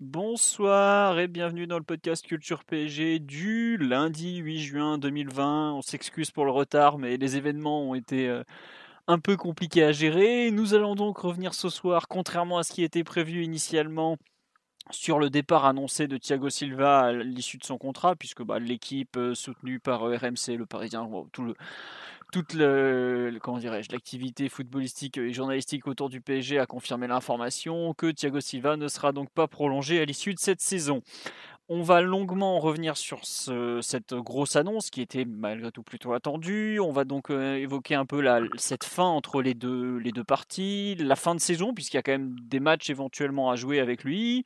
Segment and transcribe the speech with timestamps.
[0.00, 5.72] Bonsoir et bienvenue dans le podcast Culture PSG du lundi 8 juin 2020.
[5.72, 8.44] On s'excuse pour le retard, mais les événements ont été euh,
[9.08, 10.52] un peu compliqués à gérer.
[10.52, 14.18] Nous allons donc revenir ce soir, contrairement à ce qui était prévu initialement,
[14.90, 19.16] sur le départ annoncé de Thiago Silva à l'issue de son contrat, puisque bah, l'équipe
[19.16, 21.54] euh, soutenue par euh, RMC, le Parisien, tout le,
[22.32, 28.10] toute le, comment dirais-je, l'activité footballistique et journalistique autour du PSG a confirmé l'information que
[28.10, 31.02] Thiago Silva ne sera donc pas prolongé à l'issue de cette saison.
[31.70, 36.80] On va longuement revenir sur cette grosse annonce qui était malgré tout plutôt attendue.
[36.80, 40.24] On va donc euh, évoquer un peu la, cette fin entre les deux, les deux
[40.24, 43.80] parties, la fin de saison, puisqu'il y a quand même des matchs éventuellement à jouer
[43.80, 44.44] avec lui.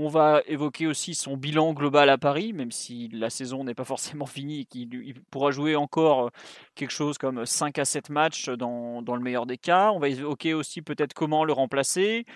[0.00, 3.84] On va évoquer aussi son bilan global à Paris, même si la saison n'est pas
[3.96, 6.30] forcément finie et qu'il pourra jouer encore euh,
[6.76, 9.90] quelque chose comme 5 à 7 matchs dans, dans le meilleur des cas.
[9.90, 12.26] On va évoquer aussi peut-être comment le remplacer.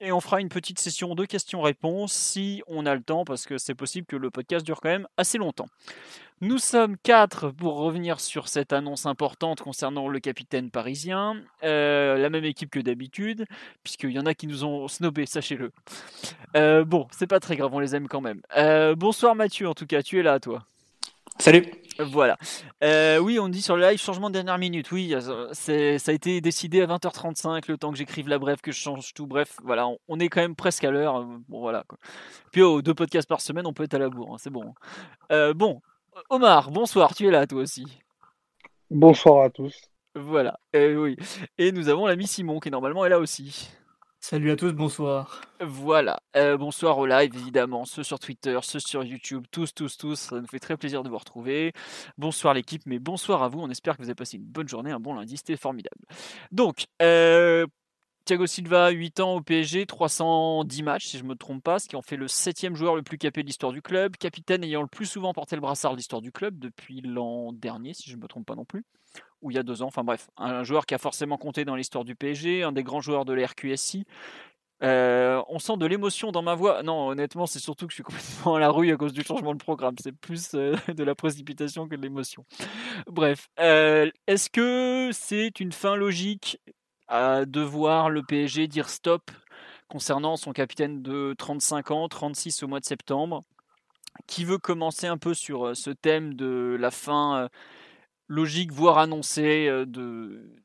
[0.00, 3.56] Et on fera une petite session de questions-réponses si on a le temps, parce que
[3.56, 5.68] c'est possible que le podcast dure quand même assez longtemps.
[6.42, 11.36] Nous sommes quatre pour revenir sur cette annonce importante concernant le capitaine parisien.
[11.62, 13.46] Euh, la même équipe que d'habitude,
[13.84, 15.70] puisqu'il y en a qui nous ont snobé, sachez-le.
[16.56, 18.42] Euh, bon, c'est pas très grave, on les aime quand même.
[18.56, 20.66] Euh, bonsoir Mathieu, en tout cas, tu es là, toi.
[21.38, 21.64] Salut.
[22.00, 22.36] Voilà.
[23.20, 24.90] oui, on dit sur le live changement de dernière minute.
[24.90, 25.14] Oui,
[25.52, 29.14] ça a été décidé à 20h35, le temps que j'écrive la brève, que je change
[29.14, 29.28] tout.
[29.28, 31.22] Bref, voilà, on, est quand même presque à l'heure.
[31.48, 31.84] Bon, voilà.
[32.50, 34.74] Puis, oh, deux podcasts par semaine, on peut être à la bourre, hein, c'est bon.
[35.54, 35.80] bon,
[36.28, 37.86] Omar, bonsoir, tu es là toi aussi.
[38.90, 39.74] Bonsoir à tous.
[40.14, 41.16] Voilà, euh, oui.
[41.56, 43.70] Et nous avons l'ami Simon qui normalement est là aussi.
[44.20, 45.40] Salut à tous, bonsoir.
[45.60, 50.14] Voilà, euh, bonsoir au live évidemment, ceux sur Twitter, ceux sur YouTube, tous, tous, tous,
[50.14, 51.72] ça nous fait très plaisir de vous retrouver.
[52.18, 54.92] Bonsoir l'équipe, mais bonsoir à vous, on espère que vous avez passé une bonne journée,
[54.92, 56.04] un bon lundi, c'était formidable.
[56.52, 57.66] Donc, euh,
[58.24, 61.88] Thiago Silva, 8 ans au PSG, 310 matchs si je ne me trompe pas, ce
[61.88, 64.82] qui en fait le septième joueur le plus capé de l'histoire du club, capitaine ayant
[64.82, 68.16] le plus souvent porté le brassard de l'histoire du club depuis l'an dernier si je
[68.16, 68.84] ne me trompe pas non plus,
[69.40, 71.74] ou il y a deux ans, enfin bref, un joueur qui a forcément compté dans
[71.74, 74.04] l'histoire du PSG, un des grands joueurs de la RQSI.
[74.82, 76.82] Euh, on sent de l'émotion dans ma voix.
[76.82, 78.02] Non, honnêtement, c'est surtout que je suis
[78.42, 79.94] complètement à la rue à cause du changement de programme.
[80.00, 82.44] C'est plus euh, de la précipitation que de l'émotion.
[83.06, 86.58] Bref, euh, est-ce que c'est une fin logique
[87.12, 89.30] à devoir le PSG dire stop
[89.86, 93.44] concernant son capitaine de 35 ans, 36 au mois de septembre,
[94.26, 97.48] qui veut commencer un peu sur euh, ce thème de la fin euh,
[98.28, 100.56] logique, voire annoncée euh, de,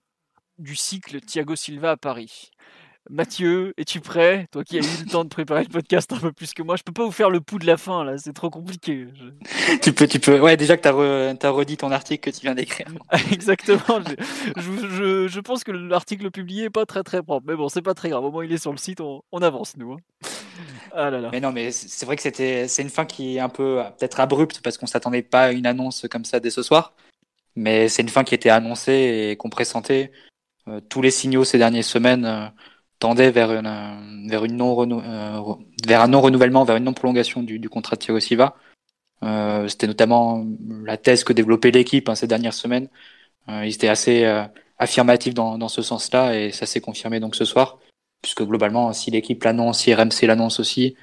[0.58, 2.52] du cycle Thiago Silva à Paris.
[3.10, 4.48] Mathieu, es-tu prêt?
[4.52, 6.76] Toi qui as eu le temps de préparer le podcast un peu plus que moi,
[6.76, 9.08] je peux pas vous faire le pouls de la fin là, c'est trop compliqué.
[9.82, 10.40] tu peux, tu peux.
[10.40, 12.88] Ouais, déjà que tu as, redit ton article que tu viens d'écrire.
[13.32, 14.02] Exactement.
[14.58, 17.94] Je, je, pense que l'article publié est pas très très propre, mais bon, c'est pas
[17.94, 18.24] très grave.
[18.24, 19.94] Au moins, il est sur le site, on, avance nous.
[19.94, 19.98] Hein.
[20.94, 21.30] Ah là là.
[21.32, 24.20] Mais non, mais c'est vrai que c'était, c'est une fin qui est un peu peut-être
[24.20, 26.94] abrupte parce qu'on s'attendait pas à une annonce comme ça dès ce soir.
[27.56, 30.12] Mais c'est une fin qui était annoncée et qu'on pressentait.
[30.68, 32.26] Euh, tous les signaux ces dernières semaines.
[32.26, 32.48] Euh,
[33.00, 35.54] tendait vers, une, vers, une non euh,
[35.86, 38.56] vers un non-renouvellement, vers une non-prolongation du, du, contrat de Thiago Silva.
[39.24, 40.46] Euh, C'était notamment
[40.84, 42.90] la thèse que développait l'équipe hein, ces dernières semaines.
[43.50, 44.44] Euh, ils étaient assez euh,
[44.78, 47.80] affirmatifs dans, ce sens-là et ça s'est confirmé donc ce soir.
[48.22, 50.96] Puisque globalement, si l'équipe l'annonce, si RMC l'annonce aussi,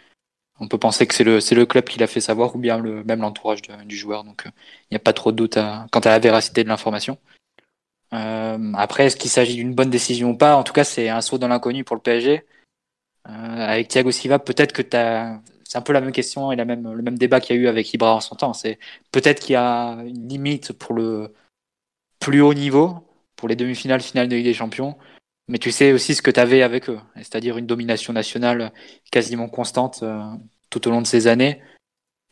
[0.60, 3.04] on peut penser que c'est le, le club qui l'a fait savoir ou bien le,
[3.04, 4.24] même l'entourage du joueur.
[4.24, 4.52] Donc il
[4.92, 5.58] n'y a pas trop de doute
[5.90, 7.18] quant à la véracité de l'information.
[8.14, 10.56] Euh, après, est-ce qu'il s'agit d'une bonne décision ou pas?
[10.56, 12.44] En tout cas, c'est un saut dans l'inconnu pour le PSG.
[13.28, 15.40] Euh, avec Thiago Silva, peut-être que tu as
[15.74, 17.62] c'est un peu la même question et la même, le même débat qu'il y a
[17.62, 18.52] eu avec Ibra en son temps.
[18.52, 18.78] C'est
[19.10, 21.34] peut-être qu'il y a une limite pour le
[22.20, 24.96] plus haut niveau, pour les demi-finales, finales de Ligue des Champions.
[25.48, 28.72] Mais tu sais aussi ce que tu avais avec eux, c'est-à-dire une domination nationale
[29.10, 30.22] quasiment constante euh,
[30.70, 31.60] tout au long de ces années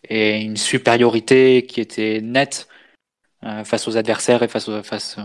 [0.09, 2.69] et une supériorité qui était nette
[3.43, 5.17] euh, face aux adversaires et face, aux, face,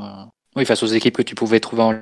[0.65, 1.93] face aux équipes que tu pouvais trouver en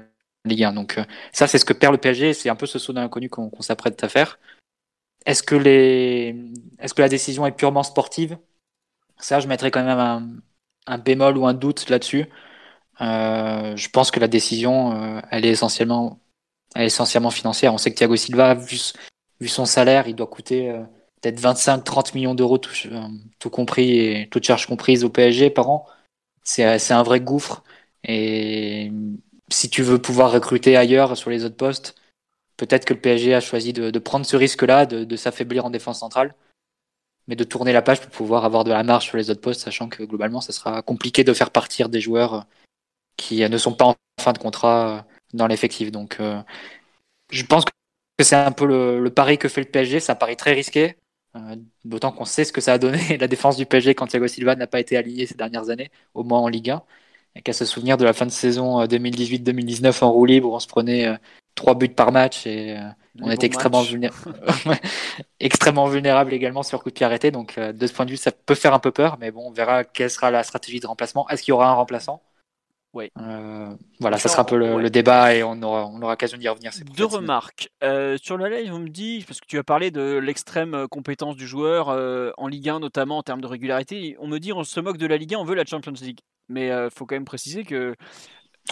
[0.46, 0.74] Ligue 1.
[0.74, 1.04] Donc euh,
[1.34, 2.34] ça, c'est ce que perd le PSG.
[2.34, 4.40] C'est un peu ce saut d'inconnu qu'on s'apprête à faire.
[5.26, 5.56] Est-ce que,
[7.02, 8.38] la décision est purement sportive?
[9.20, 10.42] Ça, je mettrais quand même
[10.88, 12.28] un, bémol ou un doute là-dessus.
[13.00, 16.20] je pense que la décision, elle est essentiellement,
[16.76, 17.74] elle est essentiellement financière.
[17.74, 20.72] On sait que Thiago Silva, vu, son salaire, il doit coûter
[21.22, 22.74] peut-être 25-30 millions d'euros tout,
[23.40, 25.88] tout, compris et toute charge comprise au PSG par an.
[26.44, 27.64] C'est un vrai gouffre.
[28.08, 28.92] Et
[29.50, 31.96] si tu veux pouvoir recruter ailleurs sur les autres postes,
[32.58, 36.36] peut-être que le PSG a choisi de, prendre ce risque-là, de, s'affaiblir en défense centrale,
[37.28, 39.62] mais de tourner la page pour pouvoir avoir de la marge sur les autres postes,
[39.62, 42.46] sachant que globalement, ça sera compliqué de faire partir des joueurs
[43.18, 45.92] qui ne sont pas en fin de contrat dans l'effectif.
[45.92, 46.42] Donc, euh,
[47.32, 47.72] je pense que
[48.24, 50.00] c'est un peu le, pari que fait le PSG.
[50.00, 50.98] Ça paraît très risqué,
[51.36, 54.28] euh, d'autant qu'on sait ce que ça a donné la défense du PSG quand Thiago
[54.28, 56.84] Silva n'a pas été aligné ces dernières années, au moins en Ligue 1
[57.36, 60.56] a qu'à se souvenir de la fin de saison 2018-2019 euh, en roue libre où
[60.56, 61.16] on se prenait euh,
[61.54, 62.82] trois buts par match et euh,
[63.22, 63.84] on était extrêmement,
[65.40, 67.32] extrêmement vulnérable également sur coup de pied arrêté.
[67.32, 69.52] Donc de ce point de vue, ça peut faire un peu peur, mais bon, on
[69.52, 71.28] verra quelle sera la stratégie de remplacement.
[71.30, 72.22] Est-ce qu'il y aura un remplaçant?
[72.96, 73.12] Oui.
[74.00, 76.72] voilà, ça sera un peu le, débat et on aura, on aura l'occasion d'y revenir.
[76.98, 77.70] Deux remarques.
[78.22, 81.48] sur le live, on me dit, parce que tu as parlé de l'extrême compétence du
[81.48, 81.90] joueur
[82.38, 85.08] en Ligue 1, notamment en termes de régularité, on me dit on se moque de
[85.08, 86.20] la Ligue 1, on veut la Champions League.
[86.50, 87.96] Mais il euh, faut quand même préciser que.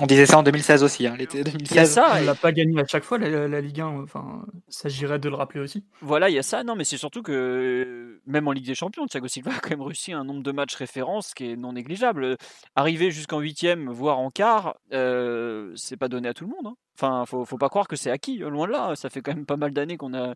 [0.01, 1.91] On disait ça en 2016 aussi, hein, l'été 2016.
[1.91, 4.01] ça, on n'a pas gagné à chaque fois la, Ligue 1.
[4.01, 5.85] Enfin, s'agirait de le rappeler aussi.
[6.01, 6.63] Voilà, il y a ça.
[6.63, 9.83] Non, mais c'est surtout que même en Ligue des Champions, Thiago Silva a quand même
[9.83, 12.37] réussi un nombre de matchs références qui est non négligeable.
[12.75, 16.73] Arriver jusqu'en huitième, voire en quart, euh, c'est pas donné à tout le monde.
[16.73, 16.75] Hein.
[16.97, 18.37] Enfin, faut, faut pas croire que c'est acquis.
[18.37, 20.33] Loin de là, ça fait quand même pas mal d'années qu'on a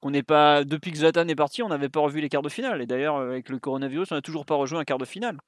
[0.00, 2.50] qu'on n'est pas depuis que Zlatan est parti, on n'avait pas revu les quarts de
[2.50, 2.82] finale.
[2.82, 5.38] Et d'ailleurs, avec le coronavirus, on n'a toujours pas rejoint un quart de finale.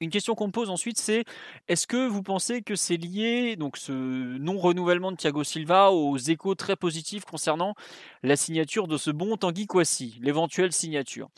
[0.00, 1.24] Une question qu'on me pose ensuite, c'est
[1.68, 6.54] est-ce que vous pensez que c'est lié, donc ce non-renouvellement de Thiago Silva, aux échos
[6.56, 7.74] très positifs concernant
[8.22, 11.28] la signature de ce bon Tanguy Kouassi, l'éventuelle signature?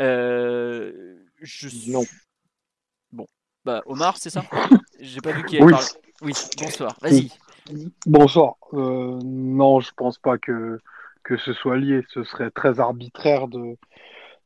[0.00, 1.68] Euh, je...
[1.90, 2.02] Non.
[3.12, 3.26] Bon,
[3.64, 4.44] bah Omar, c'est ça?
[4.98, 5.86] J'ai pas vu qui avait parlé.
[6.22, 7.30] Oui, bonsoir, vas-y.
[8.06, 8.56] Bonsoir.
[8.72, 10.80] Euh, non, je pense pas que,
[11.22, 12.02] que ce soit lié.
[12.12, 13.76] Ce serait très arbitraire de,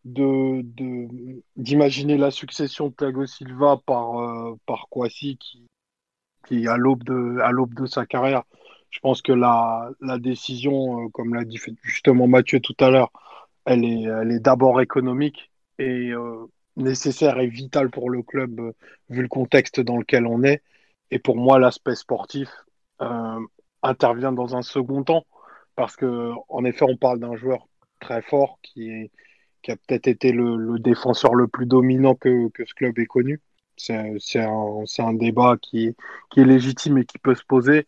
[0.05, 0.63] de
[1.57, 5.67] d'imaginer la succession de Thiago Silva par euh, par Kwasi qui
[6.47, 8.45] qui à l'aube de à de sa carrière.
[8.91, 13.13] Je pense que la la décision, euh, comme l'a dit justement Mathieu tout à l'heure,
[13.65, 16.47] elle est elle est d'abord économique et euh,
[16.77, 18.61] nécessaire et vitale pour le club
[19.09, 20.63] vu le contexte dans lequel on est.
[21.11, 22.49] Et pour moi, l'aspect sportif
[23.83, 25.25] intervient dans un second temps
[25.77, 27.69] parce que en effet, on parle d'un joueur
[28.01, 29.11] très fort qui est
[29.65, 33.41] qui a peut-être été le, défenseur le plus dominant que, ce club ait connu.
[33.77, 35.89] C'est un, débat qui,
[36.37, 37.87] est légitime et qui peut se poser.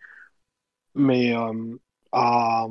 [0.95, 1.77] Mais euh,
[2.11, 2.67] à,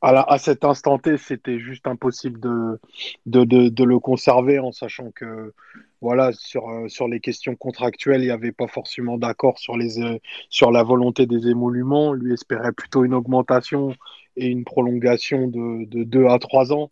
[0.00, 2.80] à, cet instant T, c'était juste impossible de,
[3.26, 5.52] de, le conserver en sachant que
[6.00, 10.72] voilà, sur, sur les questions contractuelles, il n'y avait pas forcément d'accord sur, les, sur
[10.72, 12.14] la volonté des émoluments.
[12.14, 13.94] Lui espérait plutôt une augmentation
[14.36, 16.90] et une prolongation de, de 2 à 3 ans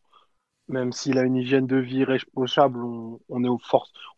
[0.71, 3.49] même s'il a une hygiène de vie irréprochable, on, est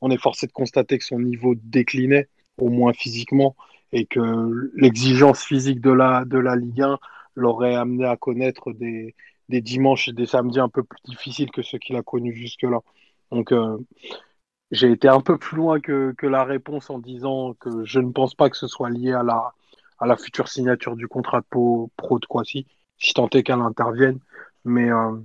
[0.01, 2.29] on est forcé de constater que son niveau déclinait,
[2.59, 3.57] au moins physiquement,
[3.93, 6.99] et que l'exigence physique de la, de la Ligue 1
[7.37, 9.15] l'aurait amené à connaître des,
[9.49, 12.81] dimanches et des samedis un peu plus difficiles que ceux qu'il a connus jusque-là.
[13.31, 13.79] Donc, euh,
[14.71, 18.35] j'ai été un peu plus loin que, la réponse en disant que je ne pense
[18.35, 19.53] pas que ce soit lié à la,
[19.99, 22.67] à la future signature du contrat de pro, de Kwasi,
[22.99, 24.19] si tant est qu'elle intervienne.
[24.65, 25.17] Mais euh,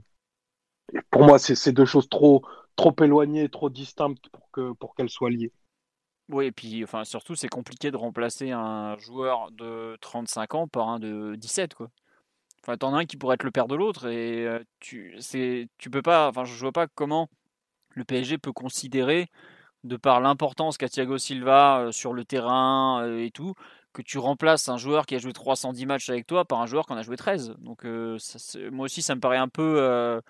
[1.11, 2.43] pour moi, c'est deux choses trop,
[2.75, 5.51] trop éloignées, trop distinctes pour que pour qu'elles soient liées.
[6.29, 10.89] Oui, et puis enfin, surtout, c'est compliqué de remplacer un joueur de 35 ans par
[10.89, 11.73] un de 17.
[11.73, 11.89] Quoi.
[12.61, 15.17] Enfin, t'en as un qui pourrait être le père de l'autre et euh, tu,
[15.77, 16.27] tu peux pas.
[16.29, 17.29] Enfin, je vois pas comment
[17.91, 19.29] le PSG peut considérer,
[19.85, 23.55] de par l'importance qu'a Thiago Silva euh, sur le terrain euh, et tout,
[23.93, 26.85] que tu remplaces un joueur qui a joué 310 matchs avec toi par un joueur
[26.85, 27.55] qui en a joué 13.
[27.59, 30.21] Donc, moi aussi, ça me paraît un peu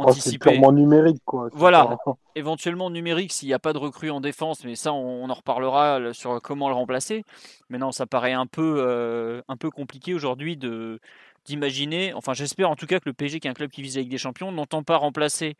[0.00, 0.60] anticipé.
[0.60, 1.48] c'est numérique, quoi.
[1.52, 1.96] Voilà,
[2.34, 6.12] éventuellement numérique s'il n'y a pas de recrue en défense, mais ça, on, en reparlera
[6.12, 7.24] sur comment le remplacer.
[7.68, 11.00] Mais non, ça paraît un peu, euh, un peu compliqué aujourd'hui de
[11.46, 12.12] d'imaginer.
[12.14, 14.10] Enfin, j'espère en tout cas que le PSG, qui est un club qui vise avec
[14.10, 15.56] des champions, n'entend pas remplacer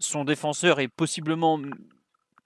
[0.00, 1.58] son défenseur et possiblement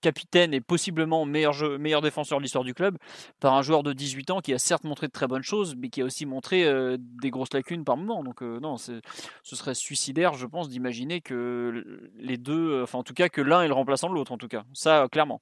[0.05, 2.99] capitaine et possiblement meilleur, défenseur de l'histoire du club,
[3.41, 5.89] par un joueur de 18 ans qui a certes montré de très bonnes choses, mais
[5.89, 8.23] qui a aussi montré euh, des grosses lacunes par moment.
[8.23, 9.01] Donc euh, non, ce
[9.45, 13.69] serait suicidaire, je pense, d'imaginer que les deux, enfin en tout cas que l'un est
[13.69, 14.65] le remplaçant de l'autre, en tout cas.
[14.75, 15.41] Ça, clairement.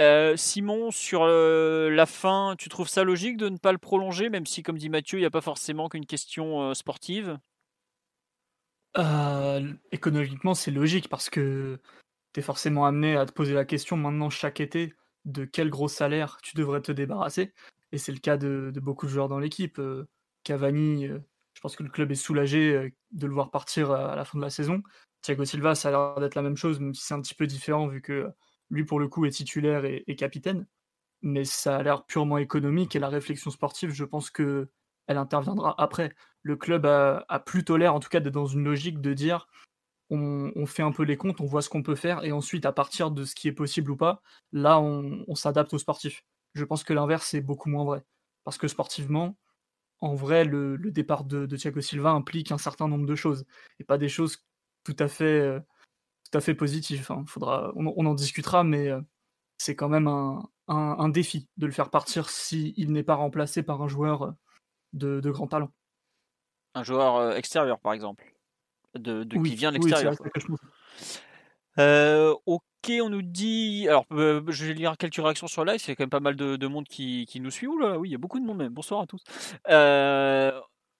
[0.00, 4.46] Euh, Simon, sur la fin, tu trouves ça logique de ne pas le prolonger, même
[4.46, 7.38] si, comme dit Mathieu, il n'y a pas forcément qu'une question sportive?
[9.92, 11.78] Économiquement, c'est logique parce que
[12.42, 16.56] forcément amené à te poser la question maintenant chaque été de quel gros salaire tu
[16.56, 17.52] devrais te débarrasser.
[17.92, 19.80] Et c'est le cas de, beaucoup de joueurs dans l'équipe.
[20.44, 24.38] Cavani, je pense que le club est soulagé de le voir partir à la fin
[24.38, 24.82] de la saison.
[25.22, 27.46] Thiago Silva, ça a l'air d'être la même chose, même si c'est un petit peu
[27.46, 28.30] différent vu que
[28.70, 30.66] lui, pour le coup, est titulaire et, capitaine.
[31.22, 34.68] Mais ça a l'air purement économique et la réflexion sportive, je pense que
[35.08, 36.14] elle interviendra après.
[36.42, 39.48] Le club a, plutôt l'air, en tout cas, dans une logique de dire
[40.10, 42.72] on, fait un peu les comptes, on voit ce qu'on peut faire, et ensuite, à
[42.72, 44.22] partir de ce qui est possible ou pas,
[44.52, 46.24] là, on, s'adapte aux sportifs.
[46.54, 48.04] Je pense que l'inverse est beaucoup moins vrai.
[48.44, 49.36] Parce que sportivement,
[50.00, 53.44] en vrai, le, départ de, Thiago Silva implique un certain nombre de choses,
[53.80, 54.44] et pas des choses
[54.84, 55.60] tout à fait, euh,
[56.30, 57.06] tout à fait positives.
[57.10, 57.24] Hein.
[57.26, 59.00] Faudra, on, en discutera, mais euh,
[59.58, 60.08] c'est quand même
[60.68, 64.34] un, défi de le faire partir s'il n'est pas remplacé par un joueur
[64.92, 65.72] de, grand talent.
[66.74, 68.35] Un joueur euh, extérieur, par exemple,
[68.98, 70.14] de, qui vient de l'extérieur.
[71.78, 73.86] Euh, ok, on nous dit.
[73.86, 75.78] Alors, euh, je vais lire quelques réactions sur live.
[75.86, 77.68] A quand même pas mal de, monde qui, nous suit.
[77.78, 78.72] là, oui, il y a beaucoup de monde même.
[78.72, 79.22] Bonsoir à tous.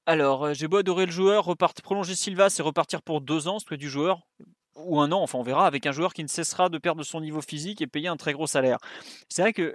[0.05, 3.75] alors, j'ai beau adorer le joueur, repartir, prolonger Silva, c'est repartir pour deux ans, ce
[3.75, 4.21] du joueur
[4.76, 7.21] ou un an, enfin on verra, avec un joueur qui ne cessera de perdre son
[7.21, 8.79] niveau physique et payer un très gros salaire.
[9.29, 9.75] C'est vrai que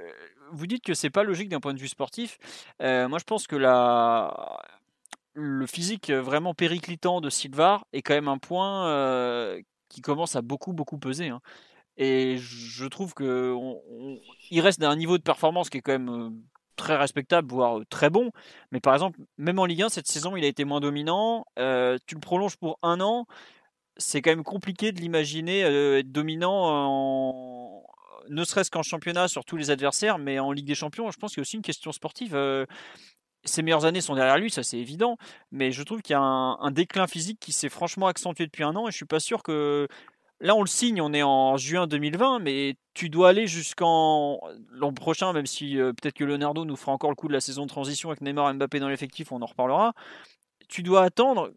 [0.51, 2.37] vous dites que c'est pas logique d'un point de vue sportif.
[2.81, 4.61] Euh, moi, je pense que la...
[5.33, 10.41] le physique vraiment périclitant de Silva est quand même un point euh, qui commence à
[10.41, 11.29] beaucoup, beaucoup peser.
[11.29, 11.41] Hein.
[11.97, 13.55] Et je trouve que
[14.49, 16.29] il reste d'un niveau de performance qui est quand même euh,
[16.75, 18.31] très respectable, voire très bon.
[18.71, 21.45] Mais par exemple, même en Ligue 1, cette saison, il a été moins dominant.
[21.57, 23.25] tu le prolonges pour un an.
[23.97, 27.83] C'est quand même compliqué de l'imaginer être dominant en,
[28.29, 31.31] ne serait-ce qu'en championnat sur tous les adversaires, mais en Ligue des Champions, je pense
[31.31, 32.35] qu'il y a aussi une question sportive.
[32.35, 32.65] Euh,
[33.43, 35.17] ses meilleures années sont derrière lui, ça c'est évident,
[35.51, 38.75] mais je trouve qu'il y a un, déclin physique qui s'est franchement accentué depuis un
[38.75, 39.87] an et je suis pas sûr que.
[40.43, 44.91] Là, on le signe, on est en juin 2020, mais tu dois aller jusqu'en l'an
[44.91, 47.61] prochain, même si euh, peut-être que Leonardo nous fera encore le coup de la saison
[47.65, 49.93] de transition avec Neymar et Mbappé dans l'effectif, on en reparlera.
[50.67, 51.51] Tu dois attendre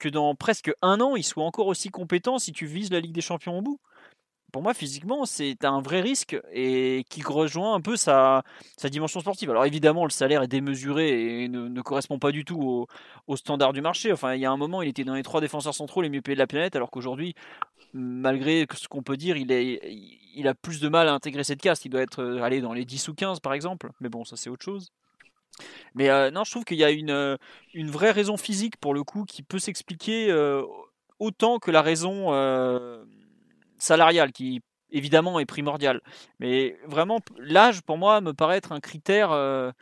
[0.00, 3.14] que dans presque un an, il soit encore aussi compétent si tu vises la Ligue
[3.14, 3.78] des Champions au bout
[4.54, 8.44] pour moi, physiquement, c'est un vrai risque et qui rejoint un peu sa,
[8.84, 9.50] dimension sportive.
[9.50, 12.86] Alors évidemment, le salaire est démesuré et ne, correspond pas du tout au,
[13.26, 14.12] au, standard du marché.
[14.12, 16.22] Enfin, il y a un moment, il était dans les trois défenseurs centraux les mieux
[16.22, 17.34] payés de la planète, alors qu'aujourd'hui,
[17.94, 21.84] malgré ce qu'on peut dire, il, a plus de mal à intégrer cette caste.
[21.84, 23.90] Il doit être euh, allé dans les 10 ou 15, par exemple.
[24.00, 24.92] Mais bon, ça c'est autre chose.
[25.96, 27.36] Mais euh, non, je trouve qu'il y a euh,
[27.72, 30.32] une vraie raison physique, pour le coup, qui peut s'expliquer
[31.18, 32.30] autant que la raison
[33.78, 36.00] salarial qui évidemment est primordial.
[36.40, 39.72] Mais vraiment, l'âge pour moi me paraît être un critère euh,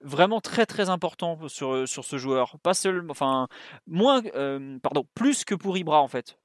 [0.00, 2.56] vraiment très très important sur, sur ce joueur.
[2.62, 3.48] Pas seulement, enfin,
[3.86, 6.38] moins, euh, pardon, plus que pour Ibra en fait.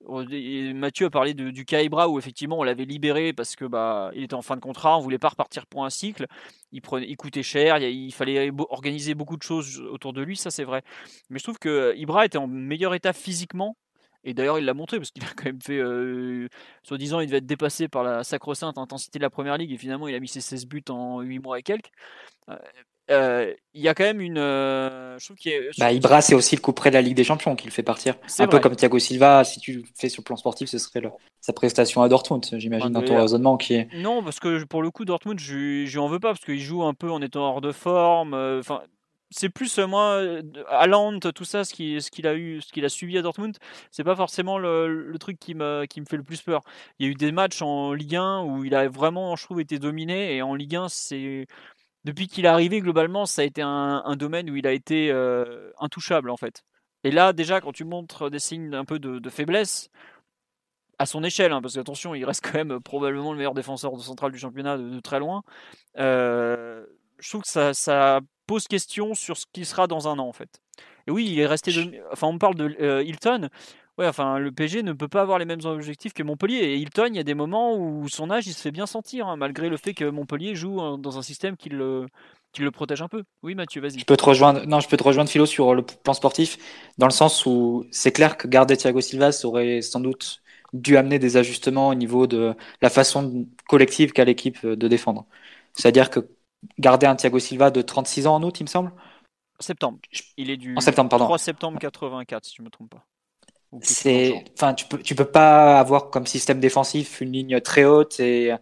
[0.73, 4.23] Mathieu a parlé du cas Ibra où effectivement on l'avait libéré parce que bah il
[4.23, 6.27] était en fin de contrat, on voulait pas repartir pour un cycle.
[6.71, 10.51] Il, prenait, il coûtait cher, il, fallait organiser beaucoup de choses autour de lui, ça
[10.51, 10.81] c'est vrai.
[11.29, 13.77] Mais je trouve que Ibra était en meilleur état physiquement
[14.23, 16.47] et d'ailleurs, il l'a montré parce qu'il a quand même fait, euh,
[16.83, 20.07] soi-disant, il devait être dépassé par la sacro-sainte intensité de la première ligue et finalement,
[20.07, 21.91] il a mis ses 16 buts en 8 mois et quelques.
[22.49, 22.57] Euh,
[23.11, 24.37] euh, il y a quand même une.
[24.37, 27.57] je trouve qu'il bah, Ibra, c'est aussi le coup près de la Ligue des Champions
[27.57, 28.15] qu'il fait partir.
[28.39, 31.01] Un peu comme Thiago Silva, si tu le fais sur le plan sportif, ce serait
[31.41, 33.89] sa prestation à Dortmund, j'imagine, dans ton raisonnement qui est.
[33.95, 36.83] Non, parce que pour le coup, Dortmund, je lui en veux pas parce qu'il joue
[36.83, 38.33] un peu en étant hors de forme.
[38.33, 38.83] Enfin,
[39.33, 40.21] c'est plus euh, moi
[40.69, 43.57] Haaland tout ça ce qu'il a eu ce qu'il a suivi à Dortmund
[43.91, 46.61] c'est pas forcément le, truc qui me qui me fait le plus peur
[46.99, 49.59] il y a eu des matchs en Ligue 1 où il a vraiment je trouve
[49.59, 51.47] été dominé et en Ligue 1 c'est
[52.03, 55.71] depuis qu'il est arrivé globalement ça a été un, domaine où il a été euh,
[55.79, 56.63] intouchable en fait
[57.03, 59.89] et là déjà quand tu montres des signes un peu de, faiblesse
[60.99, 64.01] à son échelle, hein, parce qu'attention, il reste quand même probablement le meilleur défenseur de
[64.01, 65.41] central du championnat de, très loin.
[65.97, 66.85] Euh,
[67.17, 70.61] je trouve que ça pose question sur ce qui sera dans un an en fait.
[71.07, 71.71] Et oui, il est resté.
[72.11, 73.49] Enfin, on me parle de euh, Hilton.
[73.97, 76.57] Ouais, enfin, le PG ne peut pas avoir les mêmes objectifs que Montpellier.
[76.57, 79.27] Et Hilton, il y a des moments où son âge, il se fait bien sentir,
[79.27, 82.07] hein, malgré le fait que Montpellier joue dans un système qui le,
[82.53, 83.23] qui le protège un peu.
[83.43, 83.99] Oui, Mathieu, vas-y.
[83.99, 84.65] Je peux te rejoindre.
[84.65, 86.57] Non, je peux te rejoindre, Philo, sur le plan sportif,
[86.97, 91.19] dans le sens où c'est clair que garder Thiago Silva aurait sans doute dû amener
[91.19, 95.27] des ajustements au niveau de la façon collective qu'a l'équipe de défendre.
[95.73, 96.19] C'est-à-dire que
[96.79, 98.91] garder un Thiago Silva de 36 ans en août, il me semble
[99.59, 99.99] Septembre.
[100.37, 101.25] Il est du en septembre, pardon.
[101.25, 103.05] 3 septembre 84, si je ne me trompe pas.
[103.81, 108.19] C'est, enfin, tu peux, tu peux pas avoir comme système défensif une ligne très haute
[108.19, 108.53] et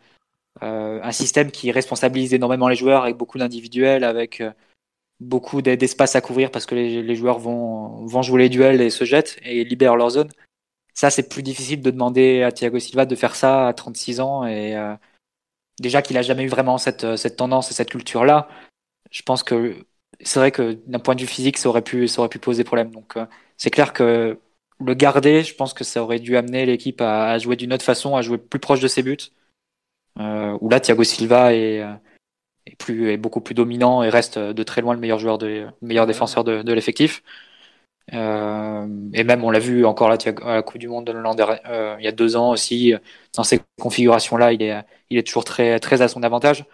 [0.63, 4.51] euh, un système qui responsabilise énormément les joueurs avec beaucoup d'individuels, avec euh,
[5.19, 9.03] beaucoup d'espace à couvrir parce que les, joueurs vont, vont jouer les duels et se
[9.03, 10.29] jettent et libèrent leur zone.
[10.93, 14.45] Ça, c'est plus difficile de demander à Thiago Silva de faire ça à 36 ans
[14.45, 14.95] et, euh,
[15.81, 18.47] déjà qu'il a jamais eu vraiment cette, cette tendance et cette culture-là,
[19.11, 19.85] je pense que
[20.21, 22.63] c'est vrai que d'un point de vue physique, ça aurait pu, ça aurait pu poser
[22.63, 22.91] problème.
[22.91, 23.15] Donc,
[23.57, 24.39] c'est clair que
[24.79, 28.15] le garder, je pense que ça aurait dû amener l'équipe à, jouer d'une autre façon,
[28.15, 29.17] à jouer plus proche de ses buts.
[30.19, 31.83] Euh, où là, Thiago Silva est,
[32.65, 35.67] est, plus, est beaucoup plus dominant et reste de très loin le meilleur joueur, de,
[35.81, 37.23] meilleur défenseur de, de l'effectif.
[38.13, 41.95] Euh, et même, on l'a vu encore là, à la Coupe du Monde de euh,
[41.99, 42.93] il y a deux ans aussi,
[43.35, 46.65] dans ces configurations-là, il est, il est toujours très, très à son avantage.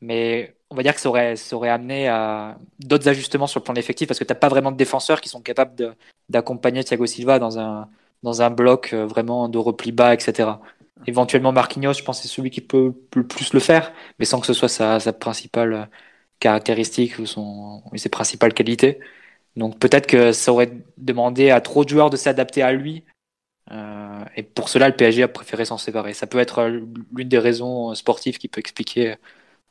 [0.00, 3.64] Mais on va dire que ça aurait, ça aurait amené à d'autres ajustements sur le
[3.64, 5.96] plan effectif parce que tu n'as pas vraiment de défenseurs qui sont capables
[6.28, 7.88] d'accompagner Thiago Silva dans un,
[8.22, 10.50] dans un bloc euh, vraiment de repli bas, etc.
[11.06, 14.46] Éventuellement Marquinhos, je pense c'est celui qui peut le plus le faire, mais sans que
[14.46, 15.88] ce soit sa, sa principale
[16.40, 19.00] caractéristique ou, son, ses principales qualités.
[19.56, 23.04] Donc peut-être que ça aurait demandé à trop de joueurs de s'adapter à lui.
[23.72, 26.12] Euh, et pour cela, le PSG a préféré s'en séparer.
[26.14, 29.16] Ça peut être l'une des raisons sportives qui peut expliquer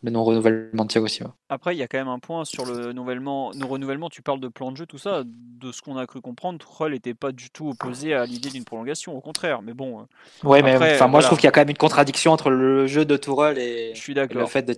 [0.04, 1.34] le non-renouvellement de Thiago Silva.
[1.50, 3.52] Après, il y a quand même un point sur le renouvellement.
[3.58, 5.24] Le renouvellement, tu parles de plan de jeu, tout ça.
[5.26, 8.66] De ce qu'on a cru comprendre, Tuchel n'était pas du tout opposé à l'idée d'une
[8.66, 9.62] prolongation, au contraire.
[9.62, 10.02] Mais bon.
[10.02, 12.50] Euh, ouais, mais enfin, moi je trouve qu'il y a quand même une contradiction entre
[12.50, 14.76] le jeu de Tourelle et, je suis le fait de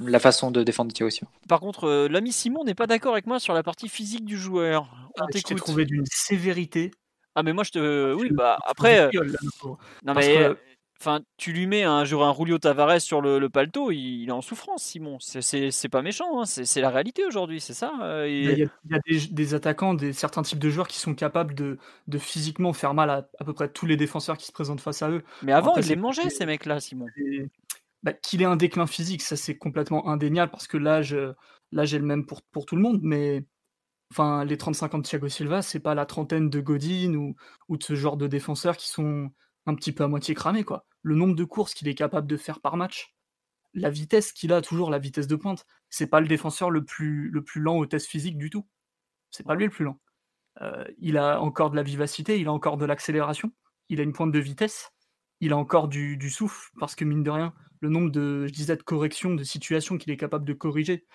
[0.00, 1.30] la façon de défendre Thiago Silva.
[1.48, 4.36] Par contre, euh, l'ami Simon n'est pas d'accord avec moi sur la partie physique du
[4.36, 4.88] joueur.
[5.18, 5.56] On ah, t'écoute.
[5.58, 6.90] trouvé d'une sévérité.
[7.34, 9.10] Ah mais moi je te oui bah après euh,
[10.04, 10.48] non mais
[11.00, 14.40] Enfin, tu lui mets un, un Julio Tavares sur le, le paletot, il, est en
[14.40, 15.18] souffrance, Simon.
[15.20, 16.44] C'est pas méchant, hein.
[16.44, 17.92] c'est la réalité aujourd'hui, c'est ça.
[18.02, 18.98] Euh, il y a,
[19.30, 21.78] des, attaquants, des, certains types de joueurs qui sont capables de,
[22.08, 25.02] de physiquement faire mal à à peu près tous les défenseurs qui se présentent face
[25.02, 25.22] à eux.
[25.42, 27.06] Mais avant, ils les mangeaient, ces mecs-là, Simon.
[28.02, 32.04] Bah, Qu'il ait un déclin physique, ça c'est complètement indéniable parce que l'âge est le
[32.04, 33.44] même pour, pour tout le monde, mais
[34.10, 37.36] enfin, les 35 ans de Thiago Silva, c'est pas la trentaine de Godin ou,
[37.68, 39.30] ou de ce genre de défenseurs qui sont
[39.66, 42.36] un petit peu à moitié cramés, quoi le nombre de courses qu'il est capable de
[42.36, 43.14] faire par match,
[43.74, 47.30] la vitesse qu'il a, toujours la vitesse de pointe, c'est pas le défenseur le plus,
[47.30, 48.66] le plus lent au test physique du tout.
[49.30, 50.00] C'est pas lui le plus lent.
[50.62, 53.52] Euh, il a encore de la vivacité, il a encore de l'accélération,
[53.88, 54.90] il a une pointe de vitesse,
[55.40, 58.76] il a encore du, souffle, parce que mine de rien, le nombre de, je disais,
[58.76, 61.06] de corrections, de situations qu'il est capable de corriger,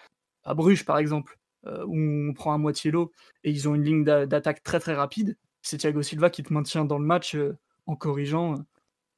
[0.44, 1.98] à Bruges par exemple, euh, où
[2.30, 3.12] on prend à moitié l'eau
[3.44, 6.86] et ils ont une ligne d'attaque très très rapide, c'est Thiago Silva qui te maintient
[6.86, 8.66] dans le match euh, en corrigeant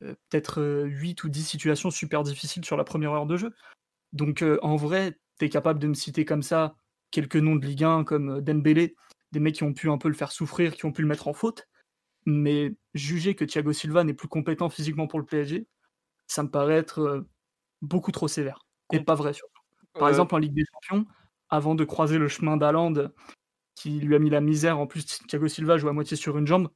[0.03, 3.53] euh, peut-être 8 ou 10 situations super difficiles sur la première heure de jeu.
[4.13, 6.75] Donc en vrai, tu es capable de me citer comme ça
[7.11, 8.95] quelques noms de Ligue 1 comme Dembélé,
[9.31, 11.27] des mecs qui ont pu un peu le faire souffrir, qui ont pu le mettre
[11.27, 11.67] en faute.
[12.25, 15.67] Mais juger que Thiago Silva n'est plus compétent physiquement pour le PSG,
[16.27, 17.25] ça me paraît être
[17.81, 18.65] beaucoup trop sévère.
[18.91, 19.61] Et pas vrai surtout.
[19.93, 21.05] Par exemple, en Ligue des Champions,
[21.49, 22.93] avant de croiser le chemin d'Aland
[23.75, 26.47] qui lui a mis la misère, en plus Thiago Silva joue à moitié sur une
[26.47, 26.69] jambe,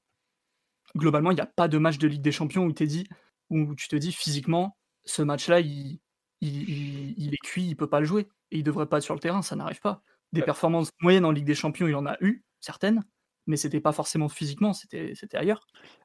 [0.95, 3.07] globalement, il n'y a pas de match de Ligue des Champions où, dit,
[3.49, 5.99] où tu te dis physiquement, ce match-là, il,
[6.41, 8.27] il, est cuit, il peut pas le jouer.
[8.51, 10.01] Et il devrait pas être sur le terrain, ça n'arrive pas.
[10.31, 13.03] Des performances moyennes en Ligue des Champions, il en a eu, certaines,
[13.47, 15.61] mais c'était pas forcément physiquement, c'était ailleurs.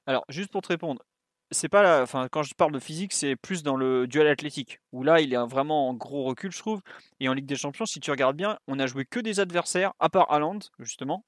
[0.06, 1.02] Alors, juste pour te répondre,
[1.50, 2.02] c'est pas la...
[2.02, 5.32] enfin, quand je parle de physique, c'est plus dans le duel athlétique, où là, il
[5.32, 6.80] est vraiment en gros recul, je trouve.
[7.20, 9.92] Et en Ligue des Champions, si tu regardes bien, on a joué que des adversaires,
[10.00, 11.24] à part Haaland, justement,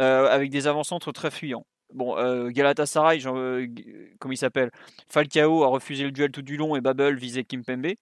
[0.00, 1.66] euh, avec des avant-centres très fuyants.
[1.92, 3.66] Bon, euh, Galatasaray, euh,
[4.18, 4.70] comment il s'appelle
[5.08, 7.94] Falcao a refusé le duel tout du long et Babel visait Kimpembe.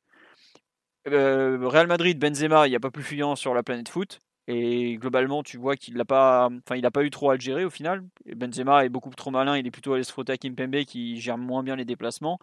[1.07, 4.19] Euh, Real Madrid, Benzema, il n'y a pas plus fuyant sur la planète foot.
[4.47, 7.71] Et globalement, tu vois qu'il n'a pas, enfin, pas eu trop à le gérer au
[7.71, 8.03] final.
[8.35, 11.37] Benzema est beaucoup trop malin, il est plutôt allé se frotter à Kimpembe qui gère
[11.37, 12.39] moins bien les déplacements.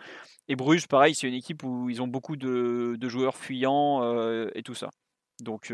[0.47, 4.03] Et Bruges, pareil, c'est une équipe où ils ont beaucoup de, joueurs fuyants
[4.53, 4.91] et tout ça.
[5.41, 5.73] Donc,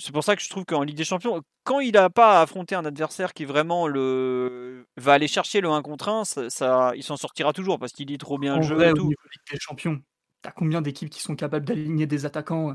[0.00, 2.74] c'est pour ça que je trouve qu'en Ligue des Champions, quand il n'a pas affronté
[2.74, 7.16] un adversaire qui vraiment le va aller chercher le 1 contre 1, ça, il s'en
[7.16, 9.02] sortira toujours parce qu'il lit trop bien le jeu et tout.
[9.02, 10.00] Au niveau Ligue des Champions,
[10.42, 12.74] t'as combien d'équipes qui sont capables d'aligner des attaquants euh,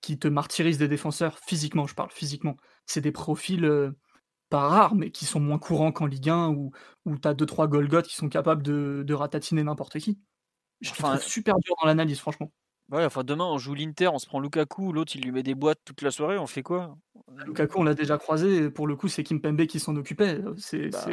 [0.00, 1.38] qui te martyrisent des défenseurs?
[1.46, 2.56] Physiquement Je parle physiquement.
[2.86, 3.90] C'est des profils euh,
[4.48, 6.70] pas rares, mais qui sont moins courants qu'en Ligue 1 où,
[7.04, 10.20] où t'as 2-3 Golgoth qui sont capables de, de ratatiner n'importe qui.
[10.80, 12.52] Je enfin, trouve super dur dans l'analyse, franchement.
[12.90, 15.54] Ouais, enfin demain on joue l'Inter, on se prend Lukaku, l'autre il lui met des
[15.54, 16.96] boîtes toute la soirée, on fait quoi?
[17.46, 20.40] Lukaku on l'a déjà croisé, pour le coup c'est Kim Pembe qui s'en occupait.
[20.56, 21.04] C'est, bah,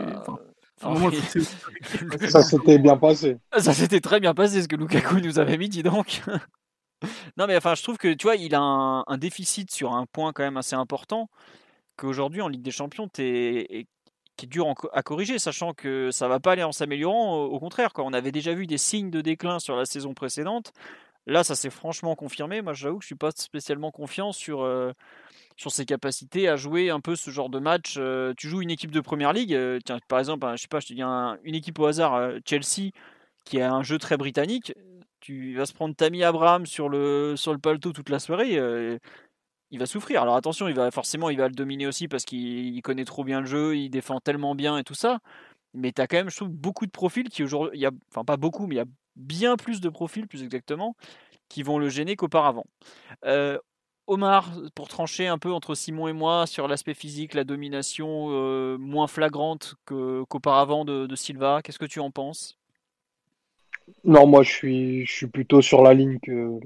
[2.30, 3.38] ça s'était bien passé.
[3.58, 6.22] Ça s'était très bien passé ce que Lukaku nous avait mis, dis donc.
[7.38, 10.34] non mais enfin je trouve que tu vois il a un, déficit sur un point
[10.34, 11.30] quand même assez important
[11.96, 13.86] qu'aujourd'hui en Ligue des Champions t'es
[14.36, 17.44] qui est dur à corriger, sachant que ça va pas aller en s'améliorant.
[17.44, 18.04] Au contraire, quoi.
[18.06, 20.74] on avait déjà vu des signes de déclin sur la saison précédente.
[21.28, 22.62] Là, ça s'est franchement confirmé.
[22.62, 24.94] Moi, j'avoue que je suis pas spécialement confiant sur, euh,
[25.58, 27.96] sur ses capacités à jouer un peu ce genre de match.
[27.98, 30.80] Euh, tu joues une équipe de première ligue, euh, tiens, par exemple, je sais pas,
[30.80, 32.92] je te dis une équipe au hasard, Chelsea,
[33.44, 34.74] qui a un jeu très britannique.
[35.20, 38.58] tu vas se prendre Tammy Abraham sur le, sur le paletot toute la soirée.
[39.72, 40.22] Il va souffrir.
[40.22, 43.42] Alors attention, il va forcément il va le dominer aussi parce qu'il connaît trop bien
[43.42, 45.20] le jeu, il défend tellement bien et tout ça.
[45.74, 47.86] Mais tu as quand même, je trouve, beaucoup de profils qui aujourd'hui.
[48.10, 48.86] Enfin, pas beaucoup, mais il y a
[49.18, 50.96] bien plus de profils, plus exactement,
[51.50, 52.66] qui vont le gêner qu'auparavant.
[53.26, 53.58] Euh,
[54.08, 58.78] Omar, pour trancher un peu entre Simon et moi sur l'aspect physique, la domination euh,
[58.78, 62.58] moins flagrante qu'auparavant de, Silva, qu'est-ce que tu en penses?
[64.06, 66.60] Non, moi je suis, plutôt sur la ligne que,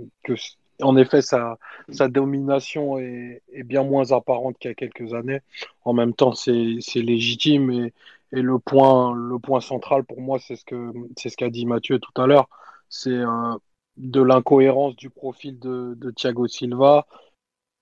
[0.82, 1.58] en effet, sa,
[1.90, 5.40] sa domination est, est, bien moins apparente qu'il y a quelques années.
[5.84, 6.52] En même temps, c'est
[6.96, 7.94] légitime et,
[8.34, 10.76] et, le, point, central pour moi, c'est ce qu'a
[11.18, 12.50] ce qu'a dit Mathieu tout à l'heure,
[12.90, 13.56] c'est euh,
[13.98, 17.08] de l'incohérence du profil de, de Thiago Silva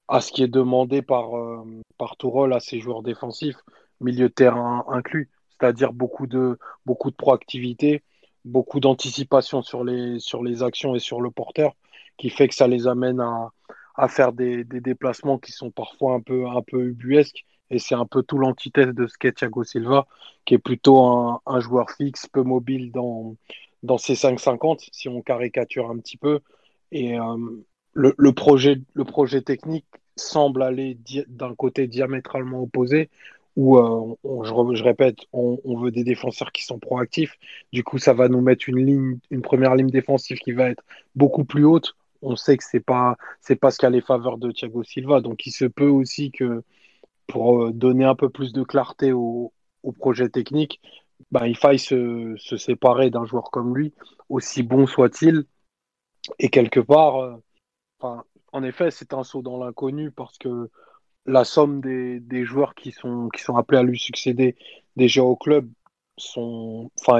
[0.08, 1.64] à ce qui est demandé par, euh,
[1.98, 3.58] par Tourol à ses joueurs défensifs,
[4.02, 8.04] milieu de terrain inclus, c'est-à-dire beaucoup de, beaucoup de proactivité,
[8.44, 11.74] beaucoup d'anticipation sur les, sur les actions et sur le porteur,
[12.18, 13.52] qui fait que ça les amène à,
[13.96, 17.46] à faire des, des, déplacements qui sont parfois un peu, un peu ubuesques.
[17.72, 20.08] Et c'est un peu tout l'antithèse de ce qu'est Thiago Silva,
[20.46, 23.36] qui est plutôt un, un joueur fixe, peu mobile dans,
[23.84, 26.40] dans ses 5-50, si on caricature un petit peu.
[26.92, 27.38] Et, euh,
[27.94, 33.10] le, projet, le projet technique semble aller d'un côté diamétralement opposé,
[33.56, 37.38] où, euh, je, répète, on, veut des défenseurs qui sont proactifs.
[37.74, 40.84] Du coup, ça va nous mettre une ligne, une première ligne défensive qui va être
[41.16, 41.96] beaucoup plus haute.
[42.22, 45.22] On sait que c'est pas, c'est pas ce qu'a les faveurs de Thiago Silva.
[45.22, 46.64] Donc, il se peut aussi que
[47.30, 49.54] pour euh, donner un peu plus de clarté au,
[50.00, 50.82] projet technique,
[51.32, 53.94] ben, il faille se, séparer d'un joueur comme lui,
[54.28, 55.46] aussi bon soit-il.
[56.38, 60.70] Et quelque part, euh, en effet, c'est un saut dans l'inconnu parce que
[61.26, 64.56] la somme des, joueurs qui sont, appelés à lui succéder
[64.96, 65.70] déjà au club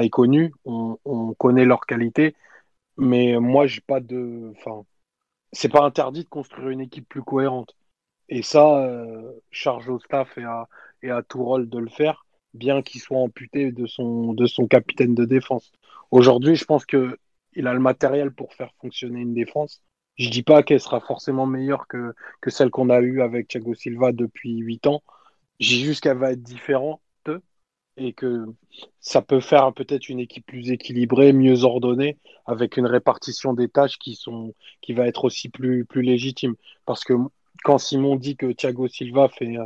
[0.00, 0.52] est connue.
[0.64, 2.34] On, connaît leur qualité.
[2.96, 4.52] Mais moi, j'ai pas de.
[4.56, 4.84] Enfin,
[5.52, 7.74] c'est pas interdit de construire une équipe plus cohérente.
[8.30, 10.68] Et ça, euh, charge au staff et à,
[11.02, 15.14] et à rôle de le faire, bien qu'il soit amputé de son, de son capitaine
[15.14, 15.72] de défense.
[16.10, 19.82] Aujourd'hui, je pense qu'il a le matériel pour faire fonctionner une défense.
[20.16, 23.74] Je dis pas qu'elle sera forcément meilleure que, que celle qu'on a eue avec Thiago
[23.74, 25.02] Silva depuis 8 ans.
[25.58, 27.02] J'ai juste qu'elle va être différente
[27.96, 28.46] et que
[29.00, 33.98] ça peut faire peut-être une équipe plus équilibrée, mieux ordonnée, avec une répartition des tâches
[33.98, 36.54] qui, sont, qui va être aussi plus, plus légitime.
[36.86, 37.14] Parce que
[37.64, 39.56] quand Simon dit que Thiago Silva fait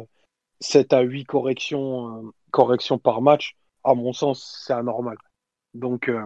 [0.60, 5.16] 7 euh, à 8 corrections, euh, corrections par match, à mon sens, c'est anormal.
[5.74, 6.24] Donc euh,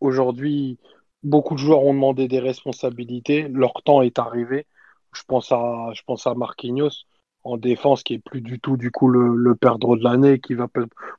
[0.00, 0.78] aujourd'hui,
[1.22, 3.48] beaucoup de joueurs ont demandé des responsabilités.
[3.48, 4.66] Leur temps est arrivé.
[5.12, 7.04] Je pense à, je pense à Marquinhos
[7.44, 10.54] en défense qui est plus du tout du coup le, le perdre de l'année, qui
[10.54, 10.66] va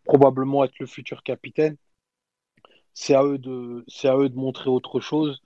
[0.06, 1.76] probablement être le futur capitaine.
[2.94, 5.42] C'est à eux de, à eux de montrer autre chose.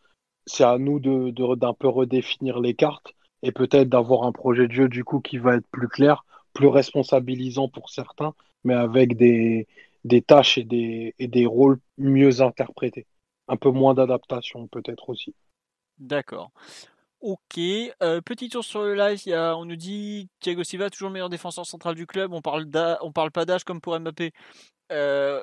[0.45, 4.73] C'est à nous de, d'un peu redéfinir les cartes et peut-être d'avoir un projet de
[4.73, 9.67] jeu du coup qui va être plus clair, plus responsabilisant pour certains, mais avec des,
[10.03, 13.05] des tâches et des, et des rôles mieux interprétés
[13.47, 15.35] un peu moins d'adaptation peut-être aussi.
[15.99, 16.51] D'accord.
[17.19, 21.29] Ok, euh, petit tour sur le live, on nous dit Thiago Silva toujours le meilleur
[21.29, 22.67] défenseur central du club, on parle,
[23.01, 24.31] on parle pas d'âge comme pour Mbappé.
[24.91, 25.41] Euh,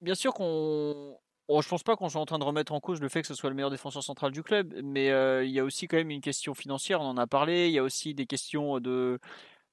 [0.00, 1.16] bien sûr qu'on...
[1.52, 3.26] Bon, je pense pas qu'on soit en train de remettre en cause le fait que
[3.28, 5.98] ce soit le meilleur défenseur central du club, mais euh, il y a aussi quand
[5.98, 9.18] même une question financière, on en a parlé, il y a aussi des questions de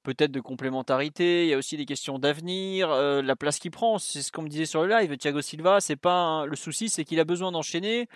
[0.04, 3.98] peut-être de complémentarité, il y a aussi des questions d'avenir, euh, la place qu'il prend,
[3.98, 7.06] c'est ce qu'on me disait sur le live, Thiago Silva, c'est pas le souci, c'est
[7.06, 8.10] qu'il a besoin d'enchaîner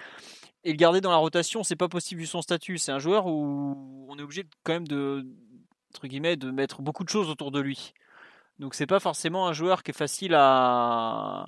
[0.65, 3.27] et le garder dans la rotation, c'est pas possible vu son statut, c'est un joueur
[3.27, 5.25] où on est obligé quand même de
[5.95, 7.93] entre guillemets de mettre beaucoup de choses autour de lui.
[8.59, 11.45] Donc c'est pas forcément un joueur qui est facile à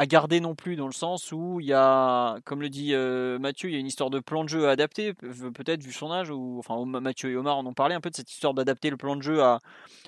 [0.00, 3.40] à garder non plus, dans le sens où il y a, comme le dit euh,
[3.40, 6.12] Mathieu, il y a une histoire de plan de jeu à adapter, peut-être vu son
[6.12, 8.90] âge, ou enfin Mathieu et Omar en ont parlé un peu de cette histoire d'adapter
[8.90, 9.58] le plan de jeu à,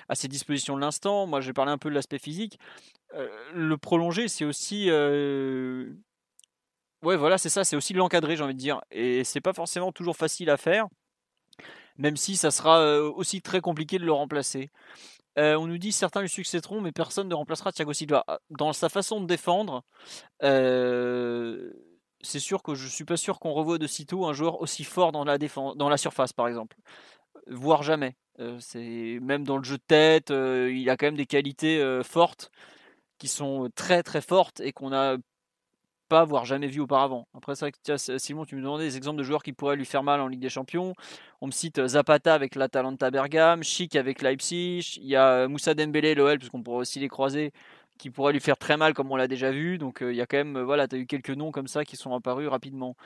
[0.07, 1.27] à ses dispositions de l'instant.
[1.27, 2.57] Moi j'ai parlé un peu de l'aspect physique.
[3.15, 4.85] Euh, le prolonger, c'est aussi.
[4.89, 5.93] Euh,
[7.03, 8.79] ouais, voilà, c'est ça, c'est aussi l'encadrer, j'ai envie de dire.
[8.91, 10.87] Et c'est pas forcément toujours facile à faire,
[11.97, 14.69] même si ça sera aussi très compliqué de le remplacer.
[15.37, 18.23] Euh, on nous dit certains lui succéderont, mais personne ne remplacera Thiago Silva.
[18.27, 19.83] Ah, dans sa façon de défendre,
[20.43, 21.71] euh,
[22.21, 25.11] c'est sûr que je suis pas sûr qu'on revoie de sitôt un joueur aussi fort
[25.11, 26.75] dans la, surface, par exemple.
[27.47, 28.15] Voire jamais.
[28.39, 28.59] Euh,
[29.21, 32.51] même dans le jeu de tête, il a quand même des qualités fortes
[33.17, 35.17] qui sont très très fortes et qu'on a
[36.11, 37.25] pas, voire jamais vu auparavant.
[37.33, 37.69] Après, ça,
[38.17, 40.41] Simon, tu me demandais des exemples de joueurs qui pourraient lui faire mal en Ligue
[40.41, 40.93] des Champions.
[41.39, 45.47] On me cite euh, Zapata avec l'Atalanta Bergame, Chic avec Leipzig, il y a euh,
[45.47, 47.53] Moussa Dembélé, l'OL, puisqu'on pourrait aussi les croiser,
[47.97, 49.77] qui pourraient lui faire très mal comme on l'a déjà vu.
[49.77, 51.85] Donc, euh, il y a quand même, voilà, tu as eu quelques noms comme ça
[51.85, 52.97] qui sont apparus rapidement.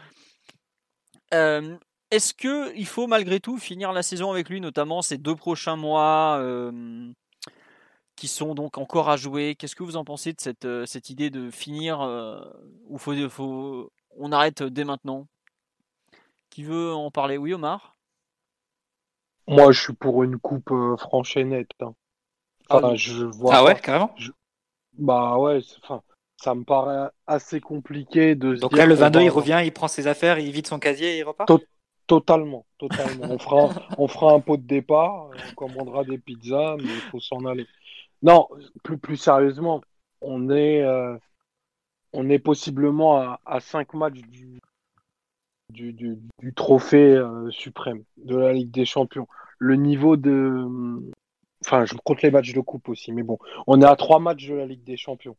[1.31, 5.75] Est-ce que il faut malgré tout finir la saison avec lui, notamment ces deux prochains
[5.75, 6.41] mois
[8.15, 11.29] qui sont donc encore à jouer Qu'est-ce que vous en pensez de cette, cette idée
[11.29, 11.99] de finir
[12.87, 15.27] ou faut, faut, on arrête dès maintenant?
[16.49, 17.37] Qui veut en parler?
[17.37, 17.95] Oui, Omar?
[19.47, 21.69] Moi, je suis pour une coupe franche et nette.
[21.81, 21.93] Hein.
[22.69, 24.15] ah, je vois ah ouais, carrément?
[24.97, 26.01] Bah ouais, enfin,
[26.37, 30.07] ça me paraît assez compliqué de Donc là, le 22, il revient, il prend ses
[30.07, 31.51] affaires, il vide son casier et il repart?
[32.07, 33.25] Totalement, totalement.
[33.31, 37.19] on, fera, on fera un pot de départ, on commandera des pizzas, mais il faut
[37.19, 37.65] s'en aller.
[38.21, 38.47] Non,
[38.83, 39.81] plus, plus sérieusement,
[40.21, 41.17] on est, euh,
[42.13, 44.59] on est possiblement à, à cinq matchs du,
[46.55, 49.27] trophée euh, suprême de la Ligue des Champions.
[49.59, 50.67] Le niveau de.
[51.65, 54.47] Enfin, je compte les matchs de coupe aussi, mais bon, on est à trois matchs
[54.47, 55.37] de la Ligue des Champions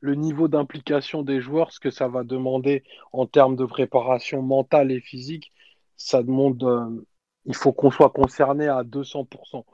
[0.00, 4.92] le niveau d'implication des joueurs, ce que ça va demander en termes de préparation mentale
[4.92, 5.52] et physique,
[5.96, 7.04] ça demande, euh,
[7.44, 9.64] il faut qu'on soit concerné à 200%.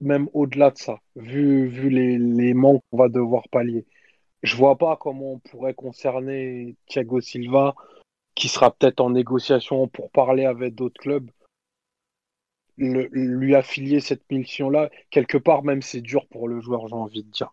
[0.00, 3.86] Même au-delà de ça, vu, les, manques qu'on va devoir pallier.
[4.42, 7.74] Je vois pas comment on pourrait concerner Thiago Silva,
[8.34, 11.30] qui sera peut-être en négociation pour parler avec d'autres clubs.
[12.76, 17.30] lui affilier cette mission-là, quelque part même c'est dur pour le joueur, j'ai envie de
[17.30, 17.52] dire.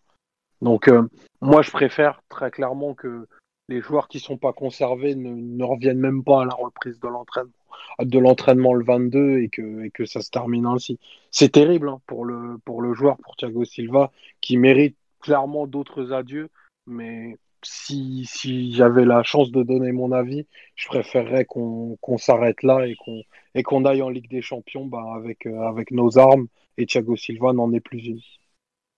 [0.62, 1.08] Donc, euh,
[1.40, 3.26] moi, je préfère très clairement que
[3.68, 7.52] les joueurs qui sont pas conservés ne, reviennent même pas à la reprise de l'entraînement,
[8.00, 10.98] de l'entraînement le 22 et que, et que ça se termine ainsi.
[11.30, 14.10] C'est terrible hein, pour, le, pour le joueur, pour Thiago Silva,
[14.40, 16.48] qui mérite clairement d'autres adieux,
[16.86, 22.86] mais si, si j'avais la chance de donner mon avis, je préférerais qu'on s'arrête là
[22.86, 23.22] et qu'on
[23.54, 27.16] et qu'on aille en Ligue des Champions bah, avec, euh, avec nos armes et Thiago
[27.16, 28.20] Silva n'en est plus une.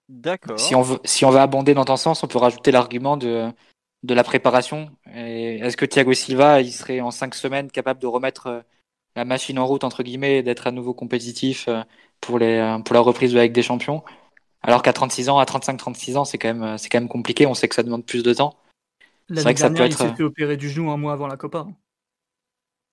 [0.08, 0.58] D'accord.
[0.58, 3.50] Si on veut, si on veut abonder dans ton sens, on peut rajouter l'argument de,
[4.02, 4.90] de la préparation.
[5.06, 8.60] Est-ce que Thiago Silva, il serait en cinq semaines capable de remettre euh,
[9.16, 11.82] la machine en route entre guillemets, d'être à nouveau compétitif euh,
[12.20, 14.02] pour les euh, pour la reprise de des Champions?
[14.62, 17.46] Alors qu'à 36 ans, à 35-36 ans, c'est quand même c'est quand même compliqué.
[17.46, 18.56] On sait que ça demande plus de temps.
[19.28, 19.92] C'est vrai que ça peut être...
[19.92, 21.66] il s'est fait opérer du genou un mois avant la Copa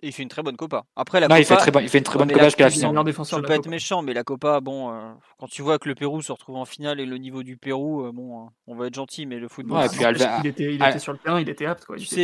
[0.06, 0.86] il fait une très bonne Copa.
[0.96, 2.96] Après, la non, il, fait très il fait une très bonne Copa jusqu'à la finale.
[2.96, 5.96] Je peux pas être méchant, mais la Copa, bon, euh, quand tu vois que le
[5.96, 8.88] Pérou se retrouve en finale et le niveau du Pérou, euh, bon, euh, on va
[8.88, 9.80] être gentil, mais le football.
[9.80, 11.86] Ouais, et puis il, était, il était, sur le terrain, il était apte.
[11.86, 11.98] Quoi.
[11.98, 12.24] Tu sais,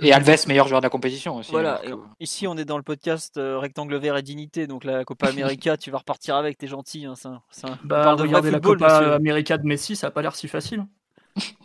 [0.00, 1.50] et, Alves, meilleur joueur de la compétition aussi.
[1.50, 1.80] Voilà,
[2.20, 5.90] ici on est dans le podcast Rectangle Vert et Dignité, donc la Copa América, tu
[5.90, 7.06] vas repartir avec, t'es gentil.
[7.06, 10.48] Hein, ça, ça, bah, regardez la Copa América de Messi, ça a pas l'air si
[10.48, 10.84] facile.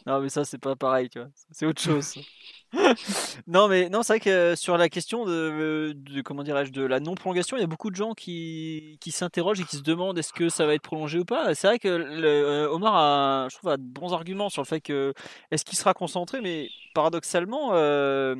[0.05, 1.29] Non, mais ça, c'est pas pareil, tu vois.
[1.51, 2.15] C'est autre chose.
[3.47, 7.57] non, mais non, c'est vrai que sur la question de, comment dirais-je, de la non-prolongation,
[7.57, 10.49] il y a beaucoup de gens qui, qui s'interrogent et qui se demandent est-ce que
[10.49, 11.53] ça va être prolongé ou pas.
[11.55, 14.81] C'est vrai que euh, Omar a, je trouve, a de bons arguments sur le fait
[14.81, 15.13] que
[15.51, 18.35] est-ce qu'il sera concentré, mais paradoxalement, euh,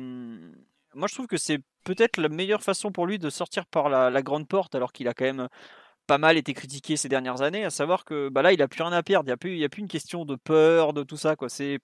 [0.94, 4.22] moi je trouve que c'est peut-être la meilleure façon pour lui de sortir par la
[4.22, 5.48] grande porte alors qu'il a quand même
[6.06, 8.82] pas mal été critiqué ces dernières années, à savoir que bah là, il a plus
[8.82, 9.26] rien à perdre.
[9.26, 11.36] Il n'y a, plus, il a plus une question de peur, de tout ça.
[11.36, 11.48] Quoi.
[11.48, 11.78] C'est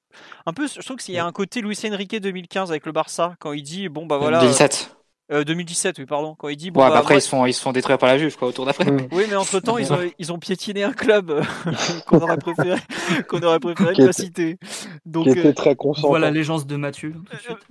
[0.46, 3.34] un peu, je trouve qu'il y a un côté Luis Enrique 2015 avec le Barça,
[3.38, 4.40] quand il dit bon, bah voilà.
[4.40, 4.96] 2017.
[5.32, 6.34] Euh, 2017, oui, pardon.
[6.36, 6.80] Quand il dit bon.
[6.80, 8.84] bah, après, ils, se font, ils se font détruire par la Juve, quoi, autour d'après.
[9.12, 11.42] Oui, mais entre temps, ils ont, ils ont piétiné un club euh,
[12.06, 12.80] qu'on aurait préféré,
[13.28, 14.58] qu'on aurait préféré ne pas citer.
[15.06, 16.08] Donc, qui était euh, très concentré.
[16.08, 17.14] Voilà l'agence de Mathieu.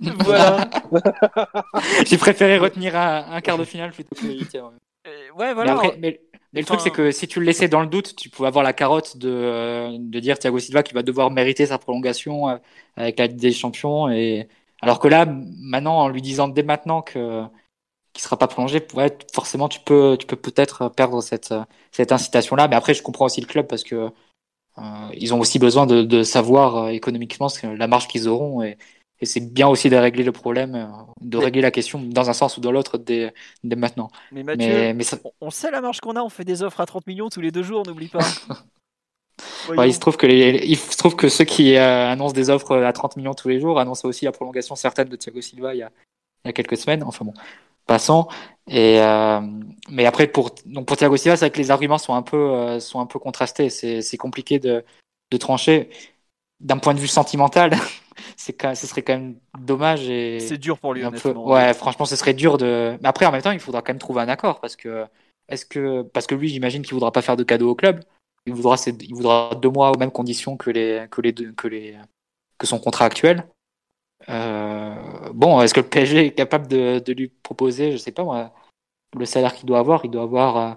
[0.00, 0.70] voilà.
[2.06, 4.26] J'ai préféré retenir un, un, quart de finale plutôt que
[5.36, 5.80] ouais, voilà.
[5.82, 6.20] mais mais
[6.52, 8.72] le truc, c'est que si tu le laissais dans le doute, tu pouvais avoir la
[8.72, 12.56] carotte de, de dire Thiago Silva qui va devoir mériter sa prolongation euh,
[12.96, 14.08] avec la Ligue des Champions.
[14.08, 14.48] Et...
[14.82, 17.44] Alors que là, maintenant, en lui disant dès maintenant que
[18.12, 21.54] qui sera pas prolongé, ouais, forcément, tu peux, tu peux peut-être perdre cette,
[21.92, 22.66] cette incitation-là.
[22.68, 24.10] Mais après, je comprends aussi le club parce que
[24.78, 24.82] euh,
[25.14, 28.62] ils ont aussi besoin de, de savoir euh, économiquement la marge qu'ils auront.
[28.62, 28.78] Et,
[29.20, 30.86] et c'est bien aussi de régler le problème, euh,
[31.20, 34.10] de régler la question dans un sens ou dans l'autre dès, maintenant.
[34.32, 34.96] Mais Mathieu,
[35.40, 37.50] on sait la marge qu'on a, on fait des offres à 30 millions tous les
[37.50, 38.20] deux jours, n'oublie pas.
[39.84, 42.76] il, se trouve que les, il se trouve que ceux qui euh, annoncent des offres
[42.76, 45.78] à 30 millions tous les jours annoncent aussi la prolongation certaine de Thiago Silva il
[45.78, 45.90] y a,
[46.44, 47.02] il y a quelques semaines.
[47.02, 47.34] Enfin bon,
[47.86, 48.26] passons.
[48.68, 49.40] Et euh,
[49.90, 52.80] mais après pour donc pour Thiago Silva, c'est vrai que les arguments sont un peu
[52.80, 53.68] sont un peu contrastés.
[53.68, 54.82] C'est compliqué de,
[55.30, 55.90] de trancher
[56.60, 57.72] d'un point de vue sentimental.
[58.36, 62.16] c'est ce serait quand même dommage et c'est dur pour lui peu, ouais franchement ce
[62.16, 64.60] serait dur de mais après en même temps il faudra quand même trouver un accord
[64.60, 65.06] parce que
[65.48, 68.00] est-ce que parce que lui j'imagine qu'il voudra pas faire de cadeau au club.
[68.46, 71.96] Il voudra il voudra deux mois aux mêmes conditions que les que les que les
[72.58, 73.46] que son contrat actuel.
[74.28, 74.94] Euh,
[75.32, 78.52] bon est-ce que le PSG est capable de, de, lui proposer je sais pas moi
[79.18, 80.74] le salaire qu'il doit avoir il doit avoir euh,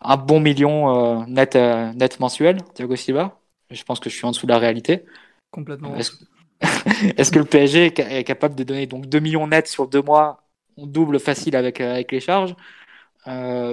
[0.00, 3.37] un bon million euh, net net mensuel Thiago Silva
[3.70, 5.04] je pense que je suis en dessous de la réalité
[5.50, 10.02] complètement est-ce que le PSG est capable de donner donc 2 millions nets sur deux
[10.02, 10.48] mois
[10.86, 12.54] double facile avec, avec les charges,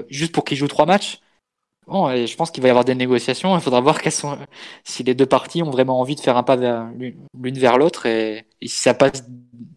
[0.09, 1.21] juste pour qu'il joue trois matchs?
[1.87, 3.55] Bon, et je pense qu'il va y avoir des négociations.
[3.55, 4.37] Il faudra voir sont,
[4.83, 8.47] si les deux parties ont vraiment envie de faire un pas l'une vers l'autre et,
[8.61, 9.23] si ça passe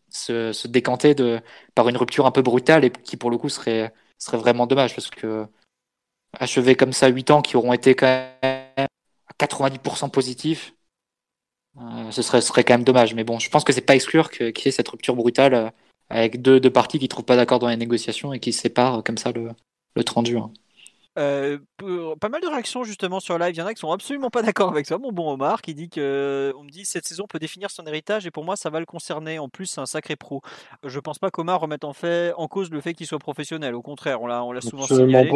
[0.08, 1.40] se, se décanter de,
[1.74, 4.94] par une rupture un peu brutale et qui pour le coup serait, serait vraiment dommage
[4.94, 5.46] parce que
[6.38, 8.57] achever comme ça 8 ans qui auront été quand même
[9.38, 10.74] 90% positifs,
[11.78, 13.14] euh, ce, serait, serait quand même dommage.
[13.14, 15.70] Mais bon, je pense que c'est pas exclure qu'il y ait cette rupture brutale euh,
[16.10, 19.04] avec deux, deux parties qui ne trouvent pas d'accord dans les négociations et qui séparent
[19.04, 19.50] comme ça le,
[19.94, 20.52] le 30 juin.
[21.18, 21.58] Euh,
[22.20, 23.54] pas mal de réactions justement sur live.
[23.54, 24.98] Il y en a qui sont absolument pas d'accord avec ça.
[24.98, 28.26] Mon bon Omar qui dit que on me dit cette saison peut définir son héritage
[28.26, 29.38] et pour moi ça va le concerner.
[29.38, 30.42] En plus, c'est un sacré pro.
[30.84, 33.74] Je pense pas qu'Omar remette en fait en cause le fait qu'il soit professionnel.
[33.74, 35.32] Au contraire, on l'a on l'a souvent signalé.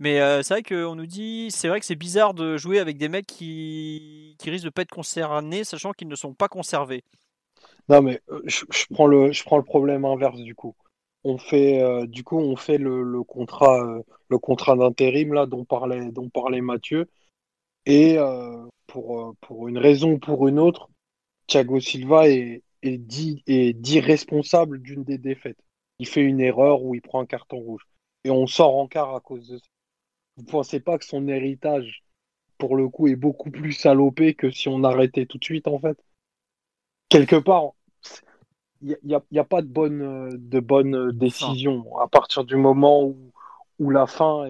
[0.00, 2.98] Mais euh, c'est vrai qu'on nous dit c'est vrai que c'est bizarre de jouer avec
[2.98, 7.04] des mecs qui qui risquent de pas être concernés, sachant qu'ils ne sont pas conservés.
[7.88, 10.74] Non mais euh, je, je prends le je prends le problème inverse du coup
[11.26, 15.64] on fait euh, du coup on fait le, contrat euh, le contrat d'intérim là dont
[15.64, 17.08] parlait dont parlait Mathieu.
[17.86, 20.88] Et euh, pour pour une raison ou pour une autre
[21.48, 25.58] Thiago Silva est, est dit est dit responsable d'une des défaites.
[25.98, 27.86] Il fait une erreur ou il prend un carton rouge.
[28.24, 29.64] Et on sort en quart à cause de ça.
[30.36, 32.04] Vous pensez pas que son héritage
[32.58, 35.78] pour le coup est beaucoup plus salopé que si on arrêtait tout de suite en
[35.80, 35.98] fait?
[37.08, 37.75] Quelque part
[38.82, 41.98] il n'y a, y a, pas de bonne, euh, de bonne euh, décision.
[41.98, 43.32] À partir du moment où,
[43.78, 44.48] où la fin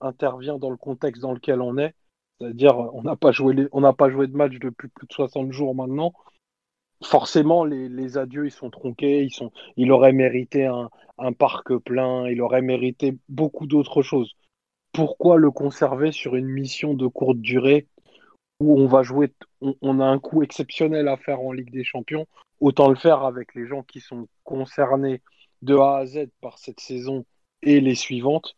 [0.00, 1.94] intervient dans le contexte dans lequel on est,
[2.40, 5.52] c'est-à-dire on n'a pas, joué on n'a pas joué de match depuis plus de 60
[5.52, 6.12] jours maintenant,
[7.02, 11.76] forcément les, les adieux ils sont tronqués, ils sont, il aurait mérité un, un parc
[11.76, 14.34] plein, il aurait mérité beaucoup d'autres choses.
[14.92, 17.88] Pourquoi le conserver sur une mission de courte durée
[18.60, 19.32] où on va jouer,
[19.80, 22.26] on, a un coup exceptionnel à faire en Ligue des Champions,
[22.60, 25.22] autant le faire avec les gens qui sont concernés
[25.62, 27.24] de A à Z par cette saison
[27.62, 28.56] et les suivantes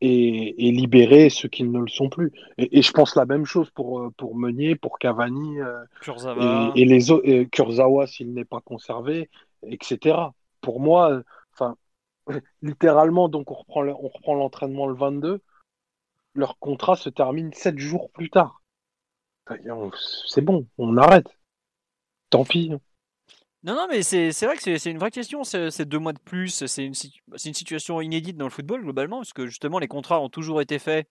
[0.00, 2.32] et, libérer ceux qui ne le sont plus.
[2.56, 7.10] Et, je pense la même chose pour, euh, pour Meunier, pour Cavani euh, et, les
[7.10, 9.28] autres, Kurzawa s'il n'est pas conservé,
[9.66, 10.16] etc.
[10.60, 11.76] Pour moi, enfin,
[12.62, 15.40] littéralement, donc on reprend, on reprend l'entraînement le 22,
[16.34, 18.62] leur contrat se termine sept jours plus tard.
[20.26, 21.26] C'est bon, on arrête.
[22.30, 22.70] Tant pis.
[23.64, 25.42] Non, non, mais c'est vrai que c'est une vraie question.
[25.44, 26.64] C'est deux mois de plus.
[26.66, 30.60] C'est une, situation inédite dans le football, globalement, parce que justement, les contrats ont toujours
[30.60, 31.08] été faits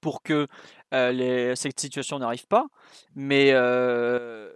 [0.00, 0.48] pour que
[0.94, 2.66] euh, cette situation n'arrive pas.
[3.14, 4.52] Mais euh,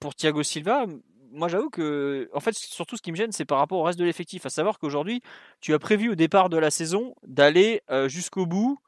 [0.00, 0.86] pour Thiago Silva,
[1.32, 3.98] moi j'avoue que, en fait, surtout ce qui me gêne, c'est par rapport au reste
[3.98, 4.46] de l'effectif.
[4.46, 5.20] À savoir qu'aujourd'hui,
[5.60, 8.78] tu as prévu au départ de la saison d'aller euh, jusqu'au bout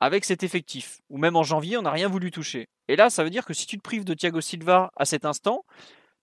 [0.00, 1.00] avec cet effectif.
[1.10, 2.68] Ou même en janvier, on n'a rien voulu toucher.
[2.88, 5.24] Et là, ça veut dire que si tu te prives de Thiago Silva à cet
[5.24, 5.64] instant,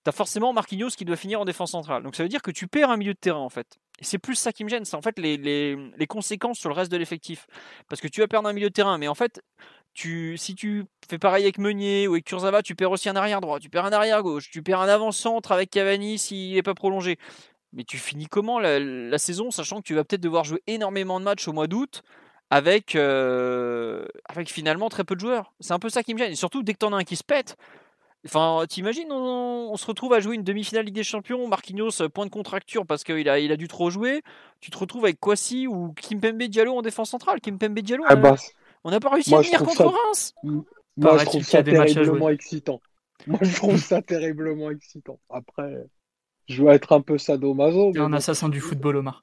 [0.04, 2.02] tu as forcément Marquinhos qui doit finir en défense centrale.
[2.02, 3.78] Donc ça veut dire que tu perds un milieu de terrain en fait.
[4.00, 6.74] Et c'est plus ça qui me gêne, c'est en fait les, les, conséquences sur le
[6.74, 7.46] reste de l'effectif.
[7.88, 9.40] Parce que tu vas perdre un milieu de terrain, mais en fait,
[9.92, 13.40] tu, si tu fais pareil avec Meunier ou avec Kurzawa, tu perds aussi un arrière
[13.40, 16.74] droit, tu perds un arrière gauche, tu perds un avant-centre avec Cavani s'il n'est pas
[16.74, 17.16] prolongé.
[17.72, 21.18] Mais tu finis comment la, la, saison, sachant que tu vas peut-être devoir jouer énormément
[21.18, 22.02] de matchs au mois d'août
[22.50, 25.52] avec, euh, avec finalement très peu de joueurs.
[25.60, 26.32] C'est un peu ça qui me gêne.
[26.32, 27.56] Et surtout, dès que t'en as un qui se pète,
[28.26, 32.26] Enfin, t'imagines, on, se retrouve à jouer une demi-finale Ligue des Champions, Marquinhos euh, point
[32.26, 34.22] de contracture parce qu'il a, il a dû trop jouer.
[34.60, 37.40] Tu te retrouves avec Kwasi ou Kimpembe Diallo en défense centrale.
[37.40, 38.34] Kimpembe Diallo, ah bah,
[38.82, 40.34] on n'a pas réussi à venir contre Reims.
[40.42, 42.80] Moi, je trouve ça terriblement excitant.
[43.26, 45.18] Moi, je trouve ça terriblement excitant.
[45.30, 45.86] Après,
[46.48, 47.92] je vais être un peu sadomaso.
[47.96, 49.20] un assassin du football, Omar.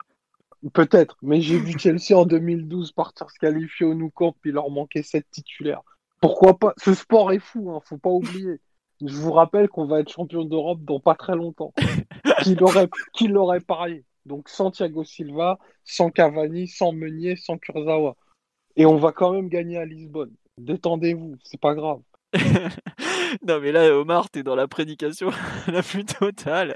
[0.73, 4.69] Peut-être, mais j'ai vu Chelsea en 2012 partir se qualifier au Nou Camp, puis leur
[4.69, 5.81] manquait 7 titulaires.
[6.21, 6.73] Pourquoi pas?
[6.77, 8.59] Ce sport est fou, hein, faut pas oublier.
[9.05, 11.73] Je vous rappelle qu'on va être champion d'Europe dans pas très longtemps.
[12.43, 14.05] qui l'aurait, qui l'aurait parié?
[14.25, 18.15] Donc sans Thiago Silva, sans Cavani, sans Meunier, sans Kurzawa.
[18.75, 20.33] Et on va quand même gagner à Lisbonne.
[20.57, 22.01] Détendez-vous, c'est pas grave.
[23.47, 25.29] non mais là Omar t'es dans la prédication
[25.67, 26.75] la plus totale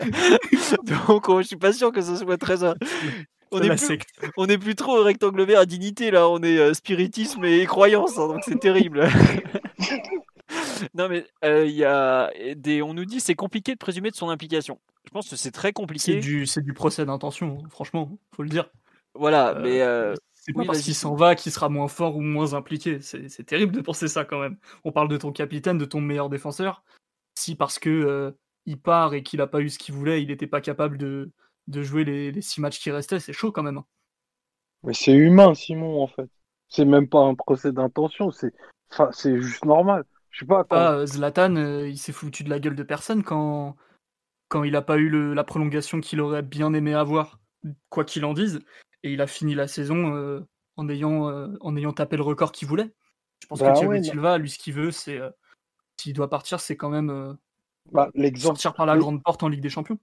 [1.08, 2.63] donc je suis pas sûr que ce soit très
[3.52, 3.97] on est, plus,
[4.37, 8.17] on est plus trop rectangle vert à dignité là, on est euh, spiritisme et croyance,
[8.17, 9.08] hein, donc c'est terrible.
[10.93, 14.15] non mais euh, il y a des, on nous dit c'est compliqué de présumer de
[14.15, 14.79] son implication.
[15.06, 16.13] Je pense que c'est très compliqué.
[16.13, 18.69] C'est du, c'est du procès d'intention, hein, franchement, faut le dire.
[19.15, 22.54] Voilà, euh, mais c'est pas parce qu'il s'en va qu'il sera moins fort ou moins
[22.54, 23.00] impliqué.
[23.02, 24.58] C'est terrible de penser ça quand même.
[24.83, 26.83] On parle de ton capitaine, de ton meilleur défenseur.
[27.35, 28.35] Si parce que
[28.65, 31.31] il part et qu'il a pas eu ce qu'il voulait, il n'était pas capable de,
[31.70, 33.78] de jouer les, six matchs qui restaient, c'est chaud quand même.
[33.78, 33.86] Hein.
[34.84, 36.30] Mais c'est humain, Simon, en fait.
[36.67, 38.54] C'est même pas un procès d'intention, c'est
[38.92, 40.04] enfin, juste normal.
[40.32, 40.63] Je sais pas.
[40.63, 41.06] Quand...
[41.06, 43.76] Zlatan, euh, il s'est foutu de la gueule de personne quand,
[44.50, 45.34] quand il a pas eu le...
[45.34, 47.40] la prolongation qu'il aurait bien aimé avoir
[47.90, 48.60] quoi qu'il en dise.
[49.04, 50.44] Et il a fini la saison
[50.76, 52.92] en, ayant, en ayant tapé le record qu'il voulait.
[53.42, 55.20] Je pense bah que Thiago Silva, lui, ce qu'il veut, c'est
[55.98, 57.38] s'il doit partir, c'est quand même
[57.92, 59.98] bah, sortir par la grande porte en Ligue des Champions.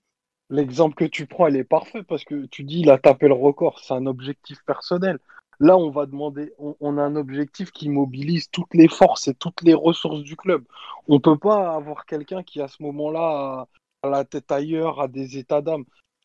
[0.49, 3.34] L'exemple que tu prends, elle est parfait parce que tu dis il a tapé le
[3.34, 5.18] record, c'est un objectif personnel.
[5.59, 9.62] Là, on va demander, on, a un objectif qui mobilise toutes les forces et toutes
[9.62, 10.64] les ressources du club.
[11.09, 13.66] On ne peut pas avoir quelqu'un qui, à ce moment-là,
[14.03, 15.84] a la tête ailleurs, a des états d'âme.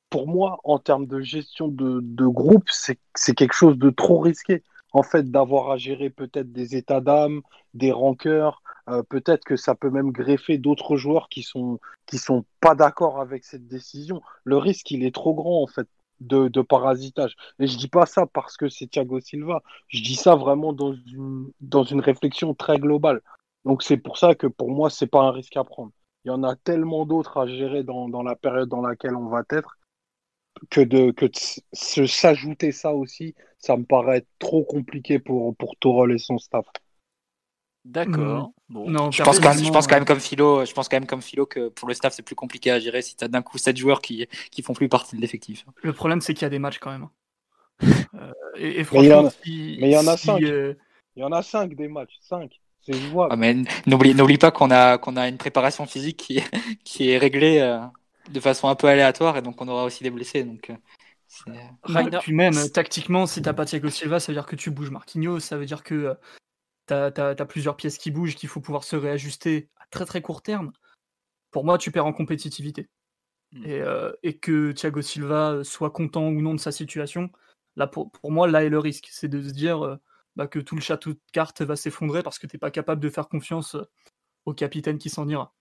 [0.10, 4.64] Pour moi, en termes de gestion de, de groupe, c'est quelque chose de trop risqué.
[4.94, 7.42] En fait, d'avoir à gérer peut-être des états d'âme,
[7.74, 12.46] des rancœurs, euh, peut-être que ça peut même greffer d'autres joueurs qui sont qui sont
[12.60, 14.22] pas d'accord avec cette décision.
[14.44, 15.88] Le risque, il est trop grand en fait
[16.22, 17.36] de, parasitage.
[17.60, 19.62] Et je dis pas ça parce que c'est Thiago Silva.
[19.88, 23.22] Je dis ça vraiment dans une, réflexion très globale.
[23.66, 25.92] Donc c'est pour ça que pour moi, c'est pas un risque à prendre.
[26.26, 29.28] Il y en a tellement d'autres à gérer dans, dans, la période dans laquelle on
[29.28, 29.78] va être
[30.70, 31.26] que de que
[31.74, 36.66] s'ajouter ça aussi, ça me paraît trop compliqué pour, pour Torol et son staff.
[37.84, 38.52] D'accord.
[38.70, 41.08] Non, je pense quand même, je pense quand même comme philo, je pense quand même
[41.08, 43.42] comme philo que pour le staff c'est plus compliqué à gérer si tu as d'un
[43.42, 45.66] coup 7 joueurs qui qui font plus partie de l'effectif.
[45.82, 47.08] Le problème c'est qu'il y a des matchs quand même.
[48.14, 50.44] euh, et, franchement, mais il y en a 5.
[50.44, 50.76] Euh,
[51.16, 52.62] il y en a 5 des matchs, 5.
[52.82, 53.34] C'est jouable.
[53.34, 53.56] Ah, mais
[53.88, 56.42] n'oublie n'oublie pas qu'on a qu'on a une préparation physique qui
[56.84, 57.80] qui est réglée euh,
[58.32, 60.72] de façon un peu aléatoire et donc on aura aussi des blessés donc
[61.48, 61.54] euh,
[62.22, 65.40] puis même tactiquement, si t'as pas Thiago Silva, ça veut dire que tu bouges Marquinhos,
[65.40, 66.18] ça veut dire que
[66.88, 70.42] tu as, plusieurs pièces qui bougent, qu'il faut pouvoir se réajuster à très très court
[70.42, 70.74] terme,
[71.52, 72.90] pour moi, tu perds en compétitivité.
[73.52, 73.64] Hmm.
[73.68, 77.30] Euh, et, que Thiago Silva soit content ou non de sa situation,
[77.76, 79.10] là, pour, moi, là est le risque.
[79.12, 79.98] C'est de se dire euh,
[80.36, 83.02] bah, que tout le château de cartes va s'effondrer parce que tu n'es pas capable
[83.02, 83.84] de faire confiance euh,
[84.46, 85.54] au capitaine qui s'en ira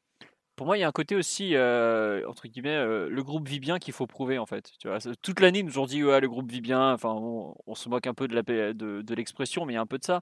[0.60, 3.60] pour moi, il y a un côté aussi, euh, entre guillemets, euh, le groupe vit
[3.60, 4.70] bien qu'il faut prouver en fait.
[4.78, 6.92] Tu vois, toute l'année, ils nous ont dit le groupe vit bien.
[6.92, 9.86] Enfin, on, se moque un peu de, la, de, l'expression, mais il y a un
[9.86, 10.20] peu de ça.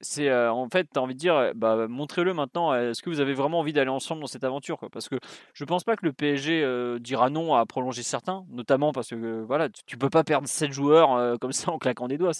[0.00, 2.72] C'est euh, en fait, tu as envie de dire, bah, montrez-le maintenant.
[2.72, 5.16] Est-ce que vous avez vraiment envie d'aller ensemble dans cette aventure Parce que
[5.52, 6.64] je pense pas que le PSG
[7.00, 11.40] dira non à prolonger certains, notamment parce que voilà, tu, peux pas perdre 7 joueurs
[11.40, 12.34] comme ça en claquant des doigts.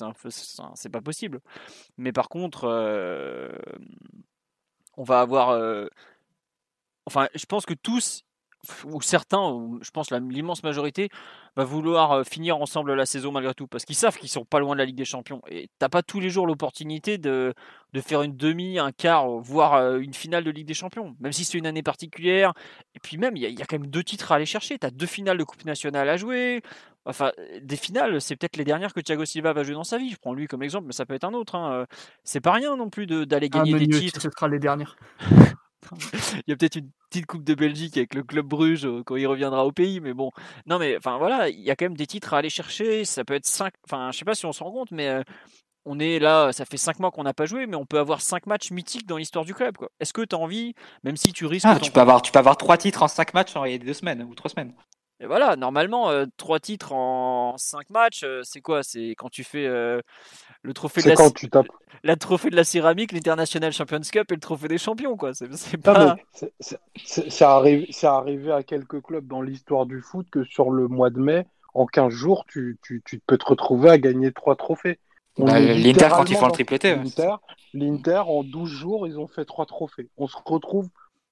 [0.74, 1.40] C'est pas possible.
[1.98, 2.68] Mais par contre,
[4.96, 5.88] on va avoir
[7.06, 8.24] enfin, je pense que tous,
[8.84, 11.08] ou certains, je pense l'immense majorité,
[11.56, 14.74] va vouloir finir ensemble la saison malgré tout, parce qu'ils savent qu'ils sont pas loin
[14.74, 15.42] de la Ligue des Champions.
[15.48, 17.54] Et t'as pas tous les jours l'opportunité de,
[17.92, 21.44] de faire une demi, un quart, voire une finale de Ligue des Champions, même si
[21.44, 22.52] c'est une année particulière.
[22.94, 24.78] Et puis même, il y, a quand même deux titres à aller chercher.
[24.78, 26.62] T'as deux finales de Coupe nationale à jouer.
[27.04, 30.10] Enfin, des finales, c'est peut-être les dernières que Thiago Silva va jouer dans sa vie.
[30.10, 31.56] Je prends lui comme exemple, mais ça peut être un autre.
[31.56, 31.86] Hein.
[32.22, 34.20] C'est pas rien non plus d'aller ah, gagner des titres.
[34.20, 34.96] Ce sera les dernières.
[35.92, 39.16] il y a peut-être une petite coupe de Belgique avec le club Bruges euh, quand
[39.16, 40.30] il reviendra au pays, mais bon.
[40.66, 43.04] Non, mais enfin voilà, il y a quand même des titres à aller chercher.
[43.04, 43.72] Ça peut être 5.
[43.84, 45.22] Enfin, je sais pas si on se rend compte, mais euh,
[45.84, 48.20] on est là, ça fait 5 mois qu'on n'a pas joué, mais on peut avoir
[48.20, 49.76] 5 matchs mythiques dans l'histoire du club.
[50.00, 51.66] Est-ce que tu as envie, même si tu risques.
[51.68, 54.22] Ah, tu, peux avoir, tu peux avoir 3 titres en 5 matchs en 2 semaines
[54.22, 54.72] ou 3 semaines.
[55.22, 58.82] Et voilà, normalement, 3 euh, titres en 5 matchs, c'est quoi?
[58.82, 59.66] C'est quand tu fais
[60.62, 61.68] le trophée de la, quand tu tapes.
[62.02, 65.32] la trophée de la céramique, l'International Champions Cup et le trophée des champions, quoi.
[65.34, 66.16] C'est pas.
[67.04, 71.20] C'est arrivé, arrivé à quelques clubs dans l'histoire du foot que sur le mois de
[71.20, 74.98] mai, en 15 jours, tu, tu, tu peux te retrouver à gagner trois trophées.
[75.38, 76.96] Bah, L'Inter quand ils font le tripleté.
[77.74, 80.10] L'Inter, en 12 jours, ils ont fait trois trophées.
[80.16, 80.88] On se retrouve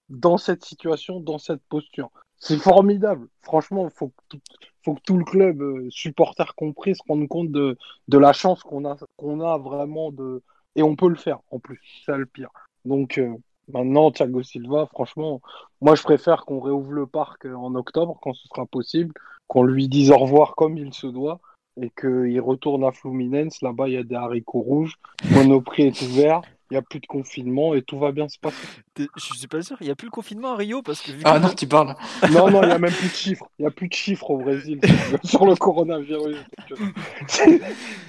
[0.08, 2.10] dans cette situation, dans cette posture.
[2.40, 3.28] C'est formidable.
[3.42, 4.38] Franchement, il faut que
[4.82, 7.76] faut que tout le club, euh, supporter compris, se rende compte de,
[8.08, 10.42] de la chance qu'on a, qu'on a vraiment de.
[10.74, 12.48] Et on peut le faire en plus, c'est le pire.
[12.84, 13.34] Donc euh,
[13.68, 15.42] maintenant, Thiago Silva, franchement,
[15.82, 19.12] moi je préfère qu'on réouvre le parc euh, en octobre quand ce sera possible,
[19.48, 21.40] qu'on lui dise au revoir comme il se doit
[21.80, 23.60] et qu'il retourne à Fluminense.
[23.60, 24.96] Là-bas, il y a des haricots rouges,
[25.30, 28.56] Monoprix est ouvert il n'y a plus de confinement et tout va bien se passer.
[28.96, 31.10] Je suis pas sûr, il n'y a plus de confinement à Rio parce que.
[31.24, 31.96] ah non, tu parles.
[32.30, 33.46] Non, non, il n'y a même plus de chiffres.
[33.58, 34.80] Il n'y a plus de chiffres au Brésil
[35.24, 36.36] sur le coronavirus.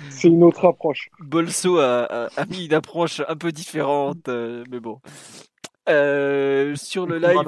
[0.10, 1.10] C'est une autre approche.
[1.20, 5.00] Bolso a, a, mis une approche un peu différente, euh, mais bon.
[5.90, 7.40] Euh, sur le live,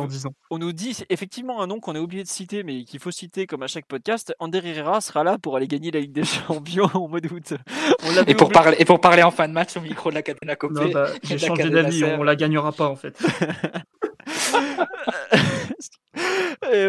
[0.49, 3.45] on nous dit effectivement un nom qu'on a oublié de citer, mais qu'il faut citer
[3.45, 4.33] comme à chaque podcast.
[4.39, 7.53] Ander Herrera sera là pour aller gagner la Ligue des Champions au mois d'août.
[8.25, 10.55] Et pour, parler, et pour parler en fin de match au micro de la Catena
[10.55, 10.91] Copé.
[10.91, 13.17] Bah, j'ai changé d'avis, on la gagnera pas en fait.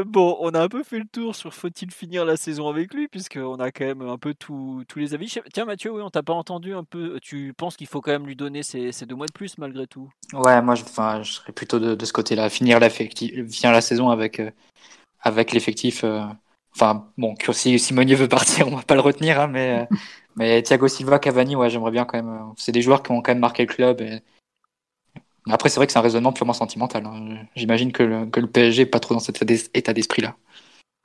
[0.06, 3.08] bon, on a un peu fait le tour sur faut-il finir la saison avec lui,
[3.08, 5.34] puisqu'on a quand même un peu tous les avis.
[5.52, 7.18] Tiens, Mathieu, oui, on t'a pas entendu un peu.
[7.20, 10.10] Tu penses qu'il faut quand même lui donner ces, deux mois de plus malgré tout?
[10.32, 10.84] Ouais, moi, je,
[11.22, 12.48] je serais plutôt de, ce côté-là.
[12.50, 14.50] Finir, finir la saison avec, euh,
[15.20, 16.22] avec l'effectif euh,
[16.76, 19.88] Enfin, bon, si Simonier veut partir, on va pas le retenir, hein, mais,
[20.36, 22.52] mais Thiago Silva, Cavani, ouais, j'aimerais bien quand même.
[22.56, 24.02] C'est des joueurs qui ont quand même marqué le club.
[25.50, 27.04] Après, c'est vrai que c'est un raisonnement purement sentimental.
[27.06, 27.46] Hein.
[27.54, 29.42] J'imagine que le, PSG n'est pas trop dans cet
[29.74, 30.36] état d'esprit-là.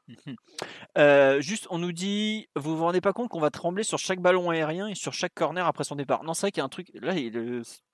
[0.98, 4.20] Euh, juste, on nous dit, vous vous rendez pas compte qu'on va trembler sur chaque
[4.20, 6.24] ballon aérien et sur chaque corner après son départ.
[6.24, 6.92] Non, c'est vrai qu'il y a un truc.
[6.96, 7.14] Là,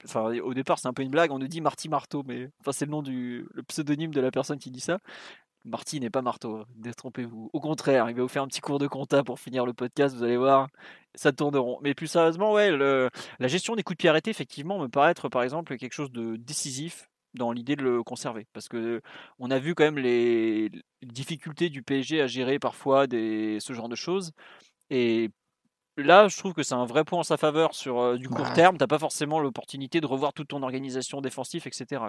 [0.06, 1.32] enfin, au départ, c'est un peu une blague.
[1.32, 4.58] On nous dit Marty Marteau, mais enfin, c'est le nom du pseudonyme de la personne
[4.58, 4.98] qui dit ça.
[5.66, 7.50] Marty n'est pas marteau, hein, détrompez-vous.
[7.52, 10.16] Au contraire, il va vous faire un petit cours de compta pour finir le podcast,
[10.16, 10.68] vous allez voir,
[11.16, 11.80] ça tourne rond.
[11.82, 15.28] Mais plus sérieusement, ouais, la gestion des coups de pied arrêtés, effectivement, me paraît être
[15.30, 18.48] par exemple quelque chose de décisif dans l'idée de le conserver.
[18.54, 19.02] Parce que
[19.40, 20.72] on a vu quand même les
[21.04, 24.32] difficultés du PSG à gérer parfois des, ce genre de choses.
[24.90, 25.32] Et
[25.98, 28.54] là, je trouve que c'est un vrai point en sa faveur sur euh, du court
[28.54, 28.78] terme.
[28.78, 32.04] Tu n'as pas forcément l'opportunité de revoir toute ton organisation défensive, etc.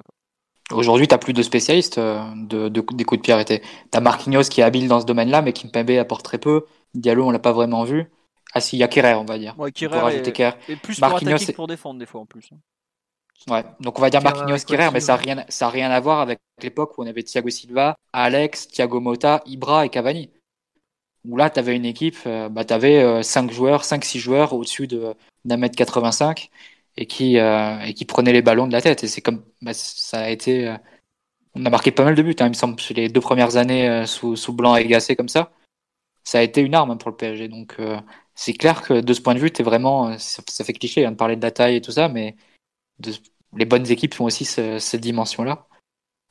[0.73, 3.61] Aujourd'hui, tu n'as plus de spécialistes euh, de, des coups de pied arrêtés.
[3.61, 6.67] Tu as Marquinhos qui est habile dans ce domaine-là, mais qui Kimpembe apporte très peu.
[6.95, 8.11] Diallo, on l'a pas vraiment vu.
[8.53, 9.55] Ah si, il y a Kerrer, on va dire.
[9.59, 12.49] Ouais, Kerrer est, plus pour attaquer que pour défendre des fois en plus.
[12.53, 12.59] Hein.
[13.49, 16.21] Ouais, donc on va dire Marquinhos Kerrer, mais ça n'a rien, ça rien à voir
[16.21, 20.31] avec l'époque où on avait Thiago Silva, Alex, Thiago Motta, Ibra et Cavani.
[21.29, 24.89] Où là, tu avais une équipe, euh, bah, tu avais 5 joueurs, 5-6 joueurs au-dessus
[25.45, 26.51] d'un mètre 85
[26.97, 29.05] et qui, euh, et qui prenaient les ballons de la tête.
[29.05, 30.69] Et c'est comme bah, ça a été.
[30.69, 30.77] Euh,
[31.55, 34.07] on a marqué pas mal de buts, hein, il me semble, les deux premières années
[34.07, 35.53] sous, sous Blanc et Gassé comme ça.
[36.23, 37.49] Ça a été une arme hein, pour le PSG.
[37.49, 37.79] Donc
[38.35, 40.19] c'est clair que de ce point de vue, es vraiment.
[40.19, 42.37] Ça, fait cliché hein, de parler de la taille et tout ça, mais
[42.99, 43.13] de,
[43.57, 45.67] les bonnes équipes font aussi cette dimension-là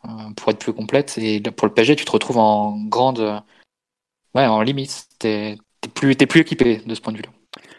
[0.06, 1.18] euh, pour être plus complète.
[1.18, 3.44] Et pour le PSG, tu te retrouves en grande,
[4.36, 5.08] ouais, en limite.
[5.20, 7.30] T'es es plus, plus équipé de ce point de vue-là.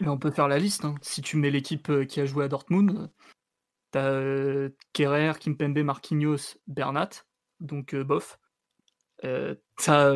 [0.01, 0.85] On peut faire la liste.
[0.85, 0.95] Hein.
[1.01, 3.11] Si tu mets l'équipe euh, qui a joué à Dortmund,
[3.91, 7.11] t'as euh, Kerrer, Kimpembe, Marquinhos, Bernat,
[7.61, 8.39] donc bof.
[9.23, 10.13] t'as,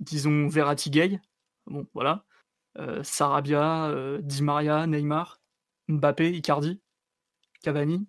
[0.00, 1.20] disons, Verratti Gay,
[1.66, 2.24] bon, voilà.
[3.02, 3.92] Sarabia,
[4.22, 5.42] Di Maria, Neymar,
[5.88, 6.80] Mbappé, Icardi,
[7.62, 8.06] Cavani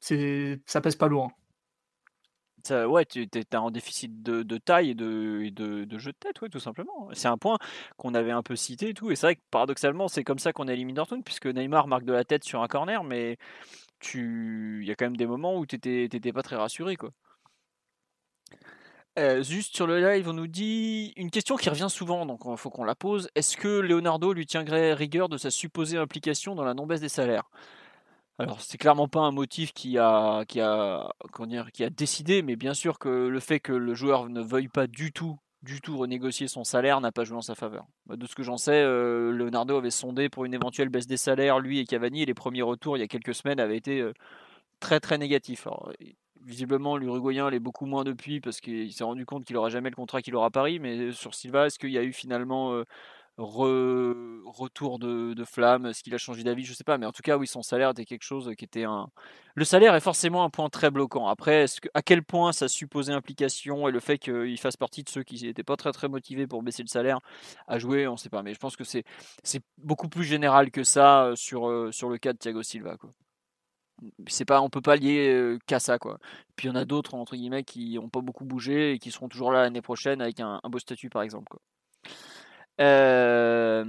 [0.00, 1.28] c'est ça pèse pas loin.
[2.70, 7.08] Ouais, tu es, en déficit de, taille et de, jeu de tête, ouais, tout simplement.
[7.12, 7.58] C'est un point
[7.96, 9.10] qu'on avait un peu cité et tout.
[9.10, 12.12] Et c'est vrai que paradoxalement, c'est comme ça qu'on élimine Dortmund, puisque Neymar marque de
[12.12, 13.38] la tête sur un corner, mais
[14.00, 16.96] tu il y a quand même des moments où tu n'étais pas très rassuré.
[16.96, 17.10] quoi.
[19.42, 22.68] Juste sur le live, on nous dit une question qui revient souvent, donc il faut
[22.70, 23.30] qu'on la pose.
[23.34, 27.48] Est-ce que Leonardo lui tiendrait rigueur de sa supposée implication dans la non-baisse des salaires?
[28.38, 31.08] Alors, c'est clairement pas un motif qui a, qui a,
[31.72, 34.86] qui a décidé, mais bien sûr que le fait que le joueur ne veuille pas
[34.86, 37.86] du tout, du tout renégocier son salaire n'a pas joué en sa faveur.
[38.08, 41.60] De ce que j'en sais, euh, Leonardo avait sondé pour une éventuelle baisse des salaires,
[41.60, 44.12] lui et Cavani, et les premiers retours il y a quelques semaines avaient été euh,
[44.80, 45.66] très très négatifs.
[46.44, 49.96] visiblement, l'Uruguayen l'est beaucoup moins depuis parce qu'il s'est rendu compte qu'il n'aura jamais le
[49.96, 52.84] contrat qu'il aura à Paris, mais sur Silva, est-ce qu'il y a eu finalement euh,
[53.38, 57.36] retour de, flamme, est-ce qu'il a changé d'avis, je sais pas, mais en tout cas,
[57.36, 59.08] oui, son salaire était quelque chose qui était un.
[59.54, 61.28] Le salaire est forcément un point très bloquant.
[61.28, 65.22] Après, à quel point sa supposée implication et le fait qu'il fasse partie de ceux
[65.22, 67.20] qui n'étaient pas très très motivés pour baisser le salaire
[67.66, 68.42] à jouer, on ne sait pas.
[68.42, 69.04] Mais je pense que c'est
[69.42, 72.96] c'est beaucoup plus général que ça euh, sur euh, sur le cas de Thiago Silva,
[72.96, 73.12] quoi.
[74.26, 76.18] C'est pas, on peut pas lier euh, qu'à ça, quoi.
[76.54, 79.10] Puis il y en a d'autres entre guillemets qui n'ont pas beaucoup bougé et qui
[79.10, 81.60] seront toujours là l'année prochaine avec un, un beau statut, par exemple, quoi.
[82.80, 83.84] Euh,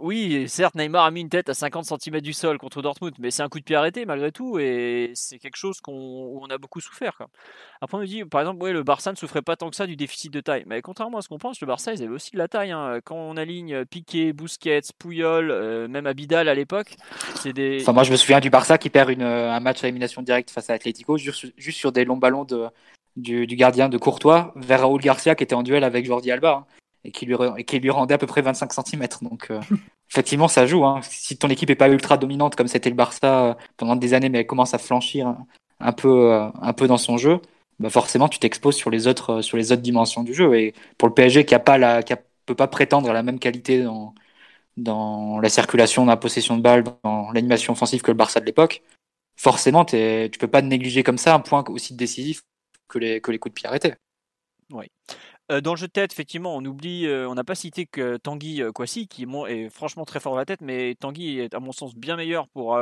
[0.00, 3.30] oui, certes, Neymar a mis une tête à 50 cm du sol contre Dortmund, mais
[3.30, 6.80] c'est un coup de pied arrêté malgré tout, et c'est quelque chose qu'on a beaucoup
[6.80, 7.18] souffert.
[7.80, 9.86] Après, on nous dit, par exemple, ouais, le Barça ne souffrait pas tant que ça
[9.86, 10.64] du déficit de taille.
[10.66, 12.70] Mais contrairement à ce qu'on pense, le Barça, ils avaient aussi de la taille.
[12.70, 13.00] Hein.
[13.04, 16.96] Quand on aligne Piqué, Busquets, Puyol, euh, même Abidal à l'époque,
[17.36, 17.78] c'est des.
[17.80, 20.50] Enfin, moi, je me souviens du Barça qui perd une, un match à élimination directe
[20.50, 22.68] face à Atletico, juste, sur des longs ballons de,
[23.16, 26.66] du, gardien de Courtois vers Raúl Garcia qui était en duel avec Jordi Alba.
[26.68, 26.74] Hein
[27.08, 29.06] et qui lui, rendait à peu près 25 cm.
[29.22, 29.60] Donc, euh,
[30.10, 30.84] effectivement, ça joue.
[30.84, 31.00] Hein.
[31.02, 34.28] Si ton équipe est pas ultra dominante comme c'était le Barça euh, pendant des années,
[34.28, 35.34] mais elle commence à flanchir
[35.80, 37.40] un peu, euh, un peu dans son jeu,
[37.78, 40.54] bah forcément, tu t'exposes sur les autres, sur les autres dimensions du jeu.
[40.58, 42.14] Et pour le PSG, qui qui
[42.46, 44.14] peut pas prétendre à la même qualité dans,
[44.76, 48.46] dans la circulation, dans la possession de balle, dans l'animation offensive que le Barça de
[48.46, 48.82] l'époque,
[49.36, 49.96] forcément, tu
[50.32, 52.42] tu peux pas négliger comme ça un point aussi décisif
[52.88, 53.94] que les, que les coups de pied arrêtés.
[54.72, 54.86] Oui.
[55.50, 58.18] Euh, dans le jeu de tête, effectivement, on oublie, euh, on n'a pas cité que
[58.18, 61.60] Tanguy euh, Kwasi, qui est, franchement très fort à la tête, mais Tanguy est à
[61.60, 62.78] mon sens bien meilleur pour,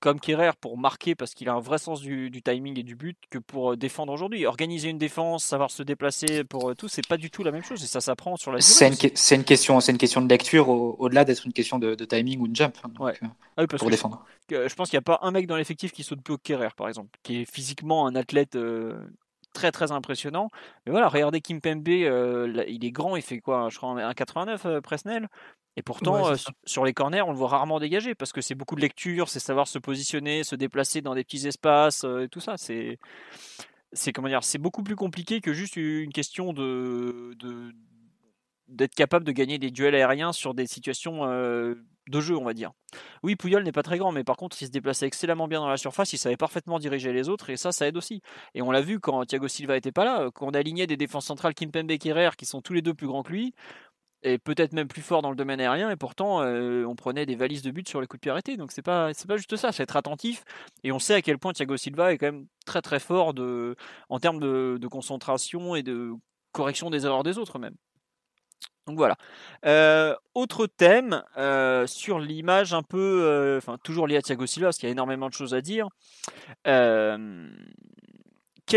[0.00, 3.18] comme Kerrer, pour marquer parce qu'il a un vrai sens du, timing et du but
[3.30, 4.46] que pour défendre aujourd'hui.
[4.46, 7.82] Organiser une défense, savoir se déplacer pour tout, c'est pas du tout la même chose
[7.84, 8.94] et ça s'apprend sur la C'est une,
[9.38, 12.56] une, question, c'est une question de lecture au-delà d'être une question de, timing ou de
[12.56, 12.76] jump.
[12.98, 13.18] Ouais.
[13.56, 14.24] Ah pour défendre.
[14.50, 16.68] Je, pense qu'il n'y a pas un mec dans l'effectif qui saute plus au Kerrer,
[16.74, 18.56] par exemple, qui est physiquement un athlète
[19.58, 20.48] très très impressionnant.
[20.86, 25.28] Mais voilà, regardez Kim Pembe, il est grand, il fait quoi Je crois 1,89 Presnel.
[25.76, 26.32] Et pourtant,
[26.64, 29.40] sur les corners, on le voit rarement dégager parce que c'est beaucoup de lecture, c'est
[29.40, 32.56] savoir se positionner, se déplacer dans des petits espaces et tout ça.
[32.56, 32.98] C'est
[33.92, 37.34] c'est comment dire, c'est beaucoup plus compliqué que juste une question de,
[38.68, 41.24] d'être capable de gagner des duels aériens sur des situations
[42.08, 42.72] de jeu, on va dire.
[43.22, 45.68] Oui, Pouyol n'est pas très grand, mais par contre, il se déplaçait excellemment bien dans
[45.68, 48.22] la surface, il savait parfaitement diriger les autres, et ça, ça aide aussi.
[48.54, 51.26] Et on l'a vu quand Thiago Silva était pas là, quand on alignait des défenses
[51.26, 53.54] centrales Kimpembe et Kerrer, qui sont tous les deux plus grands que lui,
[54.22, 57.62] et peut-être même plus forts dans le domaine aérien, et pourtant, on prenait des valises
[57.62, 58.56] de but sur les coups de pied arrêtés.
[58.56, 60.42] Donc c'est pas, pas juste ça, c'est être attentif,
[60.82, 63.32] et on sait à quel point Thiago Silva est quand même très très fort
[64.08, 66.12] en termes de concentration et de
[66.50, 67.76] correction des erreurs des autres même.
[68.88, 69.16] Donc voilà.
[69.66, 74.78] Euh, autre thème euh, sur l'image un peu, euh, toujours lié à Thiago Silva, parce
[74.78, 75.88] qu'il y a énormément de choses à dire.
[76.64, 77.50] quelle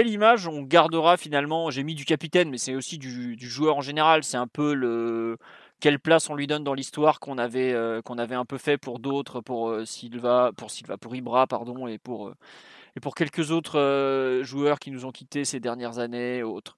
[0.08, 1.72] image on gardera finalement?
[1.72, 4.24] J'ai mis du capitaine, mais c'est aussi du, joueur en général.
[4.24, 5.38] C'est un peu le
[5.80, 9.00] quelle place on lui donne dans l'histoire qu'on avait qu'on avait un peu fait pour
[9.00, 12.34] d'autres, pour Silva, pour Silva, pour Ibra, pardon, et pour
[12.98, 16.78] et pour quelques autres joueurs qui nous ont quittés ces dernières années, autres.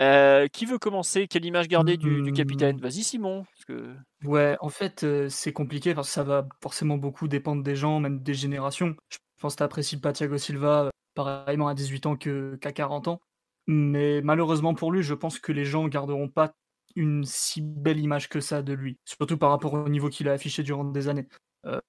[0.00, 1.26] Euh, qui veut commencer?
[1.26, 2.76] Quelle image garder du, capitaine?
[2.76, 2.80] Mmh.
[2.80, 3.44] Vas-y Simon.
[3.66, 3.94] que...
[4.24, 8.00] Ouais, en fait, euh, c'est compliqué parce que ça va forcément beaucoup dépendre des gens,
[8.00, 8.94] même des générations.
[9.08, 13.08] Je pense que tu n'apprécies pas Thiago Silva euh, pareillement à 18 ans qu'à 40
[13.08, 13.20] ans.
[13.66, 16.52] Mais malheureusement pour lui, je pense que les gens garderont pas
[16.94, 20.32] une si belle image que ça de lui, surtout par rapport au niveau qu'il a
[20.32, 21.26] affiché durant des années.
[21.64, 21.80] ça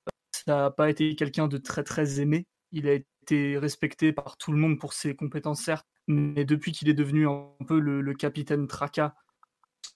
[0.48, 2.46] n'a pas été quelqu'un de très très aimé.
[2.72, 6.90] Il a été respecté par tout le monde pour ses compétences, certes, mais depuis qu'il
[6.90, 9.16] est devenu un peu le, capitaine Traka,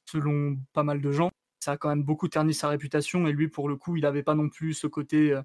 [0.06, 3.28] selon pas mal de gens, ça a quand même beaucoup terni sa réputation.
[3.28, 5.42] Et lui, pour le coup, il n'avait pas non plus ce côté euh,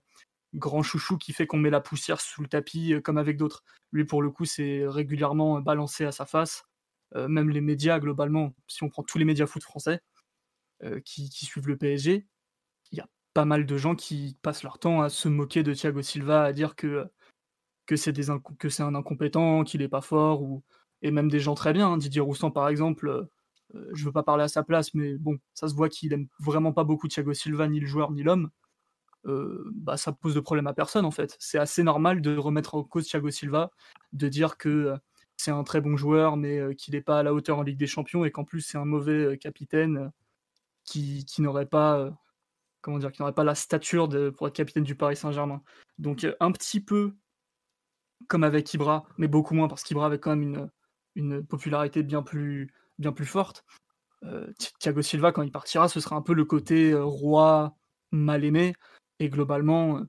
[0.55, 3.63] grand chouchou qui fait qu'on met la poussière sous le tapis euh, comme avec d'autres.
[3.93, 6.65] Lui, pour le coup, c'est régulièrement balancé à sa face.
[7.15, 10.01] Euh, même les médias, globalement, si on prend tous les médias foot français
[11.07, 12.27] qui, suivent le PSG,
[12.93, 15.73] il y a pas mal de gens qui passent leur temps à se moquer de
[15.73, 17.07] Thiago Silva, à dire que
[17.87, 18.27] que c'est des
[18.59, 20.63] que c'est un incompétent, qu'il est pas fort ou
[21.03, 21.89] et même des gens très bien.
[21.93, 21.99] Hein.
[21.99, 23.31] Didier Roustan par exemple, euh,
[23.75, 26.29] euh, je veux pas parler à sa place, mais bon, ça se voit qu'il aime
[26.41, 28.51] vraiment pas beaucoup Thiago Silva, ni le joueur ni l'homme.
[29.27, 31.37] Euh, bah ça pose de problème à personne en fait.
[31.41, 33.71] C'est assez normal de remettre en cause Thiago Silva,
[34.13, 34.95] de dire que
[35.37, 37.87] c'est un très bon joueur, mais qu'il n'est pas à la hauteur en Ligue des
[37.87, 40.13] Champions et qu'en plus c'est un mauvais capitaine
[40.85, 42.17] qui, qui n'aurait pas
[42.81, 45.61] comment dire, qui n'aurait pas la stature de, pour être capitaine du Paris Saint-Germain.
[45.99, 47.17] Donc un petit peu
[48.29, 50.71] comme avec Ibra, mais beaucoup moins parce qu'Ibra avait quand même une,
[51.17, 53.65] une popularité bien plus, bien plus forte.
[54.25, 54.47] Euh,
[54.79, 57.75] Thiago Silva, quand il partira, ce sera un peu le côté euh, roi
[58.13, 58.75] mal aimé.
[59.19, 60.05] Et globalement, euh,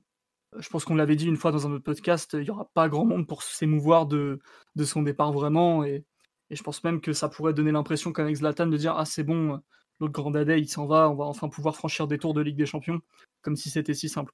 [0.58, 2.88] je pense qu'on l'avait dit une fois dans un autre podcast, il n'y aura pas
[2.88, 4.40] grand monde pour s'émouvoir de,
[4.76, 5.84] de son départ vraiment.
[5.84, 6.04] Et,
[6.50, 9.24] et, je pense même que ça pourrait donner l'impression qu'avec Zlatan de dire Ah, c'est
[9.24, 9.60] bon,
[10.00, 12.56] l'autre grand dadais, il s'en va, on va enfin pouvoir franchir des tours de Ligue
[12.56, 13.00] des Champions,
[13.42, 14.32] comme si c'était si simple.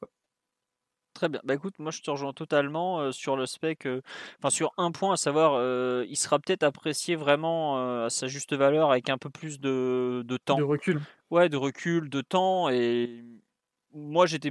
[1.15, 1.41] Très bien.
[1.45, 3.89] Bah écoute, moi je te rejoins totalement sur le spec,
[4.39, 5.61] enfin sur un point, à savoir,
[6.05, 10.37] il sera peut-être apprécié vraiment à sa juste valeur avec un peu plus de, de
[10.37, 10.59] temps.
[10.59, 11.01] De recul.
[11.31, 12.69] Ouais, de recul, de temps.
[12.69, 13.25] Et
[13.93, 14.51] moi j'étais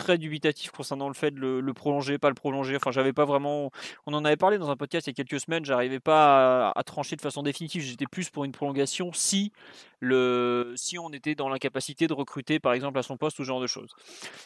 [0.00, 2.74] très dubitatif concernant le fait de le, prolonger, pas le prolonger.
[2.76, 3.70] Enfin, j'avais pas vraiment.
[4.06, 5.64] On en avait parlé dans un podcast il y a quelques semaines.
[5.64, 7.82] J'arrivais pas à, trancher de façon définitive.
[7.82, 9.52] J'étais plus pour une prolongation si
[10.00, 13.46] le si on était dans l'incapacité de recruter, par exemple, à son poste ou ce
[13.46, 13.94] genre de choses.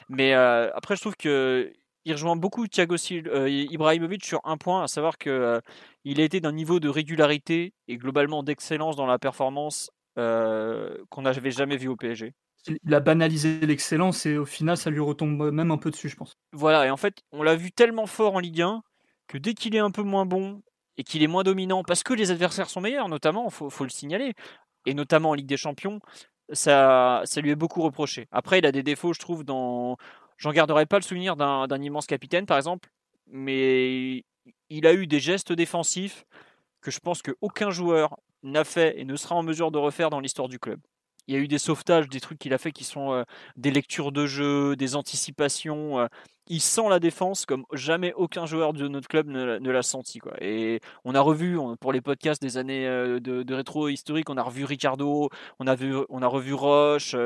[0.09, 1.73] Mais euh, après, je trouve que
[2.05, 5.61] il rejoint beaucoup Thiago euh, Ibrahimovic sur un point, à savoir que euh,
[6.05, 11.51] il a été d'un niveau de régularité et globalement d'excellence dans la performance qu'on n'avait
[11.51, 12.35] jamais vu au PSG
[12.69, 16.17] il a banalisé l'excellence et au final, ça lui retombe même un peu dessus, je
[16.17, 16.37] pense.
[16.53, 18.83] Voilà, et en fait, on l'a vu tellement fort en Ligue 1
[19.27, 20.63] que dès qu'il est un peu moins bon
[20.97, 23.91] et qu'il est moins dominant, parce que les adversaires sont meilleurs, notamment, il faut, le
[23.91, 24.35] signaler,
[24.87, 26.01] et notamment en Ligue des Champions,
[26.53, 28.29] ça, ça lui est beaucoup reproché.
[28.31, 29.97] Après, il a des défauts, je trouve, dans.
[30.37, 32.91] J'en garderai pas le souvenir d'un immense capitaine, par exemple,
[33.27, 34.25] mais
[34.69, 36.25] il a eu des gestes défensifs
[36.81, 40.21] que je pense qu'aucun joueur n'a fait et ne sera en mesure de refaire dans
[40.21, 40.81] l'histoire du club.
[41.27, 43.25] Il y a eu des sauvetages, des trucs qu'il a fait qui sont euh,
[43.57, 46.01] des lectures de jeu, des anticipations.
[46.01, 46.07] Euh.
[46.49, 50.21] il sent la défense comme jamais aucun joueur de notre club ne, l'a senti.
[50.41, 54.43] Et on a revu, pour les podcasts des années euh, de, rétro historique, on a
[54.43, 57.17] revu Ricardo, on a, vu, on a revu Roche.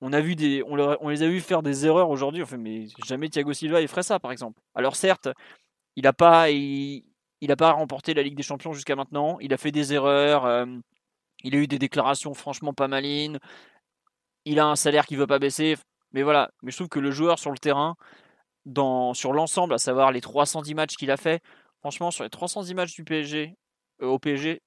[0.00, 2.42] on, a vu des, on, les a vus faire des erreurs aujourd'hui.
[2.42, 4.60] Enfin, mais jamais Thiago Silva il ferait ça, par exemple.
[4.74, 5.28] Alors certes,
[5.96, 7.04] il n'a pas, il,
[7.40, 9.38] il pas remporté la Ligue des Champions jusqu'à maintenant.
[9.40, 10.66] Il a fait des erreurs.
[11.44, 13.38] Il a eu des déclarations franchement pas malines.
[14.44, 15.76] Il a un salaire qui ne veut pas baisser.
[16.12, 16.50] Mais voilà.
[16.62, 17.96] Mais je trouve que le joueur sur le terrain,
[19.14, 21.42] sur l'ensemble, à savoir les 310 matchs qu'il a fait,
[21.80, 23.56] franchement, sur les 310 matchs du PSG,
[24.00, 24.62] au PSG,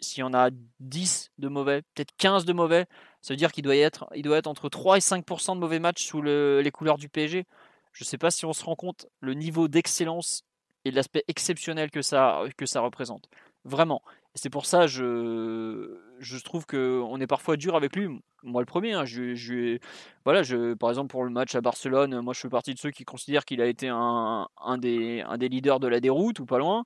[0.00, 0.50] s'il y en a
[0.80, 2.86] 10 de mauvais, peut-être 15 de mauvais,
[3.20, 4.08] ça veut dire qu'il doit, être,
[4.46, 7.44] entre 3 et 5% de mauvais matchs sous les couleurs du PSG.
[7.92, 10.42] Je ne sais pas si on se rend compte le niveau d'excellence
[10.84, 12.40] et l'aspect exceptionnel que ça
[12.76, 13.28] représente.
[13.64, 14.02] Vraiment.
[14.34, 18.08] C'est pour ça je, je trouve qu'on est parfois dur avec lui.
[18.42, 18.94] Moi le premier.
[18.94, 19.04] Hein.
[19.04, 19.78] je, je,
[20.24, 22.90] voilà, je, par exemple pour le match à Barcelone, moi je fais partie de ceux
[22.90, 26.46] qui considèrent qu'il a été un, un, des, un des leaders de la déroute ou
[26.46, 26.84] pas loin.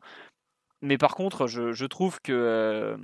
[0.82, 2.96] Mais par contre, je, je trouve que euh,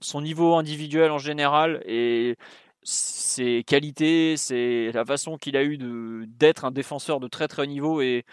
[0.00, 2.36] son niveau individuel en général et
[2.82, 5.78] ses qualités, c'est la façon qu'il a eu
[6.26, 8.24] d'être un défenseur de très très haut niveau et,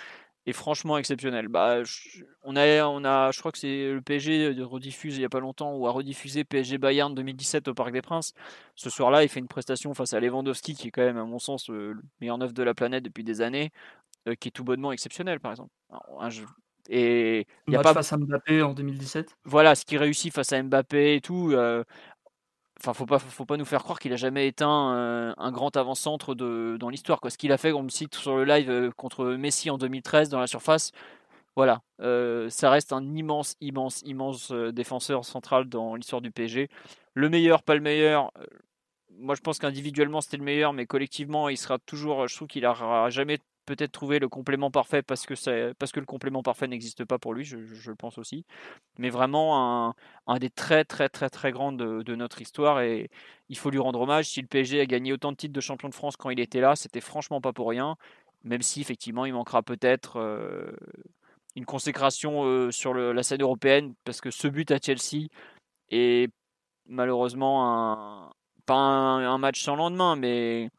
[0.45, 1.47] est franchement exceptionnel.
[1.47, 5.25] Bah, je, on a, on a, je crois que c'est le PSG rediffuse il n'y
[5.25, 8.33] a pas longtemps ou a rediffusé PSG Bayern 2017 au Parc des Princes.
[8.75, 11.39] Ce soir-là, il fait une prestation face à Lewandowski qui est quand même, à mon
[11.39, 13.71] sens, le meilleur neuf de la planète depuis des années,
[14.27, 15.71] euh, qui est tout bonnement exceptionnel, par exemple.
[16.87, 19.35] et il y a pas face à Mbappé en 2017.
[19.45, 21.51] Voilà, ce qui réussit face à Mbappé et tout.
[21.51, 21.83] Euh,
[22.80, 25.76] Enfin, faut pas, faut pas nous faire croire qu'il a jamais éteint euh, un grand
[25.78, 27.19] avant-centre dans l'histoire.
[27.28, 30.30] Ce qu'il a fait, on me cite sur le live euh, contre Messi en 2013
[30.30, 30.91] dans la surface.
[31.55, 36.69] Voilà, euh, ça reste un immense, immense, immense défenseur central dans l'histoire du PSG.
[37.13, 38.32] Le meilleur, pas le meilleur.
[39.17, 42.28] moi, je pense qu'individuellement c'était le meilleur, mais collectivement, il sera toujours.
[42.28, 46.05] Je trouve qu'il n'aura jamais peut-être trouver le complément parfait parce que, parce que le
[46.05, 48.45] complément parfait n'existe pas pour lui, je, le pense aussi.
[48.97, 49.95] Mais vraiment un,
[50.28, 53.09] un, des très très très très grands de, notre histoire et
[53.49, 54.30] il faut lui rendre hommage.
[54.30, 56.61] Si le PSG a gagné autant de titres de champion de France quand il était
[56.61, 57.97] là, c'était franchement pas pour rien.
[58.43, 60.72] Même si effectivement il manquera peut-être euh,
[61.55, 65.28] une consécration euh, sur la scène européenne parce que ce but à Chelsea
[65.89, 66.32] est
[66.88, 68.32] malheureusement un,
[68.66, 70.70] pas un match sans lendemain, mais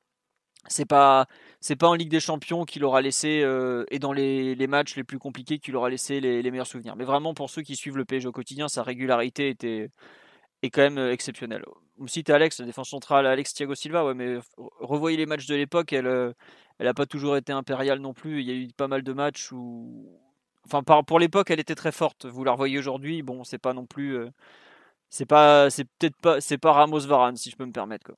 [0.68, 1.26] c'est pas
[1.66, 5.02] c'est pas en Ligue des Champions qu'il aura laissé euh, et dans les, matchs les
[5.02, 6.94] plus compliqués qu'il aura laissé les, meilleurs souvenirs.
[6.94, 9.90] Mais vraiment pour ceux qui suivent le PSG au quotidien, sa régularité était
[10.62, 11.64] est quand même euh, exceptionnelle.
[11.98, 14.38] Vous citez Alex, la défense centrale, Alex Thiago Silva, ouais, mais
[14.78, 16.32] revoyez les matchs de l'époque, elle euh,
[16.78, 18.42] elle pas toujours été impériale non plus.
[18.42, 20.08] Il y a eu pas mal de matchs où,
[20.66, 22.26] enfin pour l'époque, elle était très forte.
[22.26, 24.18] Vous la revoyez aujourd'hui, bon, c'est pas non plus,
[25.10, 28.16] c'est pas, c'est peut-être pas, c'est pas Ramos Varane si je peux me permettre quoi.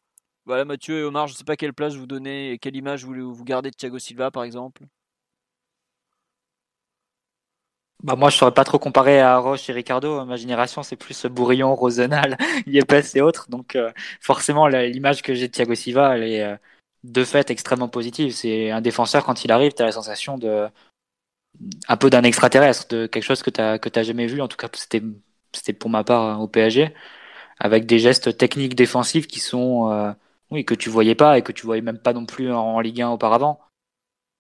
[0.49, 3.05] Voilà, Mathieu et Omar, je ne sais pas quelle place vous donnez et quelle image
[3.05, 4.82] vous, vous gardez de Thiago Silva, par exemple.
[8.03, 10.24] Bah moi, je saurais pas trop comparer à Roche et Ricardo.
[10.24, 13.51] Ma génération, c'est plus Bourillon, Rosenal, Yepes et autres.
[13.51, 13.92] Donc, euh,
[14.22, 16.57] forcément, l'image que j'ai de Thiago Silva, elle est euh,
[17.05, 18.32] de fait extrêmement positive.
[18.32, 20.66] C'est un défenseur, quand il arrive, tu as la sensation de
[21.88, 24.40] un peu d'un extraterrestre, de quelque chose que tu n'as jamais vu.
[24.40, 26.94] En tout cas, c'était pour ma part au PSG,
[27.59, 30.12] avec des gestes techniques défensifs qui sont euh,
[30.51, 33.03] oui, que tu voyais pas et que tu voyais même pas non plus en, Ligue
[33.03, 33.61] 1 auparavant.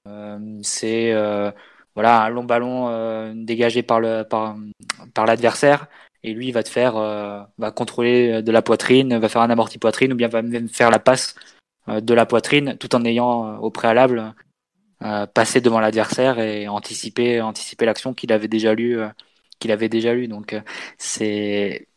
[0.06, 1.50] Euh, c'est euh,
[1.94, 4.56] voilà un long ballon euh, dégagé par le par,
[5.26, 5.88] l'adversaire
[6.22, 6.94] et lui va te faire
[7.58, 10.90] va contrôler de la poitrine, va faire un amorti poitrine ou bien va même faire
[10.90, 11.34] la passe
[11.88, 14.34] de la poitrine tout en ayant au préalable
[15.34, 18.98] passé devant l'adversaire et anticiper anticiper l'action qu'il avait déjà lu
[19.60, 20.56] qu'il avait déjà lu donc
[20.98, 21.87] c'est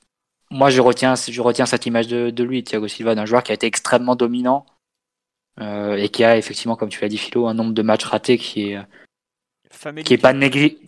[0.52, 3.56] moi, je retiens, je retiens cette image de, lui, Thiago Silva, d'un joueur qui a
[3.56, 4.66] été extrêmement dominant
[5.60, 8.38] euh, et qui a effectivement, comme tu l'as dit, Philo, un nombre de matchs ratés
[8.38, 8.80] qui est
[10.04, 10.34] qui est pas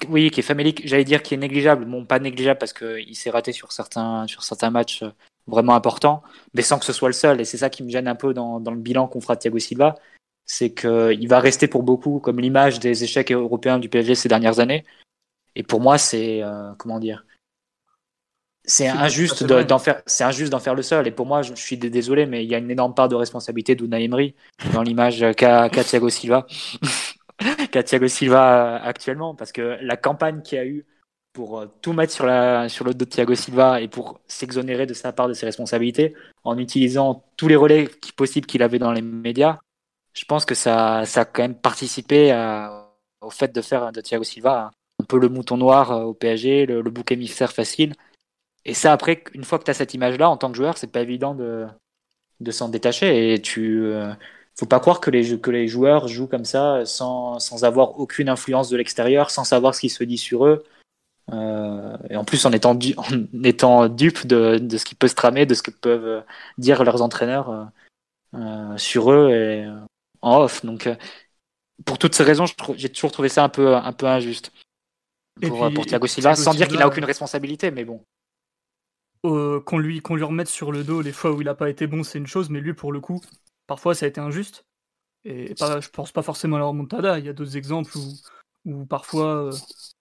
[0.09, 0.85] oui, qui est famélique.
[0.85, 1.85] J'allais dire qui est négligeable.
[1.85, 5.05] Bon, pas négligeable parce qu'il s'est raté sur certains sur certains matchs
[5.47, 6.21] vraiment importants,
[6.53, 7.39] mais sans que ce soit le seul.
[7.39, 9.39] Et c'est ça qui me gêne un peu dans, dans le bilan qu'on fera de
[9.39, 9.95] Thiago Silva,
[10.45, 14.59] c'est qu'il va rester pour beaucoup comme l'image des échecs européens du PSG ces dernières
[14.59, 14.83] années.
[15.55, 17.25] Et pour moi, c'est euh, comment dire
[18.65, 21.07] c'est injuste d'en faire, c'est injuste d'en faire le seul.
[21.07, 23.75] Et pour moi, je, suis désolé, mais il y a une énorme part de responsabilité
[23.75, 24.35] d'Unai Emery
[24.73, 26.47] dans l'image qu'a Thiago Silva,
[27.71, 30.85] qu'a Thiago Silva euh, actuellement, parce que la campagne qu'il a eu
[31.33, 34.85] pour euh, tout mettre sur, la, sur le dos de Thiago Silva et pour s'exonérer
[34.85, 38.93] de sa part de ses responsabilités en utilisant tous les relais possibles qu'il avait dans
[38.93, 39.59] les médias,
[40.13, 42.31] je pense que ça, ça a quand même participé
[43.19, 46.65] au fait de faire de Thiago Silva un peu le mouton noir euh, au PSG,
[46.65, 47.93] le, le bouc émissaire facile
[48.65, 50.87] et ça, après, une fois que tu as cette image-là, en tant que joueur, c'est
[50.87, 51.67] pas évident de,
[52.39, 53.33] de s'en détacher.
[53.33, 53.85] Et tu.
[53.85, 54.13] Euh,
[54.55, 58.29] faut pas croire que les, que les joueurs jouent comme ça sans, sans avoir aucune
[58.29, 60.63] influence de l'extérieur, sans savoir ce qui se dit sur eux.
[61.31, 65.07] Euh, et en plus en étant, du, en étant dupe de, de ce qui peut
[65.07, 66.23] se tramer, de ce que peuvent
[66.57, 67.63] dire leurs entraîneurs euh,
[68.35, 69.67] euh sur eux et
[70.21, 70.63] en off.
[70.65, 70.95] Donc, euh,
[71.85, 72.45] pour toutes ces raisons,
[72.75, 74.51] j'ai toujours trouvé ça un peu, un peu injuste
[75.41, 78.03] pour, pour Thiago Silva, sans dire qu'il n'a aucune responsabilité, mais bon.
[79.25, 82.03] Euh, qu'on lui, remette sur le dos les fois où il n'a pas été bon,
[82.03, 83.21] c'est une chose, mais lui, pour le coup,
[83.67, 84.65] parfois ça a été injuste.
[85.23, 87.19] Et pas, je pense pas forcément à la remontada.
[87.19, 87.93] Il y a d'autres exemples
[88.65, 89.49] où, parfois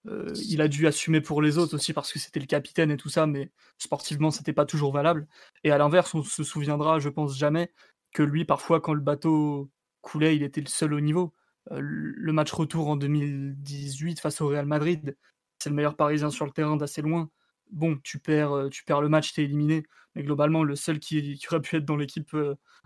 [0.05, 3.09] il a dû assumer pour les autres aussi parce que c'était le capitaine et tout
[3.09, 5.27] ça, mais sportivement, c'était pas toujours valable.
[5.63, 7.71] Et à l'inverse, on se souviendra, je pense jamais,
[8.11, 9.71] que lui, parfois, quand le bateau
[10.01, 11.33] coulait, il était le seul au niveau.
[11.71, 15.15] le match retour en 2018 face au Real Madrid,
[15.59, 17.29] c'est le meilleur Parisien sur le terrain d'assez loin.
[17.71, 19.83] Bon, tu perds, tu perds le match, t'es éliminé,
[20.15, 22.35] mais globalement, le seul qui, aurait pu être dans l'équipe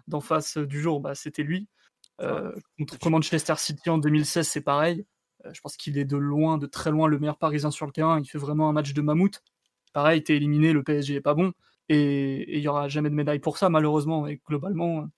[0.07, 1.67] d'en face du jour, bah, c'était lui.
[2.77, 5.05] contre Manchester City en 2016, c'est pareil.
[5.51, 8.19] je pense qu'il est de loin, de très loin, le meilleur Parisien sur le terrain.
[8.19, 9.43] Il fait vraiment un match de mammouth.
[9.93, 11.53] Pareil, t'es éliminé, le PSG est pas bon.
[11.89, 14.27] Et il n'y aura jamais de médaille pour ça, malheureusement.
[14.27, 15.09] Et globalement,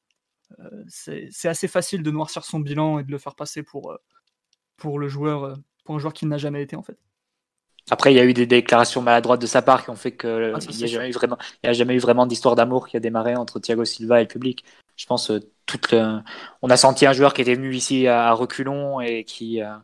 [0.87, 3.97] c'est assez facile de noircir son bilan et de le faire passer pour,
[4.77, 6.97] pour, le joueur, pour un joueur qui n'a jamais été, en fait.
[7.91, 10.29] Après, il y a eu des déclarations maladroites de sa part qui ont fait qu'il
[10.29, 13.35] ah, n'y a, jamais eu vraiment, a jamais eu vraiment d'histoire d'amour qui a démarré
[13.35, 14.63] entre Thiago Silva et le public.
[14.95, 15.95] Je pense euh, toute
[16.61, 19.75] on a senti un joueur qui était venu ici à, reculons et qui, euh,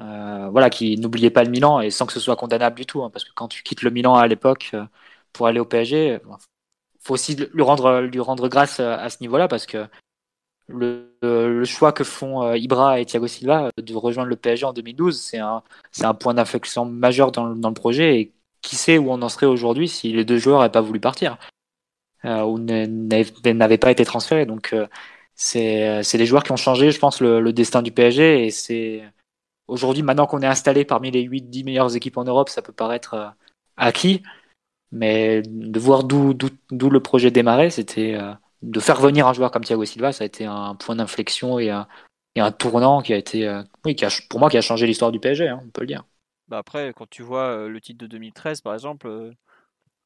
[0.00, 3.02] euh, voilà, qui n'oubliait pas le Milan et sans que ce soit condamnable du tout,
[3.02, 4.74] hein, parce que quand tu quittes le Milan à l'époque
[5.32, 6.20] pour aller au PSG,
[7.00, 9.86] faut aussi lui rendre, lui rendre grâce à ce niveau-là parce que
[10.68, 15.18] le, choix que font euh, Ibra et Thiago Silva de rejoindre le PSG en 2012,
[15.18, 15.62] c'est un,
[16.14, 18.20] point d'inflexion majeur dans, le projet.
[18.20, 20.98] Et qui sait où on en serait aujourd'hui si les deux joueurs n'avaient pas voulu
[20.98, 21.38] partir
[22.24, 24.46] euh, ou n'avaient pas été transférés.
[24.46, 24.86] Donc, euh,
[25.34, 28.46] c'est les joueurs qui ont changé, je pense, le, destin du PSG.
[28.46, 29.04] Et c'est
[29.68, 33.34] aujourd'hui, maintenant qu'on est installé parmi les 8-10 meilleures équipes en Europe, ça peut paraître
[33.76, 34.22] acquis.
[34.92, 36.34] Mais de voir d'où
[36.70, 38.16] le projet démarrait, c'était
[38.66, 41.70] de faire venir un joueur comme Thiago Silva, ça a été un point d'inflexion et
[41.70, 41.86] un,
[42.52, 45.20] tournant qui a été, euh, oui, qui a, pour moi, qui a changé l'histoire du
[45.20, 46.04] PSG, hein, on peut le dire.
[46.48, 49.32] Bah après, quand tu vois euh, le titre de 2013, par exemple, euh,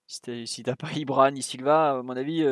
[0.06, 2.44] si t'as pas Ibra ni Silva, à mon avis,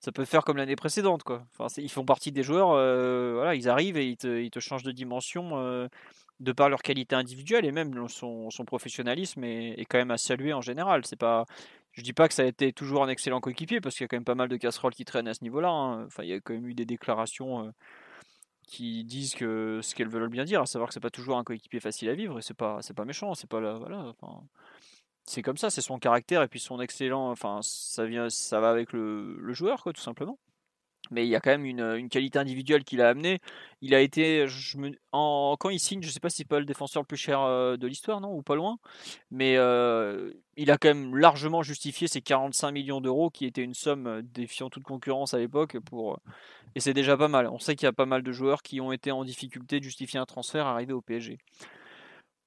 [0.00, 1.42] ça peut faire comme l'année précédente, quoi.
[1.58, 4.82] Enfin, ils font partie des joueurs, voilà, ils arrivent et ils te, ils te changent
[4.82, 5.88] de dimension
[6.40, 10.18] de par leur qualité individuelle et même son, son professionnalisme est, est, quand même à
[10.18, 11.04] saluer en général.
[11.04, 11.46] C'est pas,
[11.98, 14.08] je dis pas que ça a été toujours un excellent coéquipier parce qu'il y a
[14.08, 15.68] quand même pas mal de casseroles qui traînent à ce niveau-là.
[15.68, 16.06] Hein.
[16.06, 17.70] Enfin, il y a quand même eu des déclarations euh,
[18.68, 21.44] qui disent que ce qu'elles veulent bien dire, à savoir que c'est pas toujours un
[21.44, 24.14] coéquipier facile à vivre et c'est pas c'est pas méchant, c'est pas là voilà.
[25.24, 27.30] c'est comme ça, c'est son caractère et puis son excellent.
[27.30, 30.38] Enfin, ça vient, ça va avec le, le joueur quoi, tout simplement
[31.10, 33.40] mais il y a quand même une, qualité individuelle qu'il a amené.
[33.80, 34.46] Il a été,
[35.12, 37.16] en, quand il signe, je ne sais pas si c'est pas le défenseur le plus
[37.16, 38.78] cher euh, de l'histoire, non, ou pas loin,
[39.30, 43.74] mais euh, il a quand même largement justifié ses 45 millions d'euros, qui était une
[43.74, 46.18] somme euh, défiant toute concurrence à l'époque, pour,
[46.74, 47.48] et c'est déjà pas mal.
[47.48, 49.84] On sait qu'il y a pas mal de joueurs qui ont été en difficulté de
[49.84, 51.38] justifier un transfert arrivé au PSG.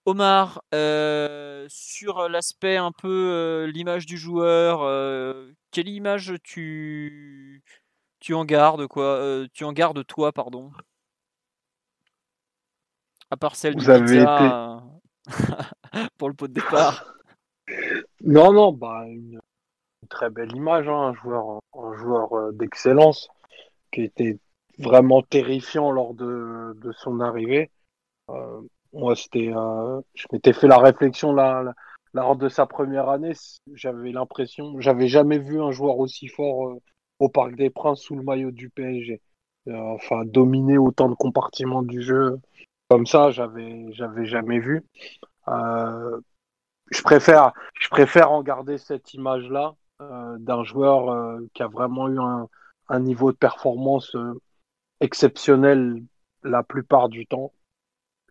[0.05, 0.63] Omar,
[1.69, 4.79] sur l'aspect un peu l'image du joueur,
[5.69, 7.61] quelle image tu
[8.21, 10.71] tu en gardes quoi euh, Tu en gardes toi, pardon
[13.29, 14.47] À part celle Vous avez été...
[16.17, 17.15] pour le pot de départ.
[18.23, 19.39] Non, non, bah une,
[20.09, 23.27] très belle image, hein, un joueur, un joueur euh, d'excellence
[23.91, 24.37] qui était
[24.77, 27.71] vraiment terrifiant lors de, de son arrivée.
[28.29, 28.61] Euh,
[28.93, 29.51] moi, c'était,
[30.13, 31.73] je m'étais fait la réflexion là,
[32.13, 33.33] lors de sa première année.
[33.73, 36.77] J'avais l'impression, j'avais jamais vu un joueur aussi fort
[37.21, 39.21] au Parc des Princes sous le maillot du PSG.
[39.67, 42.39] Euh, enfin, dominer autant de compartiments du jeu
[42.89, 44.83] comme ça, j'avais, j'avais jamais vu.
[45.47, 46.19] Euh,
[46.89, 52.19] je préfère, je préfère en garder cette image-là euh, d'un joueur qui a vraiment eu
[52.19, 54.17] un, niveau de performance
[54.99, 56.03] exceptionnel
[56.43, 57.53] la plupart du temps.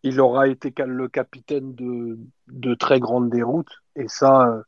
[0.03, 2.19] Il aura été le capitaine de,
[2.49, 4.63] de très grandes déroutes et ça,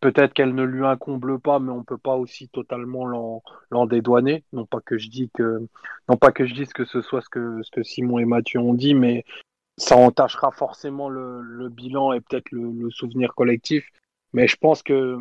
[0.00, 3.06] Peut-être qu'elle ne lui incomble pas, mais on peut pas aussi totalement
[3.70, 4.44] l'en dédouaner.
[4.52, 5.66] Non pas que je que,
[6.08, 8.60] non pas que je dise que ce soit ce que, ce que Simon et Mathieu
[8.60, 9.24] ont dit, mais
[9.76, 13.86] ça entachera forcément le, bilan et peut-être le, souvenir collectif.
[14.32, 15.18] Mais je pense que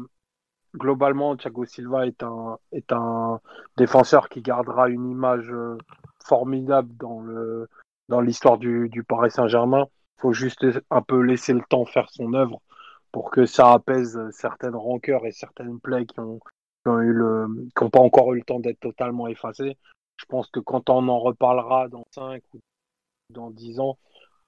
[0.75, 3.41] globalement, Thiago Silva est un, est un
[3.75, 5.77] défenseur qui gardera une image euh,
[6.23, 7.67] formidable dans le
[8.07, 9.87] dans l'histoire du, du Paris Saint-Germain.
[10.17, 12.61] Faut juste un peu laisser le temps faire son œuvre
[13.11, 16.39] pour que ça apaise certaines rancœurs et certaines plaies qui ont,
[16.85, 19.77] eu le, qui n'ont pas encore eu le temps d'être totalement effacées.
[20.17, 22.59] Je pense que quand on en reparlera dans 5 ou
[23.29, 23.97] dans 10 ans,